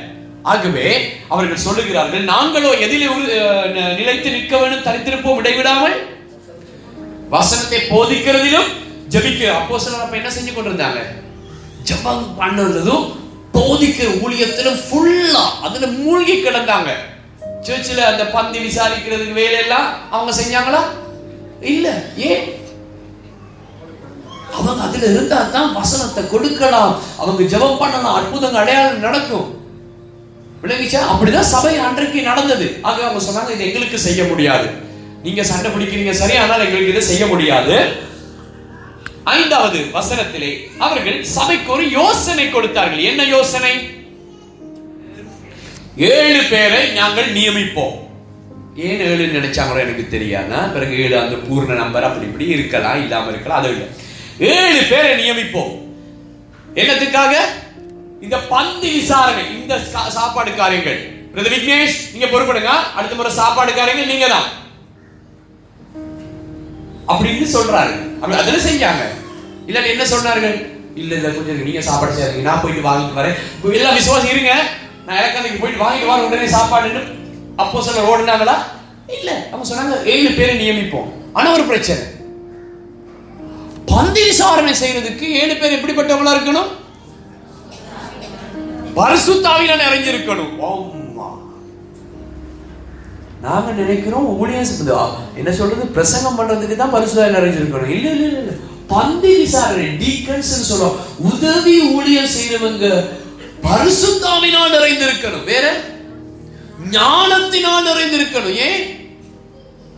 ஆகவே 0.43 1.17
அவர்கள் 1.29 1.63
சொல்லுகிறார்கள் 1.65 2.23
நாங்களோ 2.23 2.71
எதில் 2.71 3.09
ந- 3.73 3.93
நிலைத்து 3.93 4.31
நிற்க 4.31 4.57
வேண்டும் 4.57 4.83
தரித்திருப்போம் 4.83 5.37
இடைவிடாமல். 5.37 5.95
வசனத்தை 7.29 7.79
போதிக்கிறதிலும் 7.89 8.67
ஜெபிக்க 9.09 9.47
அப்போ 9.51 9.79
அப்ப 10.01 10.17
என்ன 10.17 10.29
செஞ்சு 10.29 10.53
கொண்டிருந்தாங்க? 10.53 10.99
ஜபம் 11.83 12.35
பண்ணுறதும் 12.39 13.05
போதிக்கிற 13.53 14.21
ஊழியத்திலும் 14.21 14.79
ஃபுல்லா 14.89 15.61
அதுல 15.61 15.87
மூழ்கி 15.87 16.43
கிடந்தாங்க. 16.43 16.89
சர்ச்சில் 17.61 17.99
அந்த 17.99 18.25
பந்தி 18.25 18.59
விசாரிக்கிறதுக்கு 18.59 19.33
வேலையெல்லாம் 19.33 20.09
அவங்க 20.11 20.31
செஞ்சாங்களா? 20.41 20.81
இல்ல. 21.61 22.03
ஏன்? 22.17 22.64
அவங்க 24.57 24.81
அதுல 24.87 25.05
இருந்தா 25.13 25.39
தான் 25.55 25.75
வசனத்தை 25.79 26.23
கொடுக்கலாம். 26.33 26.93
அவங்க 27.23 27.43
ஜெபம் 27.53 27.81
பண்ணலாம் 27.83 28.17
அற்புதங்கள் 28.19 28.63
அடையாளம் 28.63 29.05
நடக்கும். 29.07 29.47
விளங்கிச்சா? 30.63 31.01
அப்படிதான் 31.11 31.51
சபை 31.53 31.73
அன்றைக்கு 31.87 32.19
நடந்தது. 32.31 32.67
ஆக 32.89 32.97
அவங்க 33.07 33.21
சொன்னாங்க 33.27 33.51
இது 33.55 33.67
எங்களுக்கு 33.69 33.97
செய்ய 34.07 34.21
முடியாது. 34.31 34.67
நீங்க 35.25 35.43
சண்டை 35.49 35.69
பிடிக்கிறீங்க 35.73 36.13
சரி 36.21 36.35
ஆனால் 36.43 36.63
எங்களுக்கு 36.65 36.93
இதை 36.93 37.03
செய்ய 37.11 37.25
முடியாது. 37.33 37.75
ஐந்தாவது 39.35 39.79
வசனத்திலே 39.97 40.49
அவர்கள் 40.85 41.19
சபைக்கு 41.35 41.69
ஒரு 41.75 41.85
யோசனை 41.99 42.45
கொடுத்தார்கள். 42.55 43.05
என்ன 43.11 43.21
யோசனை? 43.35 43.73
ஏழு 46.13 46.41
பேரை 46.51 46.81
நாங்கள் 46.99 47.29
நியமிப்போம். 47.37 47.95
ஏன் 48.87 49.01
ஏழு 49.09 49.25
நினைச்சாங்களோ 49.35 49.79
எனக்கு 49.85 50.05
தெரியாதா? 50.15 50.59
பிறகு 50.75 50.95
ஏழு 51.03 51.15
அந்த 51.23 51.35
பூர்ண 51.47 51.77
நம்பர் 51.81 52.07
அப்படி 52.07 52.27
இப்படி 52.29 52.47
இருக்கலாம் 52.55 53.01
இல்லாம 53.03 53.29
இருக்கலாம் 53.33 53.61
அது 53.61 53.71
இல்லை. 53.75 53.87
ஏழு 54.39 54.83
பேரை 54.89 55.29
நியமிப்போம். 55.29 55.81
என்னத்துக்காக? 56.75 57.33
இந்த 58.21 58.37
பந்தி 58.37 58.91
விசாரணை 58.91 59.61
இந்த 59.61 59.75
சா- 59.75 60.07
சாப்பாடு 60.07 60.55
காரியங்கள். 60.55 61.13
பிரதர் 61.35 61.53
விக்னேஷ் 61.53 62.09
நீங்க 62.11 62.25
பொறுப்படுங்க. 62.25 62.69
அடுத்த 62.95 63.15
முறை 63.15 63.31
சாப்பாடு 63.31 63.73
காரியங்கள் 63.73 64.07
நீங்க 64.07 64.27
தான் 64.27 64.43
அப்படின்னு 67.07 67.47
சொல்றாரு. 67.53 68.13
அப்படி 68.13 68.35
அதில் 68.35 68.59
செஞ்சாங்க. 68.59 69.03
இல்ல 69.65 69.79
என்ன 69.79 70.03
சொன்னார்கள்? 70.03 70.65
இல்ல 70.95 71.15
இல்ல 71.15 71.29
கொஞ்சம் 71.29 71.63
நீங்க 71.63 71.81
சாப்பாடு 71.81 72.13
செய்யாதீங்க. 72.13 72.41
நான் 72.41 72.61
போயிட்டு 72.61 72.89
வாங்கிட்டு 72.89 73.17
வரேன். 73.17 73.73
எல்லாம் 73.73 73.93
விசுவாசம் 73.93 74.29
இருங்க. 74.29 74.63
நான் 75.05 75.17
இலக்காந்துக்கு 75.17 75.59
போயிட்டு 75.59 75.83
வாங்கிட்டு 75.83 76.11
வரேன் 76.11 76.27
உடனே 76.27 76.45
சாப்பாடுன்னு 76.45 77.03
அப்போ 77.55 77.81
சொல்ல 77.81 78.15
ஓடுனாங்களா? 78.15 78.53
இல்ல. 79.07 79.47
அவங்க 79.51 79.75
சொன்னாங்க 79.75 80.05
ஏழு 80.05 80.29
பேரை 80.29 80.69
நியமிப்போம். 80.69 81.13
ஆனா 81.33 81.51
ஒரு 81.51 81.63
பிரச்சனை. 81.63 82.03
பந்தி 83.95 84.23
விசாரணை 84.23 84.73
செய்யறதுக்கு 84.73 85.21
ஏழு 85.21 85.55
பேர் 85.55 85.75
எப்படிப்பட்டவங்களா 85.77 86.33
இருக்கணும்? 86.35 86.69
பரிசுத்தாவில 88.95 89.73
நிறைஞ்சிருக்கணும். 89.83 90.53
ஆமா 90.61 91.27
நாங்க 93.41 93.71
நினைக்கிறோம் 93.71 94.37
ஊழியம் 94.37 94.65
என்ன 95.35 95.51
சொல்றது? 95.51 95.87
பிரசங்கம் 95.87 96.39
பண்றதுக்கு 96.39 96.75
தான் 96.75 96.93
பரிசுத்தாவி 96.93 97.35
நிறைஞ்சிருக்கணும். 97.35 97.89
இல்ல 97.89 98.09
இல்ல 98.09 98.25
இல்ல 98.25 98.39
இல்ல. 98.39 98.51
பந்தி 98.87 99.37
விசாரணை 99.37 99.85
டீக்கன்ஸ் 99.85 100.71
சொல்றோம் 100.71 100.95
உதவி 101.17 101.81
ஊழியம் 101.81 102.33
செய்யறவங்க 102.37 103.03
பரிசுத்தாவினால் 103.63 104.73
நிறைந்திருக்கணும். 104.75 105.43
வேற? 105.43 105.81
ஞானத்தினால் 106.89 107.87
நிறைந்திருக்கணும். 107.87 108.55
ஏன்? 108.55 108.94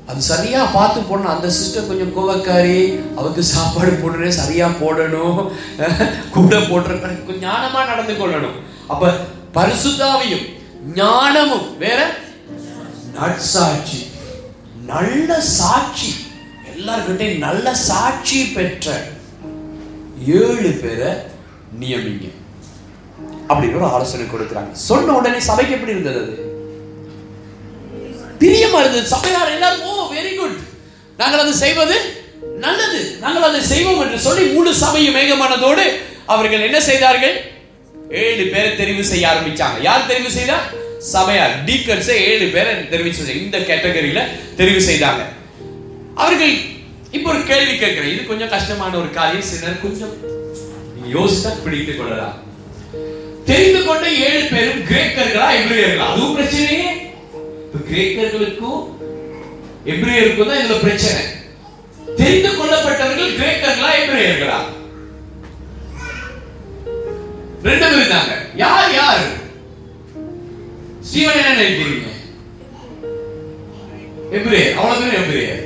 அது 0.07 0.21
சரியா 0.21 0.65
பார்த்து 0.65 0.99
போடணும். 1.01 1.33
அந்த 1.35 1.49
சிஸ்டர் 1.49 1.87
கொஞ்சம் 1.87 2.13
கோவக்காரி 2.17 2.99
அவருக்கு 3.15 3.43
சாப்பாடு 3.43 3.91
போடுறேன் 3.91 4.37
சரியா 4.41 4.67
போடணும். 4.67 5.51
கூட 6.31 6.57
போடுற 6.57 6.99
ஞானமாக 7.01 7.33
ஞானமா 7.41 7.85
நடந்து 7.85 8.13
கொள்ளணும். 8.13 8.57
அப்ப 8.87 9.11
பரிசுத்தாவையும் 9.53 10.45
ஞானமும் 10.93 11.77
வேற? 11.77 11.99
நற்சாட்சி 13.13 14.07
நல்ல 14.85 15.41
சாட்சி. 15.41 16.15
எல்லார்கிட்டையும் 16.73 17.37
நல்ல 17.37 17.75
சாட்சி 17.75 18.45
பெற்ற 18.45 19.01
ஏழு 20.25 20.69
பேரை 20.81 21.13
நியமிங்க. 21.79 22.27
அப்படின்னு 23.49 23.75
ஒரு 23.75 23.85
ஆலோசனை 23.85 24.25
கொடுக்குறாங்க. 24.25 24.71
சொன்ன 24.71 25.13
உடனே 25.13 25.39
சபைக்கு 25.39 25.73
எப்படி 25.73 25.91
இருந்தது 25.91 26.19
அது? 26.23 26.46
பிரியமா 28.39 28.79
இருந்தது. 28.83 29.05
சபையார் 29.05 29.53
எல்லாரும் 29.53 29.83
ஓ 29.83 30.11
வெரி 30.13 30.35
குட் 30.35 30.57
நாங்கள் 31.17 31.39
அதை 31.39 31.53
செய்வது 31.53 32.25
நல்லது. 32.65 33.17
நாங்கள் 33.19 33.41
அதை 33.41 33.61
செய்வோம் 33.61 34.01
என்று 34.01 34.19
சொல்லி 34.19 34.43
முழு 34.45 34.73
சபையும் 34.73 35.15
மேகமானதோடு 35.15 35.85
அவர்கள் 36.25 36.61
என்ன 36.61 36.81
செய்தார்கள்? 36.81 37.35
ஏழு 38.11 38.43
பேரை 38.45 38.71
தெரிவு 38.71 39.01
செய்ய 39.01 39.27
ஆரம்பிச்சாங்க. 39.27 39.81
யார் 39.81 40.09
தெரிவு 40.09 40.27
செய்தா? 40.27 40.57
சபையார். 40.99 41.63
டீக்கர்ஸை 41.65 42.15
ஏழு 42.29 42.45
பேரை 42.47 42.73
தெரிவு 42.73 43.11
செய்தாங்க 43.17 43.43
இந்த 43.45 43.57
கேட்டகரியில 43.57 44.21
தெரிவு 44.57 44.81
செய்தாங்க. 44.89 45.23
அவர்கள் 46.15 46.53
இப்போ 47.11 47.29
ஒரு 47.29 47.43
கேள்வி 47.43 47.77
கேட்கிறேன். 47.77 48.13
இது 48.13 48.25
கொஞ்சம் 48.25 48.49
கஷ்டமான 48.49 48.97
ஒரு 48.97 49.09
காரியம். 49.13 49.41
சிலர் 49.41 49.81
கொஞ்சம் 49.81 50.13
யோசித்தா 51.15 51.51
பிடித்துக் 51.63 51.97
கொள்ளலாம். 51.97 52.37
தெரிந்து 53.45 53.83
கொண்ட 53.83 54.09
ஏழு 54.11 54.47
பேரும் 54.51 54.85
கிரேக்கர்களா 54.85 55.49
எபிரேயர்களா? 55.59 56.07
அதுவும் 56.13 56.37
பிரச்சனையே. 56.39 57.06
கிரேக்கர்களுக்கும் 57.85 58.81
எப்ரேயருக்கும் 59.85 60.49
தான் 60.49 60.61
இதுல 60.61 60.77
பிரச்சனை. 60.79 61.21
தெரிந்து 62.17 62.49
கொள்ளப்பட்டவர்கள் 62.49 63.35
கிரேக்கர்களா 63.37 63.91
எப்ரேயர்களா? 64.01 64.57
ரெண்டு 67.63 67.85
பேர் 67.85 67.95
இருந்தாங்க. 67.95 68.33
யார் 68.55 68.93
யார்? 68.93 69.23
ஸ்டீவன் 71.07 71.39
என்ன 71.39 71.53
நினைக்கிறீங்க? 71.53 72.07
எப்ரேயர். 74.31 74.75
அவ்வளவு 74.77 75.03
பேர் 75.03 75.19
எப்ரேயர். 75.21 75.63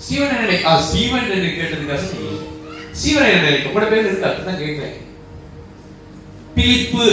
ஸ்டீவன் 0.00 0.34
என்ன 0.36 0.60
ஆ, 0.64 0.80
ஸ்டீவன் 0.80 1.30
என்ன 1.30 1.48
கேட்டதுக்காக 1.52 2.02
ஸ்டீவன் 2.92 3.28
என்ன 3.28 3.42
நினைக்க 3.42 3.68
கூட 3.68 3.84
பேர் 3.86 4.04
இருக்கு? 4.04 4.28
அப்படிதான் 4.28 4.58
கேட்கிறேன். 4.58 4.96
பிலிப்பு 6.56 7.06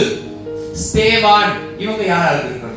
ஸ்தேவான் 0.84 1.52
இவங்க 1.78 2.02
யாரா 2.04 2.28
இருக்கிறாங்க 2.34 2.73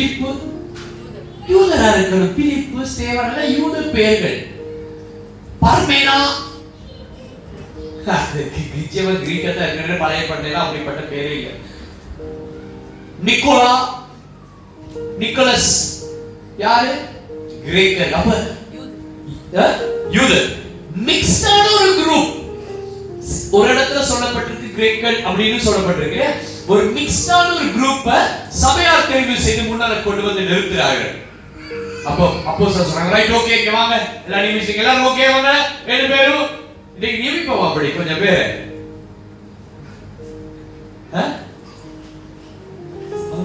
பிலிப்பு. 0.00 0.30
யூதரா 1.52 1.88
இருக்கணும் 1.94 2.34
பிலிப்பு 2.36 2.82
சேவரல 2.98 3.40
யூத 3.56 3.80
பெயர்கள். 3.94 4.36
பர்மேனா. 5.62 6.14
நிச்சயமா 8.76 9.12
கிரீக்கத்தை 9.22 9.64
இருக்கிற 9.66 9.96
பழைய 10.02 10.22
பண்டையில 10.28 10.60
அப்படிப்பட்ட 10.62 11.02
பேரே 11.10 11.32
இல்லை. 11.38 11.52
நிக்கோலா. 13.26 13.74
நிக்கோலஸ். 15.22 15.74
யாரு? 16.64 16.92
கிரேக்கர் 17.66 18.16
அப்ப 18.20 18.38
யூதர். 20.16 20.48
மிக்ஸ்டான 21.08 21.66
ஒரு 21.80 21.92
குரூப் 21.98 22.32
ஒரு 23.58 23.68
இடத்துல 23.74 24.06
சொல்லப்பட்டிருக்கு 24.12 24.76
கிரேக்கர் 24.78 25.20
அப்படின்னு 25.28 25.66
சொல்லப்பட்டிருக்கு 25.68 26.24
ஒரு 26.70 26.82
மிக்ஸ்டான 26.96 27.46
ஒரு 27.56 27.66
குரூப்ப 27.76 28.08
சபையார் 28.62 29.08
தெரிவு 29.10 29.36
செய்து 29.44 29.62
முன்னால 29.68 29.92
கொண்டு 30.02 30.22
வந்து 30.26 30.42
நிறுத்துறார்கள். 30.48 31.14
அப்போ 32.10 32.24
அப்போ 32.50 32.66
சொல்றாங்க 32.76 33.14
ரைட் 33.14 33.36
ஓகே 33.38 33.56
இங்க 33.60 33.72
வாங்க. 33.76 33.96
எல்லாம் 34.26 34.44
நியமிச்சிங்க 34.44 34.82
எல்லாரும் 34.82 35.06
ஓகே 35.10 35.26
வாங்க. 35.34 35.52
ரெண்டு 35.90 36.06
பேரும் 36.12 36.48
இன்னைக்கு 36.94 37.22
நியமிப்போம் 37.22 37.66
அப்படி? 37.68 37.90
கொஞ்சம் 37.98 38.22
பேர். 38.24 38.44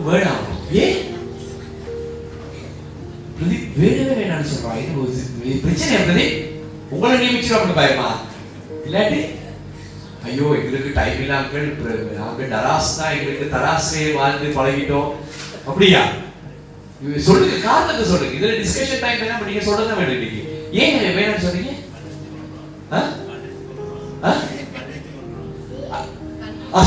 வேணாம் 0.07 0.43
ஏன் 0.81 0.97
பிரதீப் 3.37 3.71
வேணவே 3.81 4.15
வேணாம்னு 4.19 4.51
சொல்றான். 4.51 4.81
இது 5.45 5.55
பிரச்சனை 5.63 5.95
பிரதீப்? 6.01 6.35
உங்களை 6.93 7.15
நியமிச்சிடும் 7.23 7.79
பயமா? 7.79 8.09
இல்லாட்டி 8.87 9.19
ஐயோ 10.25 10.45
எங்களுக்கு 10.59 10.91
டைம் 10.95 11.19
இல்லாமல் 11.21 11.67
நாங்கள் 12.19 12.51
டராஸ் 12.53 12.97
தான் 12.99 13.13
எங்களுக்கு 13.15 13.45
தராஸ்லே 13.55 14.05
வாழ்ந்து 14.13 14.47
பழகிட்டோம். 14.57 15.09
அப்படியா? 15.67 16.01
சொல்லுங்க 17.27 17.55
காரணத்தை 17.67 18.03
சொல்லுங்க. 18.05 18.35
இதுல 18.37 18.53
டிஸ்கஷன் 18.61 19.03
டைம் 19.05 19.23
என்ன 19.25 19.45
நீங்க 19.45 19.63
சொல்றத 19.65 19.93
வேணும் 19.93 20.17
இன்னைக்கு 20.17 20.41
ஏன் 20.81 21.17
வேணும்னு 21.17 21.45
சொன்னீங்க? 21.45 21.71
ஆ? 22.91 22.99
ஆ? 24.23 24.31
ஆ, 26.73 26.81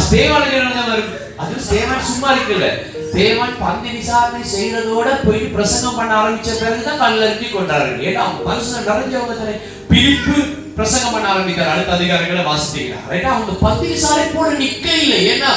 என்ன 0.61 0.85
வரும்? 0.89 1.13
அது 1.37 1.55
சேவன் 1.71 2.07
சும்மா 2.11 2.29
இருக்குல்ல 2.35 2.69
தேவன் 3.13 3.55
பந்தி 3.61 3.91
விசாரணை 3.91 4.43
செய்யறதோட 4.55 5.09
போயிட்டு 5.25 5.55
பிரசங்கம் 5.55 5.99
பண்ண 5.99 6.13
ஆரம்பிச்ச 6.21 6.51
பிறகுதான் 6.61 7.03
கல்லறிஞ்சு 7.03 7.49
கொண்டார்கள். 7.51 8.03
ஏன்னா 8.09 8.25
மனுஷன் 8.49 8.89
நிறைஞ்சவங்க 8.89 9.37
தானே. 9.39 9.55
பிரிப்பு 9.91 10.35
பிரசங்கம் 10.79 11.15
பண்ண 11.15 11.27
ஆரம்பிக்கிறார். 11.35 11.73
அடுத்த 11.75 11.93
அதிகாரங்களை 11.99 12.43
வாசித்தீங்கன்னா 12.49 13.01
ரைட்டா 13.13 13.31
அவங்க 13.35 13.55
பத்திரி 13.67 13.95
சாலை 14.03 14.27
போல 14.35 14.49
நிக்க 14.63 14.87
இல்லை 15.05 15.19
ஏன்னா 15.33 15.53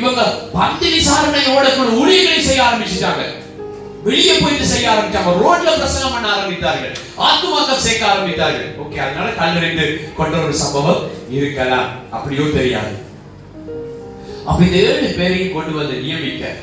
இவங்க 0.00 0.20
பத்திரி 0.58 0.92
விசாரணையோட 0.98 1.66
கூட 1.76 1.88
ஊழியர்களை 2.00 2.38
செய்ய 2.48 2.66
ஆரம்பிச்சுட்டாங்க. 2.66 3.24
வெளியே 4.06 4.34
போயிட்டு 4.38 4.66
செய்ய 4.72 4.92
ஆரம்பிச்சாங்க. 4.92 5.32
ரோட்ல 5.42 5.70
பிரசங்கம் 5.80 6.14
பண்ண 6.14 6.26
ஆரம்பித்தார்கள். 6.36 6.94
ஆத்துமாக்கள் 7.26 7.84
சேர்க்க 7.86 8.12
ஆரம்பித்தார்கள். 8.12 8.68
ஓகே 8.82 8.98
அதனால 9.04 9.28
கல்லறிந்து 9.40 9.86
கொண்ட 10.18 10.36
ஒரு 10.44 10.54
சம்பவம் 10.62 11.02
இருக்கலாம். 11.38 11.88
அப்படியோ 12.16 12.46
தெரியாது. 12.58 12.94
அப்ப 14.48 14.58
இந்த 14.66 14.76
ஏழு 14.88 15.08
பேரையும் 15.18 15.56
கொண்டு 15.56 15.74
வந்து 15.80 15.96
நியமிக்க 16.04 16.54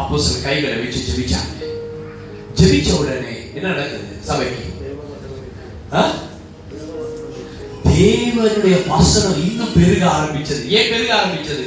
அப்போ 0.00 0.14
சில 0.26 0.36
கைகளை 0.46 0.76
வச்சு 0.82 1.06
ஜெபிச்சாங்க. 1.08 1.52
ஜெபிச்ச 2.60 2.90
உடனே 3.00 3.34
என்ன 3.56 3.66
நடக்குது 3.72 4.22
சபைக்கு? 4.30 4.62
தேவனுடைய 8.04 8.76
வசனம் 8.88 9.36
இன்னும் 9.48 9.74
பெருக 9.76 10.02
ஆரம்பிச்சது. 10.16 10.62
ஏன் 10.76 10.90
பெருக 10.92 11.10
ஆரம்பிச்சது? 11.18 11.64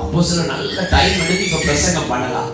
அப்போ 0.00 0.22
சில 0.22 0.42
நல்ல 0.50 0.82
டைம் 0.94 1.22
எடுத்து 1.22 1.46
இப்ப 1.48 1.60
பிரசங்கம் 1.68 2.10
பண்ணலாம். 2.12 2.50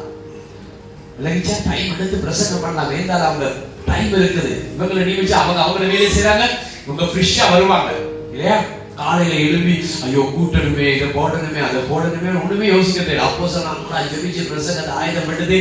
இல்லைங்கச்சா 1.18 1.56
டைம் 1.68 1.92
எடுத்து 1.94 2.16
பிரசங்கம் 2.24 2.62
பண்ணலாம். 2.64 2.92
வேண்டாம் 2.94 3.26
அவங்க 3.28 3.46
டைம் 3.90 4.12
இருக்குது. 4.20 4.52
இவங்களை 4.74 5.02
நியமிச்சு 5.08 5.36
அவங்க 5.42 5.60
அவங்கள 5.64 5.86
வேலையை 5.92 6.10
செய்யறாங்க 6.16 6.46
இவங்க 6.86 7.04
ஃப்ரெஷ்ஷா 7.12 7.46
வருவாங்க. 7.54 7.90
இல்லையா? 8.32 8.58
காலையில 9.00 9.34
எழுப்பி 9.46 9.74
ஐயோ 10.06 10.22
கூட்டணுமே 10.36 10.86
இதை 10.94 11.08
போடணுமே 11.18 11.60
அதை 11.66 11.80
போடணுமே 11.90 12.30
ஒண்ணுமே 12.42 12.66
யோசிக்க 12.74 13.00
தெரியல 13.00 13.26
அப்போ 13.28 13.50
சொன்னாங்க 13.54 13.84
கூட 13.84 14.00
ஜெபிச்சு 14.12 14.48
பிரசங்கத்தை 14.50 14.94
ஆயுதம் 15.00 15.28
பண்ணுது 15.28 15.58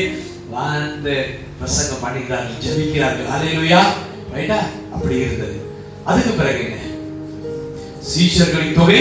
வந்து 0.56 1.16
பிரசங்கம் 1.60 2.04
பண்ணிக்கிறார்கள் 2.04 2.64
ஜெபிக்கிறார்கள். 2.66 3.32
அலையிலுயா 3.36 3.82
ரைட்டா? 4.36 4.60
அப்படி 4.96 5.16
இருந்தது. 5.16 5.56
அதுக்கு 6.04 6.32
பிறகு 6.32 6.64
என்ன? 6.66 6.87
சீஷர்களின் 8.12 8.78
தொகை 8.80 9.00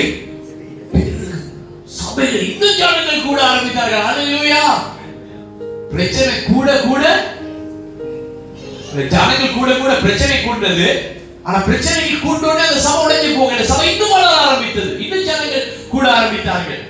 சபையில் 1.99 2.45
இன்னும் 2.51 2.79
ஜனங்கள் 2.81 3.27
கூட 3.27 3.39
ஆரம்பித்தார்கள். 3.51 4.05
பிரச்சனை 5.93 6.35
கூட 6.53 6.69
கூட 6.87 7.05
ஜனங்கள் 9.15 9.57
கூட 9.59 9.71
கூட 9.83 9.93
பிரச்சனை 10.05 10.37
கூண்டது. 10.37 10.89
ஆனா 11.47 11.59
பிரச்சனைக்கு 11.69 12.17
கூட்டோட 12.25 12.61
அந்த 12.69 12.81
சபை 12.87 13.01
உடைஞ்சு 13.05 13.39
போக 13.39 13.65
சபை 13.71 13.87
இன்னும் 13.93 14.15
வளர 14.15 14.33
ஆரம்பித்தது. 14.47 14.93
இன்னும் 15.05 15.27
ஜனங்கள் 15.29 15.73
கூட 15.95 16.07
ஆரம்பித்தார்கள். 16.19 16.83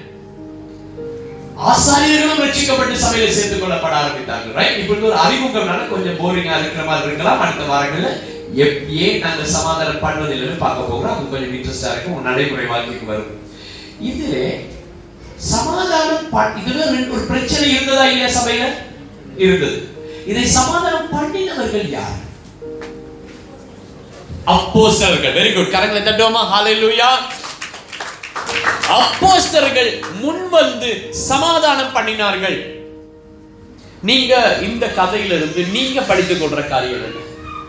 ஆசாரியர்களும் 1.73 2.43
ரட்சிக்கப்பட்டு 2.45 2.97
சபையில 3.05 3.29
சேர்த்துக் 3.37 3.62
கொள்ளப்பட 3.62 3.95
ஆரம்பித்தார்கள். 4.03 4.55
ரைட் 4.61 4.81
இப்படி 4.81 5.07
ஒரு 5.11 5.19
அறிமுகம்னால 5.25 5.89
கொஞ்சம் 5.93 6.19
போரிங்கா 6.23 6.57
இருக்கிற 6.62 6.85
மாதிரி 6.89 7.11
இருக்கலாம். 7.11 7.43
அடுத்த 7.45 7.69
வாரங்கள்ல 7.73 8.11
ஏன் 8.55 9.18
நாங்க 9.18 9.44
சமாதானம் 9.44 9.97
பண்ணுவதில்லைன்னு 9.97 10.59
பார்க்க 10.59 10.82
போகிறோம். 10.82 11.16
அது 11.16 11.28
கொஞ்சம் 11.28 11.53
இன்ட்ரெஸ்டா 11.55 11.92
இருக்கும். 11.92 12.12
உங்க 12.12 12.28
நடைமுறை 12.28 12.66
வாழ்க்கைக்கு 12.66 13.07
வரும். 13.07 13.44
இதுல 14.03 14.61
சமாதானம் 15.36 16.32
பண்- 16.32 16.61
இதுல 16.66 16.84
ரெண்டு 16.84 17.12
ஒரு 17.12 17.20
பிரச்சனை 17.20 17.70
இருந்ததா 17.70 18.07
இல்லையா 18.07 18.42
சபையில? 18.42 18.68
இருந்தது. 19.36 19.88
இதை 20.26 20.47
சமாதானம் 20.47 21.09
பண்ணினவர்கள் 21.12 21.90
யார்? 21.90 22.24
அப்போஸ்தலர்கள். 24.47 25.34
வெரி 25.34 25.55
குட் 25.55 25.74
கரங்களை 25.74 26.09
தட்டுவோமா? 26.09 26.47
ஹalleluya 26.55 27.05
அப்போஸ்தலர்கள் 28.88 30.03
முன் 30.20 30.49
வந்து 30.49 31.07
சமாதானம் 31.11 31.97
பண்ணினார்கள். 31.97 32.74
நீங்க 34.03 34.59
இந்த 34.62 34.86
கதையிலிருந்து 34.86 35.62
நீங்க 35.62 36.01
படித்துக் 36.01 36.42
கொள்ற 36.42 36.68
காரியம் 36.68 37.05
என்ன 37.05 37.24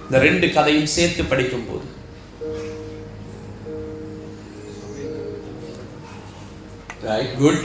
இந்த 0.07 0.19
ரெண்டு 0.25 0.47
கதையும் 0.55 0.93
சேர்த்து 0.95 1.23
படிக்கும் 1.31 1.67
போது 1.69 1.85
ரைட் 7.07 7.33
குட் 7.41 7.59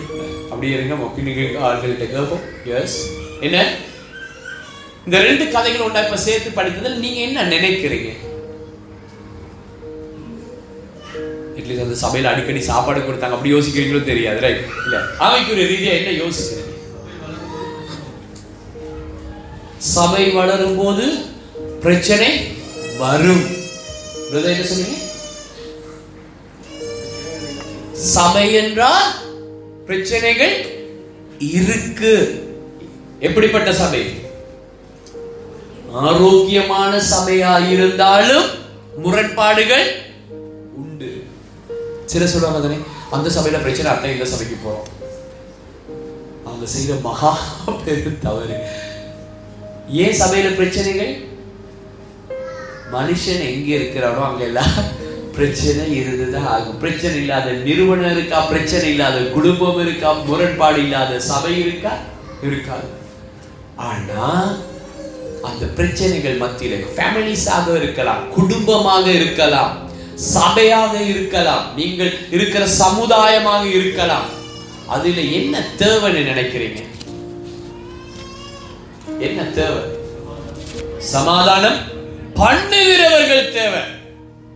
அப்படியே 0.50 0.72
இருங்க 0.76 0.94
மொக்கினுக்கு 1.02 1.44
ஆள்கள்கிட்ட 1.68 2.06
கேட்போம். 2.14 2.44
எஸ் 2.80 2.98
என்ன? 3.46 3.62
இந்த 5.06 5.16
ரெண்டு 5.28 5.44
கதைகள் 5.54 5.86
ஒன்றா 5.86 6.02
இப்ப 6.06 6.18
சேர்த்து 6.26 6.50
படித்ததில் 6.58 7.00
நீங்க 7.04 7.20
என்ன 7.28 7.46
நினைக்கிறீங்க? 7.54 8.10
அட்லீஸ்ட் 11.56 11.86
அந்த 11.86 11.96
சபையில் 12.04 12.30
அடிக்கடி 12.32 12.62
சாப்பாடு 12.70 13.00
கொடுத்தாங்க. 13.00 13.36
அப்படி 13.38 13.54
யோசிக்கிறீங்களோ 13.54 14.04
தெரியாது 14.12 14.44
ரைட் 14.46 14.62
இல்லை. 14.84 15.00
ஆமைக்குரிய 15.26 15.66
ரீதியாக 15.72 16.00
என்ன 16.00 16.12
யோசிக்கிறீங்க? 16.22 16.70
சபை 19.96 20.24
வளரும் 20.38 20.80
போது 20.80 21.06
பிரச்சனை 21.84 22.28
வரும். 22.98 23.44
என்ன 24.32 24.64
சொன்னீங்க? 24.70 24.98
சபை 28.12 28.44
என்றால் 28.60 29.08
பிரச்சனைகள் 29.88 30.54
இருக்கு. 31.58 32.12
எப்படிப்பட்ட 33.28 33.72
சபை? 33.80 34.02
ஆரோக்கியமான 36.04 36.92
சபையா 37.10 37.52
இருந்தாலும் 37.72 38.48
முரண்பாடுகள் 39.04 39.86
உண்டு. 40.82 41.10
சில 42.12 42.26
சொல்லுவாங்க 42.26 42.62
தானே 42.66 42.78
அந்த 43.16 43.28
சபையில 43.36 43.62
பிரச்சனை 43.66 43.90
அத்தை 43.92 44.12
இந்த 44.12 44.28
சபைக்கு 44.32 44.56
போறோம். 44.64 44.88
அவங்க 46.46 46.66
செய்த 46.76 46.94
மகா 47.08 47.34
பெரும் 47.84 48.22
தவறு. 48.26 48.56
ஏன் 50.02 50.18
சபையில 50.22 50.54
பிரச்சனைகள்? 50.62 51.12
மனுஷன் 52.94 53.44
எங்க 53.50 53.68
இருக்கிறானோ 53.78 54.22
அங்கெல்லாம் 54.30 54.74
பிரச்சனை 55.36 55.84
இருந்துதான் 56.00 56.48
ஆகும். 56.54 56.78
பிரச்சனை 56.78 57.16
இல்லாத 57.20 57.52
நிறுவனம் 57.68 58.10
இருக்கா? 58.10 58.40
பிரச்சனை 58.40 58.90
இல்லாத 58.90 59.20
குடும்பம் 59.36 59.80
இருக்கா? 59.80 60.12
முரண்பாடு 60.28 60.80
இல்லாத 60.82 61.20
சபை 61.20 61.54
இருக்கா? 61.60 61.92
இருக்காது. 62.42 62.88
ஆனா 63.76 64.26
அந்த 65.48 65.64
பிரச்சனைகள் 65.78 66.36
மத்தியில் 66.36 66.84
ஃபேமிலிஸாக 66.96 67.76
இருக்கலாம் 67.76 68.20
குடும்பமாக 68.34 69.06
இருக்கலாம் 69.10 69.72
சபையாக 70.34 70.94
இருக்கலாம் 71.12 71.64
நீங்கள் 71.76 72.12
இருக்கிற 72.30 72.66
சமுதாயமாக 72.82 73.64
இருக்கலாம். 73.78 74.28
அதுல 74.88 75.20
என்ன 75.38 75.64
தேவைன்னு 75.78 76.22
நினைக்கிறீங்க? 76.30 76.80
என்ன 79.26 79.42
தேவை? 79.42 79.82
சமாதானம்? 81.14 81.80
பண்ணுகிறவர்கள் 82.40 83.52
தேவை. 83.58 83.82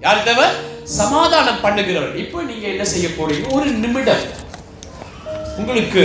யார் 0.01 0.23
தேவை? 0.23 0.47
சமாதானம் 0.83 1.63
பண்ணுகிறவர்கள். 1.63 2.23
இப்போ 2.25 2.43
நீங்க 2.43 2.67
என்ன 2.67 2.85
செய்ய 2.85 3.09
போறீங்க? 3.09 3.53
ஒரு 3.53 3.67
நிமிடம். 3.71 4.25
உங்களுக்கு 5.61 6.05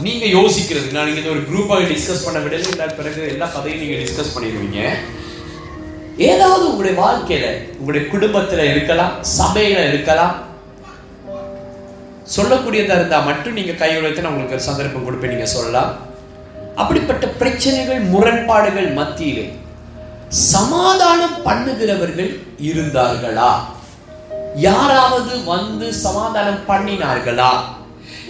நீங்க 0.00 0.24
யோசிக்கிறது. 0.26 0.88
நான் 0.92 1.06
நீங்க 1.08 1.20
இந்த 1.20 1.32
ஒரு 1.34 1.42
குரூப்பாக 1.50 1.86
டிஸ்கஸ் 1.92 2.24
பண்ண 2.24 2.38
விடல 2.44 2.68
இல்லை 2.72 2.86
பிறகு 2.86 3.28
எல்லா 3.28 3.46
கதையும் 3.46 3.82
நீங்க 3.82 3.96
டிஸ்கஸ் 4.02 4.34
பண்ணிடுவீங்க. 4.34 4.80
ஏதாவது 6.16 6.64
உங்களுடைய 6.70 6.96
வாழ்க்கையில 7.02 7.46
உங்களுடைய 7.78 8.04
குடும்பத்துல 8.12 8.70
இருக்கலாம் 8.70 9.14
சபையில 9.38 9.88
இருக்கலாம். 9.88 10.34
சொல்லக்கூடியதா 12.36 12.96
இருந்தா 12.98 13.18
மட்டும் 13.20 13.52
நீங்க 13.52 13.72
கை 13.72 13.90
நான் 14.00 14.32
உங்களுக்கு 14.32 14.60
சந்தர்ப்பம் 14.60 15.06
கொடுப்பேன் 15.06 15.34
நீங்க 15.34 15.46
சொல்லலாம். 15.46 15.92
அப்படிப்பட்ட 16.82 17.26
பிரச்சனைகள் 17.26 18.00
முரண்பாடுகள் 18.14 18.88
மத்தியிலே 18.98 19.44
சமாதானம் 20.30 21.42
பண்ணுகிறவர்கள் 21.44 22.40
இருந்தார்களா? 22.60 23.60
யாராவது 24.56 25.44
வந்து 25.44 25.92
சமாதானம் 25.92 26.62
பண்ணினார்களா? 26.68 27.64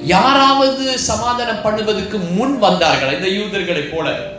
யாராவது 0.05 0.99
சமாதானம் 0.99 1.63
பண்ணுவதற்கு 1.63 2.19
முன் 2.19 2.59
வந்தார்களா? 2.59 3.13
இந்த 3.13 3.29
யூதர்களை 3.29 3.83
போல 3.95 4.35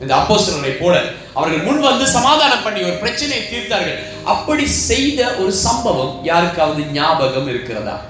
இந்த 0.00 0.14
அப்போசனரை 0.14 0.80
போல 0.80 1.02
அவர்கள் 1.34 1.62
முன் 1.62 1.80
வந்து 1.80 2.06
சமாதானம் 2.06 2.62
பண்ணி 2.62 2.82
ஒரு 2.84 2.92
பிரச்சனையை 2.92 3.42
தீர்த்தார்கள். 3.42 3.98
அப்படி 4.24 4.66
செய்த 4.66 5.34
ஒரு 5.38 5.52
சம்பவம் 5.52 6.24
யாருக்காவது 6.24 6.82
ஞாபகம் 6.92 7.48
இருக்கிறதா? 7.48 8.00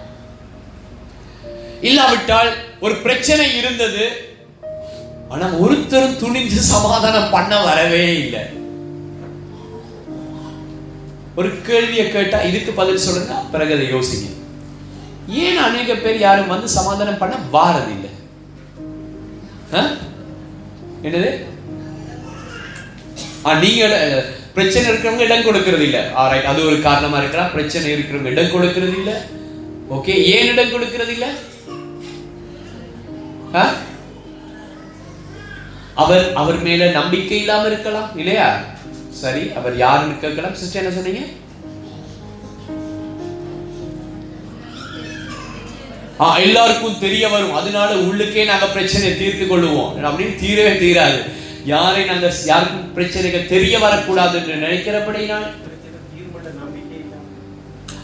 இல்லாவிட்டால் 1.80 2.50
ஒரு 2.80 2.94
பிரச்சனை 2.94 3.56
இருந்தது 3.56 4.30
ஆனா 5.28 5.46
ஒருத்தரும் 5.46 6.18
துணிந்து 6.18 6.62
சமாதானம் 6.62 7.30
பண்ண 7.30 7.62
வரவே 7.62 8.18
இல்லை. 8.18 8.61
ஒரு 11.36 11.60
கேள்வியை 11.60 12.10
கேட்டால் 12.10 12.48
இதுக்கு 12.48 12.72
பதில் 12.72 12.96
சொல்லுங்க 12.96 13.34
பிறகு 13.52 13.74
அதை 13.74 13.86
யோசிங்க. 13.94 14.30
ஏன் 15.28 15.56
அநேக 15.56 15.94
பேர் 15.94 16.18
யாரும் 16.18 16.46
வந்து 16.46 16.68
சமாதானம் 16.68 17.18
பண்ண 17.18 17.34
வாரதில்லை? 17.52 18.10
ஆ? 19.74 19.86
என்னது? 21.02 21.30
நீங்க 23.60 23.84
இட- 23.84 24.24
பிரச்சனை 24.54 24.90
இருக்கிறவங்க 24.90 25.18
இடம் 25.18 25.42
கொடுக்கறது 25.42 25.80
இல்ல 25.80 26.10
ஆரைட் 26.16 26.42
அது 26.42 26.66
ஒரு 26.66 26.82
காரணமா 26.82 27.18
இருக்கலாம். 27.18 27.50
பிரச்சனை 27.52 27.92
இருக்கிறவங்க 27.92 28.24
இடம் 28.24 28.44
கொடுக்கறது 28.44 28.92
இல்ல 28.92 29.22
ஓகே 29.90 30.08
ஏன் 30.08 30.46
இடம் 30.46 30.68
கொடுக்கறது 30.68 31.08
இல்ல 31.08 31.26
ஆ? 33.54 33.72
அவர் 35.94 36.32
அவர் 36.34 36.62
மேல 36.62 36.90
நம்பிக்கை 36.90 37.38
இல்லாம 37.38 37.66
இருக்கலாம் 37.66 38.10
இல்லையா? 38.16 38.60
சரி 39.22 39.50
அவர் 39.56 39.76
யாருன்னு 39.76 40.18
கேட்கலாம். 40.18 40.54
சிஸ்டர் 40.54 40.82
என்ன 40.82 40.94
சொன்னீங்க? 40.94 41.26
ஆ, 46.20 46.38
எல்லாருக்கும் 46.38 46.98
தெரிய 46.98 47.28
வரும். 47.28 47.54
அதனால 47.54 47.94
உள்ளுக்கே 47.94 48.44
நாங்க 48.44 48.66
பிரச்சனையை 48.66 49.18
தீர்த்து 49.18 49.44
கொள்ளுவோம். 49.44 49.94
அப்படின்னு 50.02 50.36
தீரவே 50.42 50.78
தீராது. 50.78 51.20
யாரை 51.64 52.04
நாங்க 52.04 52.32
யாருக்கும் 52.44 52.92
பிரச்சனைகள் 52.92 53.46
தெரிய 53.46 53.78
வரக்கூடாது 53.78 54.38
என்று 54.38 54.54
நினைக்கிறபடினால்? 54.54 55.50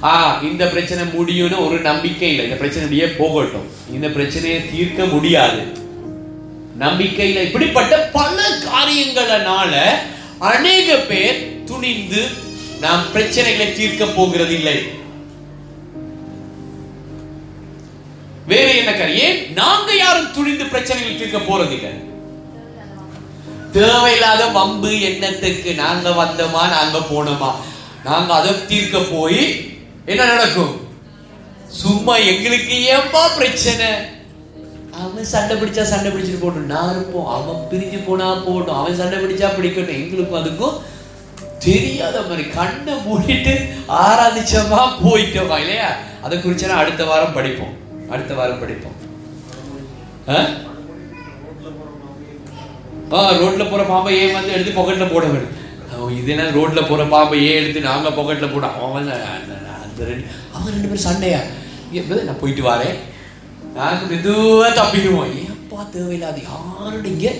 ஆ 0.03 0.41
இந்த 0.43 0.67
பிரச்சனை 0.67 1.05
முடியும்னு 1.05 1.67
ஒரு 1.67 1.81
நம்பிக்கை 1.81 2.29
இல்லை. 2.29 2.45
இந்த 2.45 2.57
பிரச்சனை 2.57 3.01
போகட்டும். 3.09 3.69
இந்த 3.93 4.09
பிரச்சனையை 4.09 4.71
தீர்க்க 4.71 5.05
முடியாது. 5.05 5.63
நம்பிக்கையில 6.81 7.43
இப்படிப்பட்ட 7.43 8.11
பல 8.13 8.43
காரியங்களனால 8.49 9.89
அநேக 10.41 10.97
பேர் 10.97 11.65
துணிந்து 11.65 12.29
நாம் 12.81 13.05
பிரச்சனைகளை 13.15 13.73
தீர்க்க 13.73 14.07
போகிறது 14.07 14.55
இல்லை 14.55 14.97
வேற 18.47 18.75
என்ன 18.75 19.07
ஏன் 19.07 19.53
நாங்க 19.53 19.95
யாரும் 19.97 20.33
துணிந்து 20.33 20.65
பிரச்சனைகள் 20.67 21.17
தீர்க்க 21.17 21.39
போறதில்லை? 21.39 21.91
தேவையில்லாத 23.73 24.47
வம்பு 24.47 24.91
எண்ணத்துக்கு 24.91 25.75
நாங்க 25.75 26.09
வந்தோமா 26.11 26.69
நாங்க 26.69 26.99
போனோமா? 26.99 27.55
நாங்க 28.05 28.35
அதை 28.35 28.67
தீர்க்க 28.67 28.99
போய் 28.99 29.75
என்ன 30.07 30.25
நடக்கும்? 30.25 30.89
சும்மா 31.69 32.17
எங்களுக்கு 32.17 32.75
ஏன்பா 32.95 33.37
பிரச்சனை? 33.37 34.18
அவன் 34.99 35.25
சண்டை 35.25 35.57
பிடிச்சா 35.57 35.83
சண்டை 35.83 36.13
பிடிச்சிட்டு 36.13 36.45
போட்டோம் 36.45 36.65
நான் 36.65 36.91
இருப்போம். 36.91 37.27
அவன் 37.27 37.67
பிரிஞ்சு 37.71 37.99
போனா 38.07 38.37
போட்டோம் 38.37 38.79
அவன் 38.79 38.97
சண்டை 38.97 39.19
பிடிச்சா 39.19 39.49
பிடிக்கட்டும். 39.49 39.89
எங்களுக்கும் 39.89 40.45
அதுக்கும் 40.45 40.81
தெரியாத 41.59 42.23
மாதிரி 42.23 42.49
கண்ணை 42.49 42.95
மூடிட்டு 42.95 43.69
ஆராதிச்சமா 43.89 44.89
போயிட்டோமா 45.05 45.59
இல்லையா? 45.59 45.97
அதை 46.23 46.39
குறிச்சா 46.39 46.69
அடுத்த 46.69 47.05
வாரம் 47.05 47.33
படிப்போம். 47.33 47.77
அடுத்த 48.11 48.35
வாரம் 48.35 48.59
படிப்போம். 48.59 48.93
ஆ? 50.29 50.47
ரோட்ல 53.33 53.71
போற 53.71 53.83
பாம்பை 53.83 54.19
ஏன் 54.19 54.33
வந்து 54.33 54.53
எடுத்து 54.53 54.81
பொக்கெட்ல 54.81 55.13
போட 55.13 55.27
வேணும்? 55.27 56.19
இது 56.19 56.31
என்ன 56.31 56.51
ரோட்ல 56.51 56.89
போற 56.89 57.05
பாம்பை 57.05 57.47
ஏன் 57.47 57.63
எடுத்து 57.63 57.81
நாங்க 57.81 58.09
பொக்கெட்ல 58.09 58.53
போட 58.53 58.67
அவன் 58.67 59.03
அந்த- 59.03 59.25
ரெண்டு 59.99 60.27
அவங்க 60.53 60.71
ரெண்டு 60.71 60.89
பேரும் 60.89 61.03
சண்டையா? 61.03 61.39
நான் 62.25 62.41
போயிட்டு 62.41 62.63
வரேன். 62.63 62.95
நாங்க 63.75 64.15
மெதுவா 64.15 64.69
தப்பிடுவோம் 64.81 65.33
ஏன்ப்பா 65.43 65.81
தேவையில்லாது 65.91 66.43
யாரும் 66.43 67.05
இங்கே 67.05 67.33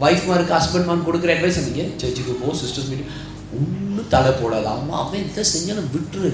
வைஃப் 0.00 0.26
மாருக்கு 0.26 0.54
ஹஸ்பண்ட் 0.54 0.88
மார்க் 0.88 1.08
கொடுக்குற 1.08 1.30
அட்வைஸ் 1.34 1.64
நீங்க 1.66 1.84
சர்ச்சுக்கு 1.96 2.32
போ 2.32 2.52
சிஸ்டர்ஸ் 2.60 2.88
மீட்டிங் 2.90 3.12
ஒன்றும் 3.58 4.08
தலை 4.08 4.30
போடாது 4.30 4.68
அம்மா 4.76 4.96
அவன் 5.06 5.24
எந்த 5.26 5.44
செஞ்சாலும் 5.52 5.90
விட்டுரு. 5.94 6.30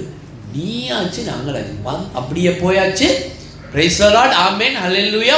நீ 0.54 0.88
ஆச்சு 0.96 1.22
நாங்களாச்சு 1.22 1.74
வந் 1.86 2.04
அப்படியே 2.20 2.50
போயாச்சு. 2.50 3.08
பிரைஸ் 3.72 4.02
ஆமேன் 4.02 4.34
ஆமென் 4.46 4.76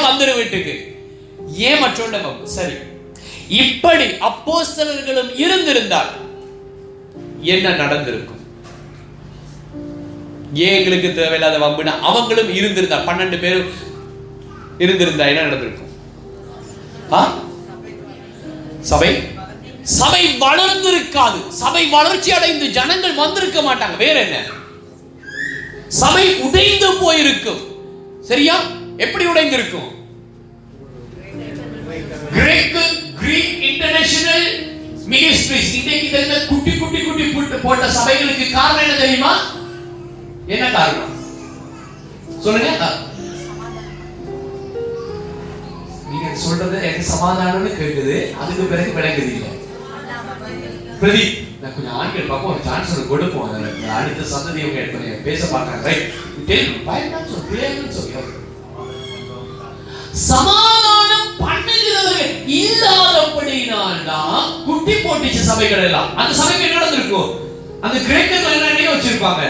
வந்துரு 0.07 0.35
வீட்டுக்கு. 0.37 0.75
ஏன் 1.69 1.81
மற்றொண்ட 1.81 2.19
சரி. 2.45 2.77
இப்படி 3.49 4.07
அப்போஸ்தலர்களும் 4.29 5.31
இருந்திருந்தால் 5.45 6.11
என்ன 7.41 7.75
நடந்திருக்கும்? 7.83 8.36
ஏன் 10.55 10.77
எங்களுக்கு 10.79 11.15
தேவையில்லாத 11.15 11.59
வம்புனா 11.59 11.93
அவங்களும் 12.01 12.55
இருந்திருந்தா 12.55 12.99
பன்னெண்டு 13.07 13.39
பேரும் 13.39 13.71
இருந்திருந்தா 14.79 15.25
என்ன 15.25 15.43
நடந்திருக்கும்? 15.43 15.93
சபை? 18.81 19.11
சபை 19.83 20.23
வளர்ந்திருக்காது. 20.41 21.49
சபை 21.49 21.87
வளர்ச்சி 21.87 22.33
அடைந்து 22.33 22.71
ஜனங்கள் 22.71 23.21
வந்திருக்க 23.23 23.61
மாட்டாங்க. 23.61 23.97
வேற 23.97 24.21
என்ன? 24.21 24.37
சபை 25.89 26.25
உடைந்து 26.47 26.89
போயிருக்கும். 27.03 27.63
சரியா? 28.31 28.57
எப்படி 28.97 29.27
உடைந்திருக்கும்? 29.27 29.91
Greek 32.37 32.83
Greek 33.21 33.63
international 33.71 34.49
ministries. 35.13 35.73
இன்னைக்கு 35.81 36.47
குட்டி 36.49 36.79
குட்டி 36.79 37.03
குட்டி 37.03 37.57
போட்ட 37.63 37.87
சபைகளுக்கு 37.87 38.53
காரணம் 38.53 38.83
என்ன 38.83 38.97
தெரியுமா? 39.05 39.35
என்ன 40.55 40.65
காரணம்? 40.71 41.13
சொல்லுங்க 42.45 42.71
நீங்க 46.11 46.29
சொல்றது 46.45 46.77
எனக்கு 46.81 47.11
சமாதானம்னு 47.13 47.71
கேட்குது 47.79 48.17
அதுக்கு 48.43 48.65
பிறகு 48.73 48.91
விளங்குது 48.99 49.33
இல்ல. 49.37 49.47
பிரதீப் 51.01 51.35
நான் 51.63 51.75
கொஞ்சம் 51.75 51.97
ஆண்கள் 52.01 52.29
பார்ப்போம். 52.31 52.53
ஒரு 52.55 52.63
சான்ஸ் 52.67 52.93
ஒன்று 52.93 53.11
கொடுப்போம். 53.11 53.51
அடுத்த 53.97 54.23
சந்ததி 54.33 54.63
அவங்க 54.65 54.85
கொஞ்சம் 54.93 55.25
பேச 55.27 55.41
பார்க்கறாங்க 55.47 55.87
ரைட் 55.89 56.07
டெல் 56.49 56.71
சொல் 57.31 57.47
பிள்ளைங்கன்னு 57.51 57.97
சொல்லி 57.97 58.45
சமாதானம் 60.27 61.31
பண்ணுகிறவர்கள் 61.41 62.31
இல்லாதபடினால் 62.61 64.05
தான் 64.11 64.47
குட்டி 64.67 64.95
போட்டுச்சு 64.97 65.43
சபைகள் 65.51 65.85
எல்லாம். 65.89 66.11
அந்த 66.21 66.33
சபைக்கு 66.41 66.67
என்ன 66.67 66.79
நடந்திருக்கும்? 66.79 67.31
அந்த 67.85 67.97
கிரேக்கர்கள் 68.07 68.57
என்ன 68.59 68.71
நினைவு 68.71 68.95
வச்சிருப்பாங்க. 68.95 69.43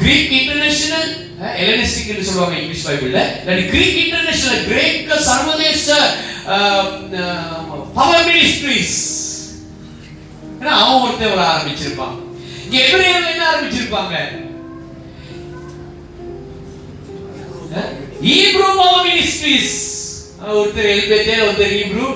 கிரீக் 0.00 0.32
இன்டர்நேஷனல் 0.38 1.10
எலனிஸ்டிக் 1.64 2.10
என்று 2.12 2.26
சொல்லுவாங்க 2.28 2.56
இங்கிலீஷ் 2.60 2.86
பைபிள்ல. 2.86 3.20
இல்லாட்டி 3.40 3.64
கிரீக் 3.72 3.98
இன்டர்நேஷனல் 4.04 4.64
கிரேக்க 4.70 5.18
சர்வதேச 5.28 5.88
பவர் 7.98 8.26
மினிஸ்ட்ரிஸ் 8.28 8.96
அவன் 10.80 11.02
ஒருத்தவர் 11.06 11.46
ஆரம்பிச்சிருப்பான். 11.52 12.16
இங்க 12.64 12.76
எபிரேயர்கள் 12.84 13.32
என்ன 13.32 13.46
ஆரம்பிச்சிருப்பாங்க? 13.52 14.14
ஈப்ரூ 18.34 18.68
பவர் 18.80 19.06
மினிஸ்ட்ரிஸ் 19.08 19.74
ஒருத்தர் 20.58 20.92
எல்பேத்தேல 20.94 21.46
ஒருத்தர் 21.48 21.76
ஈப்ரூ 21.80 22.06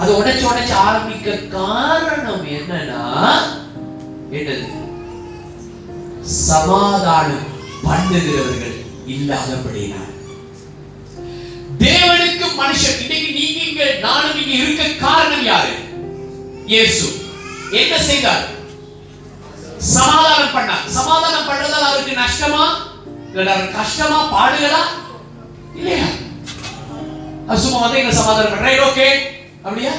அது 0.00 0.10
உடைச்சு 0.18 0.44
உடைச்சு 0.50 0.74
ஆரம்பிக்க 0.88 1.36
காரணம் 1.54 2.44
என்னன்னா 2.58 3.02
என்னது? 4.38 4.66
சமாதானம் 6.28 7.46
பண்ணுகிறவர்கள் 7.84 8.76
இல்லாதபடினார் 9.06 10.14
தேவனுக்கு 11.78 12.46
மனுஷன் 12.62 13.00
இன்னைக்கு 13.02 13.30
நீங்க 13.32 13.60
இங்க 13.64 13.84
நானும் 14.00 14.40
இங்க 14.42 14.54
இருக்க 14.54 15.06
காரணம் 15.06 15.44
யாரு? 15.44 15.72
இயேசு. 16.66 17.06
என்ன 17.72 18.02
செய்தார்? 18.02 18.44
சமாதானம் 19.78 20.54
பண்ணார். 20.54 20.88
சமாதானம் 20.88 21.48
பண்றதால் 21.48 21.88
அவருக்கு 21.88 22.20
நஷ்டமா? 22.20 22.64
கஷ்டமா? 23.78 24.18
பாடுகளா? 24.32 24.82
இல்லையா? 25.74 26.06
அது 27.48 27.62
சும்மா 27.62 27.78
வந்து 27.78 27.98
என்ன 27.98 28.12
சமாதானம் 28.12 28.50
பண்றேன் 28.50 28.80
ஓகே. 28.80 29.08
அப்படியா? 29.64 29.92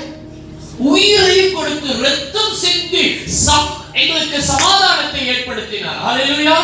உயிரையும் 0.80 1.56
கொடுத்து 1.56 1.96
ரத்தம் 2.02 2.56
செஞ்சு 2.64 3.04
சப் 3.46 3.79
எங்களுக்கு 4.02 4.40
சமாதானத்தை 4.52 5.22
ஏற்படுத்தினார். 5.32 6.00
ஹalleluya 6.06 6.56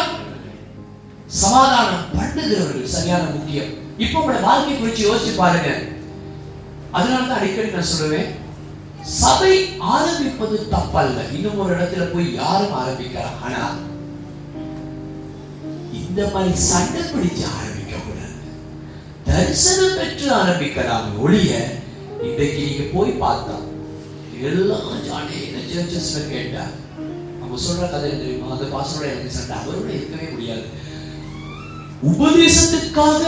சமாதானம் 1.41 2.05
பண்ணுகிறவர்கள் 2.17 2.93
சரியான 2.95 3.23
முக்கியம். 3.35 3.71
இப்போ 4.03 4.17
உங்களோட 4.19 4.41
வாழ்க்கை 4.47 4.73
குறித்து 4.75 5.01
யோசிச்சு 5.07 5.33
பாருங்க. 5.41 5.69
அதனால 6.97 7.23
தான் 7.27 7.39
அடிக்கடி 7.39 7.71
நான் 7.75 7.91
சொல்லுவேன் 7.91 8.29
சபை 9.21 9.53
ஆரம்பிப்பது 9.93 10.55
தப்பல்ல. 10.75 11.17
இன்னும் 11.35 11.59
ஒரு 11.63 11.73
இடத்துல 11.77 12.05
போய் 12.13 12.27
யாரும் 12.41 12.77
ஆரம்பிக்கலாம் 12.81 13.41
ஆனா 13.45 13.61
இந்த 16.01 16.21
மாதிரி 16.33 16.53
சண்டை 16.69 17.01
பிடிச்சு 17.11 17.43
ஆரம்பிக்க 17.57 17.95
கூடாது 17.97 18.37
தரிசனம் 19.27 19.97
பெற்று 19.99 20.27
ஆரம்பிக்கலாம் 20.39 21.07
ஒழிய 21.25 21.51
இன்றைக்கு 22.27 22.61
நீங்க 22.67 22.85
போய் 22.95 23.21
பார்த்தா 23.23 23.57
எல்லாம் 24.49 25.03
ஜானே 25.07 25.39
சர்ச்சஸ்ல 25.73 26.21
கேட்டா 26.31 26.63
அவங்க 27.55 27.73
சொல்ற 27.73 27.91
கதை 27.91 28.09
தெரியுமா? 28.09 28.47
அந்த 28.53 28.65
பாசனோட 28.71 29.05
எனக்கு 29.09 29.35
சண்டை 29.35 29.55
அவரோட 29.57 29.89
இருக்கவே 29.97 30.27
முடியாது. 30.31 30.65
உபதேசத்துக்காக 32.11 33.21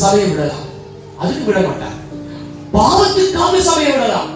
சபையை 0.00 0.30
விடலாம். 0.30 0.64
அதுக்கு 1.18 1.44
விட 1.48 1.60
மாட்டார். 1.66 1.98
பாவத்துக்காக 2.76 3.60
சபையை 3.66 3.92
விடலாம். 3.92 4.30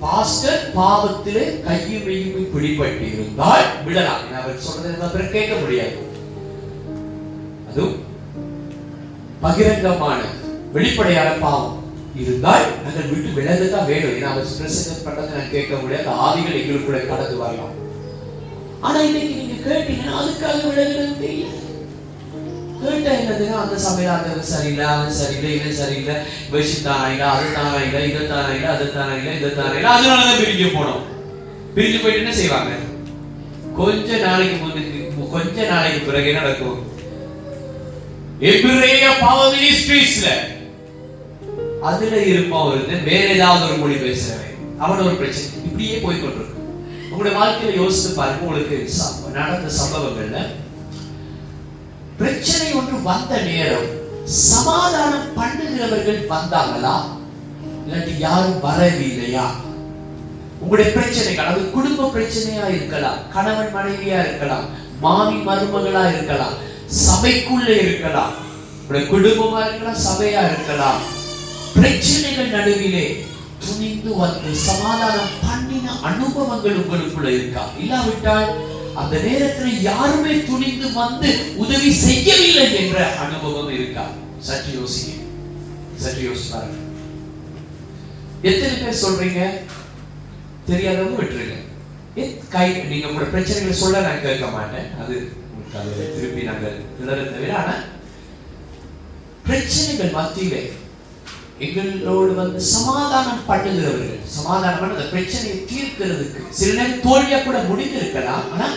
பாஸ்டர் 0.00 0.64
பாவத்திலே 0.78 1.44
கையும் 1.68 2.04
மெய்யும் 2.08 2.50
பிடிபட்டு 2.54 3.06
இருந்தால் 3.12 3.64
விடலாம் 3.84 4.26
அவர் 4.40 4.64
சொல்றதை 4.66 5.30
கேட்க 5.30 5.54
முடியாது. 5.62 5.96
அதுவும் 7.70 7.96
பகிரங்கமான 9.44 10.20
வெளிப்படையான 10.72 11.30
பாவம் 11.44 11.78
இருந்தால் 12.24 12.66
நாங்கள் 12.84 13.08
விட்டு 13.12 13.30
விலகுதான் 13.38 13.88
வேணும். 13.92 14.14
ஏன்னா 14.18 14.30
அவர் 14.34 14.52
பிரசங்கம் 14.58 15.04
பண்றதை 15.06 15.32
நான் 15.38 15.54
கேட்க 15.56 15.74
முடியாது. 15.76 16.08
ஆவிகள் 16.26 16.60
எங்களுக்குள்ள 16.60 17.00
கடந்து 17.08 17.38
வரலாம். 17.44 17.82
ஆனா 18.84 18.98
இன்னைக்கு 19.02 19.34
நீங்க 19.40 19.56
கேட்டீங்கன்னா 19.66 20.14
அதுக்காக 20.20 20.58
விலகிறது 20.68 21.14
தெரியாது 21.20 21.60
கேட்ட 22.82 23.10
என்னதுன்னா 23.18 23.58
அந்த 23.60 23.76
சபையில 23.84 24.14
அந்த 24.16 24.42
சரியில்லை 24.46 24.86
அது 24.94 25.12
சரியில்லை 25.14 25.50
இவன் 25.54 25.78
சரியில்லை. 25.78 26.16
விஷயம் 26.50 26.86
தானா 26.86 27.06
இல்ல 27.12 27.24
அது 27.30 27.46
தானா 27.54 27.78
இல்ல 27.84 27.98
இது 28.08 28.22
தானா 28.28 28.50
இல்ல 28.56 28.66
அது 28.68 28.86
தானா 28.92 29.12
இல்ல 29.14 29.30
இது 29.38 29.50
தானா 29.54 29.74
இல்ல 29.78 29.92
அதனாலதான் 29.94 30.40
பிரிஞ்சு 30.40 30.66
போனோம். 30.74 31.02
பிரிஞ்சு 31.74 31.98
போயிட்டு 31.98 32.22
என்ன 32.22 32.34
செய்வாங்க? 32.34 32.72
கொஞ்ச 33.76 34.18
நாளைக்கு 34.18 34.56
முன்னுக்கு 34.56 34.98
கொஞ்ச 35.32 35.56
நாளைக்கு 35.70 36.00
பிறகு 36.08 36.32
நடக்கும்? 36.32 36.80
எபிரேய 38.50 39.04
பவர் 39.22 39.54
மினிஸ்ட்ரீஸ்ல 39.54 40.28
அதுல 41.82 42.16
இருப்பான் 42.24 42.66
ஒருத்தன் 42.68 43.06
வேற 43.08 43.26
ஏதாவது 43.34 43.64
ஒரு 43.64 43.76
மொழி 43.76 43.96
பேசுறவன். 44.02 44.50
அவன 44.80 45.02
ஒரு 45.04 45.16
பிரச்சனை. 45.16 45.48
இப்படியே 45.64 45.96
போய் 45.98 46.22
கொண்டிருக்கு 46.22 46.53
உங்களுடைய 47.14 47.38
வாழ்க்கையில 47.38 47.76
யோசித்து 47.76 48.10
பாருங்க 48.16 48.42
உங்களுக்கு 48.42 48.76
ச- 48.94 49.10
நடந்த 49.32 49.68
சம்பவங்கள்ல 49.74 50.38
பிரச்சனை 52.18 52.72
ஒன்று 52.72 52.96
வந்த 53.02 53.42
நேரம் 53.42 53.88
சமாதானம் 54.44 55.28
பண்ணுகிறவர்கள் 55.34 56.20
வந்தாங்களா? 56.28 56.94
இல்லாட்டி 57.80 58.12
யாரும் 58.18 58.60
வரவில்லையா? 58.62 59.46
உங்களுடைய 60.60 60.92
பிரச்சனைகள் 60.92 61.46
அது 61.46 61.70
குடும்ப 61.70 62.10
பிரச்சனையா 62.14 62.66
இருக்கலாம் 62.68 63.18
கணவன் 63.32 63.74
மனைவியா 63.74 64.18
இருக்கலாம் 64.24 64.64
மாமி 65.00 65.36
மருமகளா 65.44 66.04
இருக்கலாம் 66.08 66.54
சபைக்குள்ள 67.04 67.68
இருக்கலாம் 67.78 68.32
உங்களுடைய 68.78 69.04
குடும்பமா 69.10 69.60
இருக்கலாம் 69.66 70.00
சபையா 70.06 70.42
இருக்கலாம் 70.48 71.00
பிரச்சனைகள் 71.74 72.50
நடுவிலே 72.50 73.06
துணிந்து 73.66 74.10
வந்து 74.16 74.50
சமாதானம் 74.68 75.34
பண்ணின 75.44 75.96
அனுபவங்கள் 76.10 76.80
உங்களுக்குள்ள 76.82 77.28
இருக்கா? 77.38 77.64
இல்லாவிட்டால் 77.82 78.50
அந்த 78.94 79.14
நேரத்தில் 79.26 79.82
யாருமே 79.82 80.34
துணிந்து 80.48 80.92
வந்து 80.92 81.30
உதவி 81.56 81.90
செய்யவில்லை 81.92 82.66
என்ற 82.82 82.98
அனுபவம் 83.24 83.72
இருக்கா? 83.78 84.04
சற்று 84.38 84.72
யோசிங்க. 84.80 85.12
சற்று 85.96 86.22
யோசிச்சு 86.28 86.82
எத்தனை 88.50 88.74
பேர் 88.76 89.02
சொல்றீங்க? 89.04 89.42
தெரியாதவங்க 90.68 91.18
விட்டுருங்க. 91.20 91.56
கை 92.48 92.66
நீங்க 92.90 93.06
உங்களோட 93.06 93.28
பிரச்சனைகளை 93.34 93.76
சொல்ல 93.82 94.00
நான் 94.00 94.22
கேட்க 94.22 94.46
மாட்டேன். 94.46 94.88
அது 95.02 95.14
திருப்பி 96.16 96.42
நாங்கள் 96.42 96.76
கிளற 96.98 97.18
தவிர 97.30 97.54
ஆனா 97.60 97.74
பிரச்சனைகள் 99.46 100.12
மத்தியிலே 100.18 100.60
எங்களோடு 101.64 102.32
வந்து 102.40 102.60
சமாதானம் 102.74 103.42
பண்ணுகிறவர்கள் 103.50 104.22
சமாதானம் 104.36 104.80
பண்ண 104.80 104.96
அந்த 104.96 105.08
பிரச்சனையை 105.14 105.58
தீர்க்கிறதுக்கு 105.72 106.40
சில 106.60 106.70
நேரம் 106.78 107.04
தோல்வியா 107.06 107.38
கூட 107.42 107.58
முடிந்திருக்கலாம். 107.70 108.46
ஆனா 108.54 108.68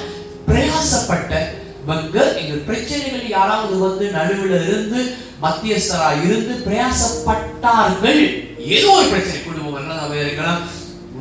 பிரயாசப்பட்டவங்க 0.49 2.17
எங்கள் 2.41 2.65
பிரச்சனைகள் 2.69 3.33
யாராவது 3.38 3.75
வந்து 3.85 4.05
நடுவில் 4.17 4.57
இருந்து 4.67 4.99
மத்தியஸ்தரா 5.45 6.09
இருந்து 6.25 6.53
பிரயாசப்பட்டார்கள். 6.67 8.23
ஏதோ 8.75 8.89
ஒரு 8.99 9.07
பிரச்சனை 9.13 9.39
குடும்பம் 9.43 9.75
இருக்கலாம். 10.23 10.61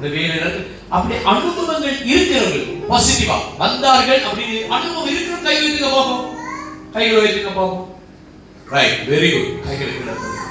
இருக்கலாம் 0.01 0.63
அப்படி 0.97 1.15
அனுபவங்கள் 1.33 1.97
இருக்கிறவர்கள் 2.13 2.67
பாசிட்டிவா 2.91 3.37
வந்தார்கள் 3.63 4.25
அப்படின்னு 4.29 4.59
அனுபவம் 4.77 5.11
இருக்கிற 5.13 5.39
கை 5.47 5.55
வைத்துக்க 5.61 5.89
போகும். 5.97 6.25
கைகளை 6.95 7.21
வைத்துக்க 7.23 7.51
போகும். 7.61 7.85
ரைட் 8.75 9.01
வெரி 9.13 9.29
குட் 9.33 9.53
கைகளுக்கு 9.67 10.46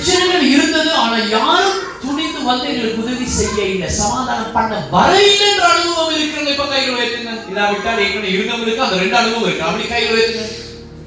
பிரச்சனைகள் 0.00 0.50
இருந்தது 0.50 0.92
ஆனா 0.94 1.16
யாரும் 1.16 1.78
துணிந்து 2.02 2.44
வந்து 2.44 2.68
எங்களுக்கு 2.68 3.02
உதவி 3.02 3.26
செய்ய 3.28 3.62
இல்லை. 3.62 3.88
சமாதானம் 3.88 4.52
பண்ண 4.52 4.86
வரையில் 4.90 5.48
என்ற 5.48 5.64
அனுபவம் 5.72 6.14
இருக்கிறது. 6.14 6.50
இப்ப 6.50 6.66
கைகள் 6.66 6.98
வைத்துங்க. 7.00 7.32
இல்லாவிட்டால் 7.48 7.98
ஏற்கனவே 7.98 8.30
இருந்தவங்களுக்கு 8.32 8.84
அந்த 8.86 8.96
ரெண்டு 8.96 9.16
அனுபவம் 9.16 9.44
இருக்கு. 9.44 9.64
அப்படி 9.64 9.86
கைகள் 9.88 10.16
வைத்துங்க. 10.16 10.48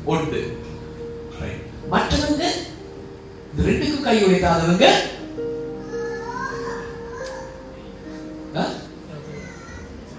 ஒன்று. 0.05 0.41
மற்றவங்க 1.91 2.43
இந்த 3.53 3.61
ரெண்டுக்கும் 3.65 4.01
கை? 4.01 4.21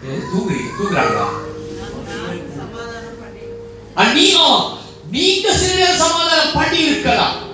ஏ, 0.07 0.16
தூங்குறீங்க. 0.31 0.70
தூங்குறாங்களா? 0.79 1.27
நீங்க 5.11 5.57
சில 5.57 5.75
நேரம் 5.75 5.97
சமாதானம் 5.97 6.53
பண்ணி 6.55 6.79
இருக்கலாம் 6.79 7.53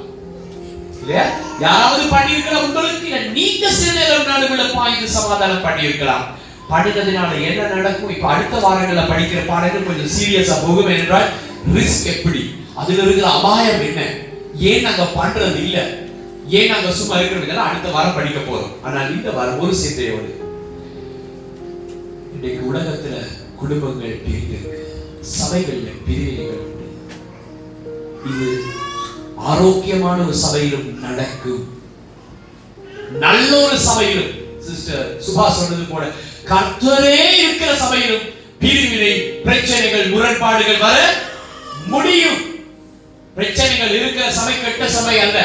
யாராவது 1.61 2.17
பண்ணியிருக்கலாம் 2.17 2.65
உங்களுக்கு 2.65 3.07
இல்ல. 3.07 3.21
நீங்க 3.21 3.71
சில 3.71 3.93
நேரம் 3.93 4.27
நடுவில் 4.27 4.75
பாய்ந்து 4.75 5.09
சமாதானம் 5.09 5.65
பண்ணியிருக்கலாம். 5.65 6.25
படித்ததினால 6.71 7.41
என்ன 7.41 7.67
நடக்கும்? 7.75 8.11
இப்ப 8.11 8.29
அடுத்த 8.29 8.57
வாரங்கள்ல 8.59 9.01
படிக்கிற 9.01 9.47
பாடங்கள் 9.47 9.83
கொஞ்சம் 9.83 10.13
சீரியஸா 10.19 10.67
போகும் 10.67 10.89
என்றால் 10.89 11.29
ரிஸ்க் 11.75 12.07
எப்படி? 12.07 12.55
அதுல 12.75 13.03
இருக்கிற 13.03 13.31
அபாயம் 13.31 13.81
என்ன? 13.81 14.01
ஏன் 14.55 14.83
நாங்க 14.83 15.07
பண்றது 15.17 15.57
இல்ல? 15.57 16.09
ஏன் 16.49 16.69
நாங்க 16.69 16.91
சும்மா 16.91 17.19
இருக்கிறது 17.19 17.59
அடுத்த 17.59 17.89
வாரம் 17.91 18.15
படிக்க 18.15 18.39
போறோம். 18.39 18.83
ஆனால் 18.83 19.17
இந்த 19.17 19.31
வாரம் 19.31 19.59
ஒரு 19.59 19.75
சிந்தையோடு. 19.75 20.39
இன்றைக்கு 22.35 22.73
உலகத்துல 22.73 23.15
குடும்பங்கள் 23.57 24.21
பிரிந்து 24.25 24.59
சபைகள்ல 25.21 25.89
பிரிவினைகள் 26.07 26.67
இது 28.25 28.63
ஆரோக்கியமான 29.49 30.23
ஒரு 30.23 30.37
சபையிலும் 30.37 30.89
நடக்கும். 31.05 31.63
நல்ல 33.25 33.51
ஒரு 33.67 33.79
சபையிலும் 33.79 34.33
சிஸ்டர் 34.67 35.07
சுபா 35.27 35.47
சொன்னது 35.59 35.85
போல 35.93 36.05
கர்த்தரே 36.51 37.17
இருக்கிற 37.43 37.77
சபையிலும் 37.77 38.27
பிரிவினை 38.59 39.13
பிரச்சனைகள் 39.47 40.13
முரண்பாடுகள் 40.13 40.85
வர 40.87 40.99
முடியும். 41.87 42.41
பிரச்சனைகள் 43.35 43.95
இருக்கிற 43.99 44.33
சபை 44.39 44.55
கெட்ட 44.61 44.89
சபை 44.89 45.19
அல்ல. 45.21 45.39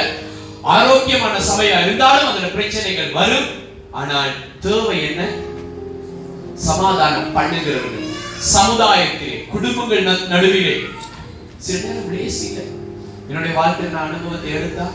ஆரோக்கியமான 0.61 1.35
சபையா 1.49 1.77
இருந்தாலும் 1.85 2.29
அதுல 2.29 2.47
பிரச்சனைகள் 2.47 3.11
வரும். 3.11 3.49
ஆனால் 3.91 4.31
தேவை 4.59 4.97
என்ன? 5.09 5.21
சமாதானம் 6.53 7.33
பண்ணுகிறவர்கள். 7.35 8.09
சமுதாயத்திலே 8.53 9.37
குடும்பங்கள் 9.53 10.07
நடுவிலே. 10.33 10.75
சில 11.57 11.79
நேரம் 11.83 12.83
என்னுடைய 13.29 13.53
வாழ்க்கையில் 13.59 13.95
நான் 13.95 14.07
அனுபவத்தை 14.09 14.49
எடுத்தா 14.57 14.85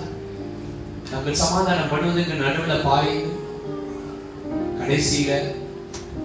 நாங்கள் 1.13 1.41
சமாதானம் 1.43 1.91
பண்ணுவதற்கு 1.93 2.43
நடுவில் 2.43 2.85
பாய்ந்து 2.87 3.31
கடைசியில 4.81 5.33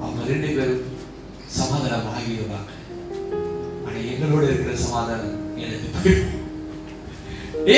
அவங்க 0.01 0.29
ரெண்டு 0.31 0.49
பேரும் 0.57 0.83
சமாதானம் 1.57 2.11
ஆகிடுவாங்க 2.13 2.71
ஆனா 3.85 3.97
எங்களோட 4.11 4.43
இருக்கிற 4.49 4.75
சமாதானம் 4.85 5.35
எனக்கு 5.65 6.13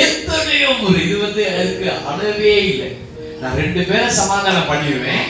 எத்தனையோ 0.02 0.70
ஒரு 0.86 0.98
இது 1.04 1.16
வந்து 1.24 1.42
எனக்கு 1.50 1.86
அளவே 2.10 2.54
இல்லை. 2.70 2.88
நான் 3.40 3.58
ரெண்டு 3.60 3.82
பேரை 3.90 4.08
சமாதானம் 4.18 4.70
பண்ணிடுவேன். 4.70 5.26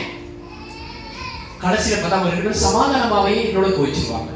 கடைசியில 1.63 1.99
பார்த்தா 1.99 2.19
அவங்க 2.19 2.33
ரெண்டு 2.33 2.47
பேரும் 2.47 2.65
சமாதானமாவே 2.67 3.35
என்னோட 3.45 3.69
கோச்சிருவாங்க. 3.77 4.31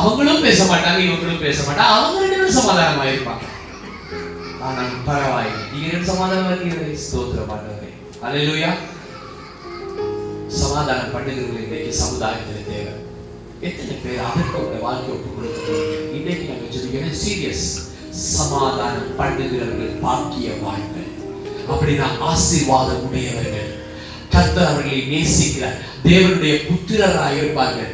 அவங்களும் 0.00 0.44
பேச 0.46 0.60
மாட்டாங்க 0.72 1.00
இவங்களும் 1.06 1.44
பேச 1.46 1.58
மாட்டாங்க. 1.66 1.94
அவங்க 1.96 2.20
ரெண்டு 2.24 2.38
பேரும் 2.38 2.58
சமாதானமா 2.60 3.06
இருப்பாங்க 3.12 3.46
ஆனால் 4.60 4.96
பரவாயில்லை 5.04 5.62
நீங்க 5.72 5.90
சமாதானம் 6.04 6.10
சமாதானமா 6.10 6.50
இருக்கீங்க 6.52 6.96
ஸ்தோத்திரம் 7.02 7.52
ஆண்டவரே 7.54 7.90
அல்லேலூயா 8.24 8.70
சமாதானம் 10.56 11.14
பண்ணுகிறது 11.14 11.62
இன்றைக்கு 11.62 11.92
சமுதாயத்தில் 12.00 12.66
தேவை 12.66 12.92
எத்தனை 13.60 13.94
பேர் 13.96 14.26
அதற்கு 14.26 14.58
உங்க 14.60 14.80
வாழ்க்கை 14.82 15.10
ஒப்பு 15.14 15.30
கொடுக்கிறீங்க 15.30 15.96
இன்னைக்கு 16.18 16.44
நாங்கள் 16.44 16.74
சொல்லிக்கிறேன் 16.74 17.18
சீரியஸ் 17.22 17.66
சமாதானம் 18.34 19.16
பண்ணுகிறவர்கள் 19.18 19.98
பாக்கிய 20.02 20.50
வாழ்க்கை 20.62 21.04
அப்படின்னா 21.68 22.08
ஆசீர்வாதம் 22.28 23.04
உடையவர்கள் 23.08 23.68
கர்த்தர் 24.30 24.70
அவர்களை 24.70 25.02
நேசிக்கிற 25.12 25.66
தேவனுடைய 26.04 26.54
புத்திரராக 26.66 27.36
இருப்பார்கள் 27.36 27.92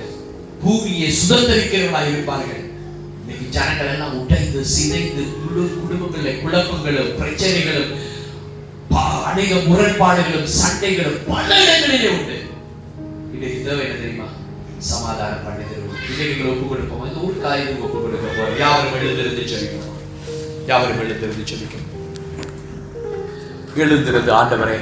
பூமியை 0.62 1.10
சுதந்திரிக்கிறவர்களாக 1.18 2.12
இருப்பார்கள் 2.12 2.62
இன்னைக்கு 3.47 3.59
ஜனங்கள் 3.59 3.90
எல்லாம் 3.94 4.14
உடைந்து 4.20 4.61
சிதைந்து 4.74 5.22
முழு 5.40 5.62
குடும்பங்களில் 5.80 6.40
குழப்பங்களும் 6.42 7.11
பிரச்சனைகளும் 7.18 7.92
அநேக 9.30 9.59
முரண்பாடுகளும் 9.68 10.49
சண்டைகளும் 10.61 11.20
பல 11.28 11.49
இடங்களிலே 11.64 12.09
உண்டு. 12.16 12.36
இன்னைக்கு 13.34 13.59
தேவை 13.66 13.84
என்ன 13.86 13.97
தெரியுமா? 14.01 14.26
சமாதானம் 14.90 15.44
பண்ணுகிறோம் 15.47 15.94
இன்னைக்கு 16.09 16.26
நீங்கள் 16.30 16.51
ஒப்பு 16.53 16.64
கொடுப்போம்? 16.72 17.05
இந்த 17.09 17.20
ஒரு 17.28 17.36
காரியம் 17.44 17.84
ஒப்பு 17.86 18.01
கொடுக்க 18.03 18.26
போறோம். 18.38 18.59
யாரும் 18.64 18.97
எழுந்திருந்து 18.99 19.47
சொல்லிக்கணும் 19.53 19.94
யாரும் 20.72 21.01
எழுந்திருந்து 21.05 21.51
சொல்லிக்கணும் 21.53 21.92
எழுந்திருந்து 23.84 24.32
ஆண்டவரே 24.40 24.78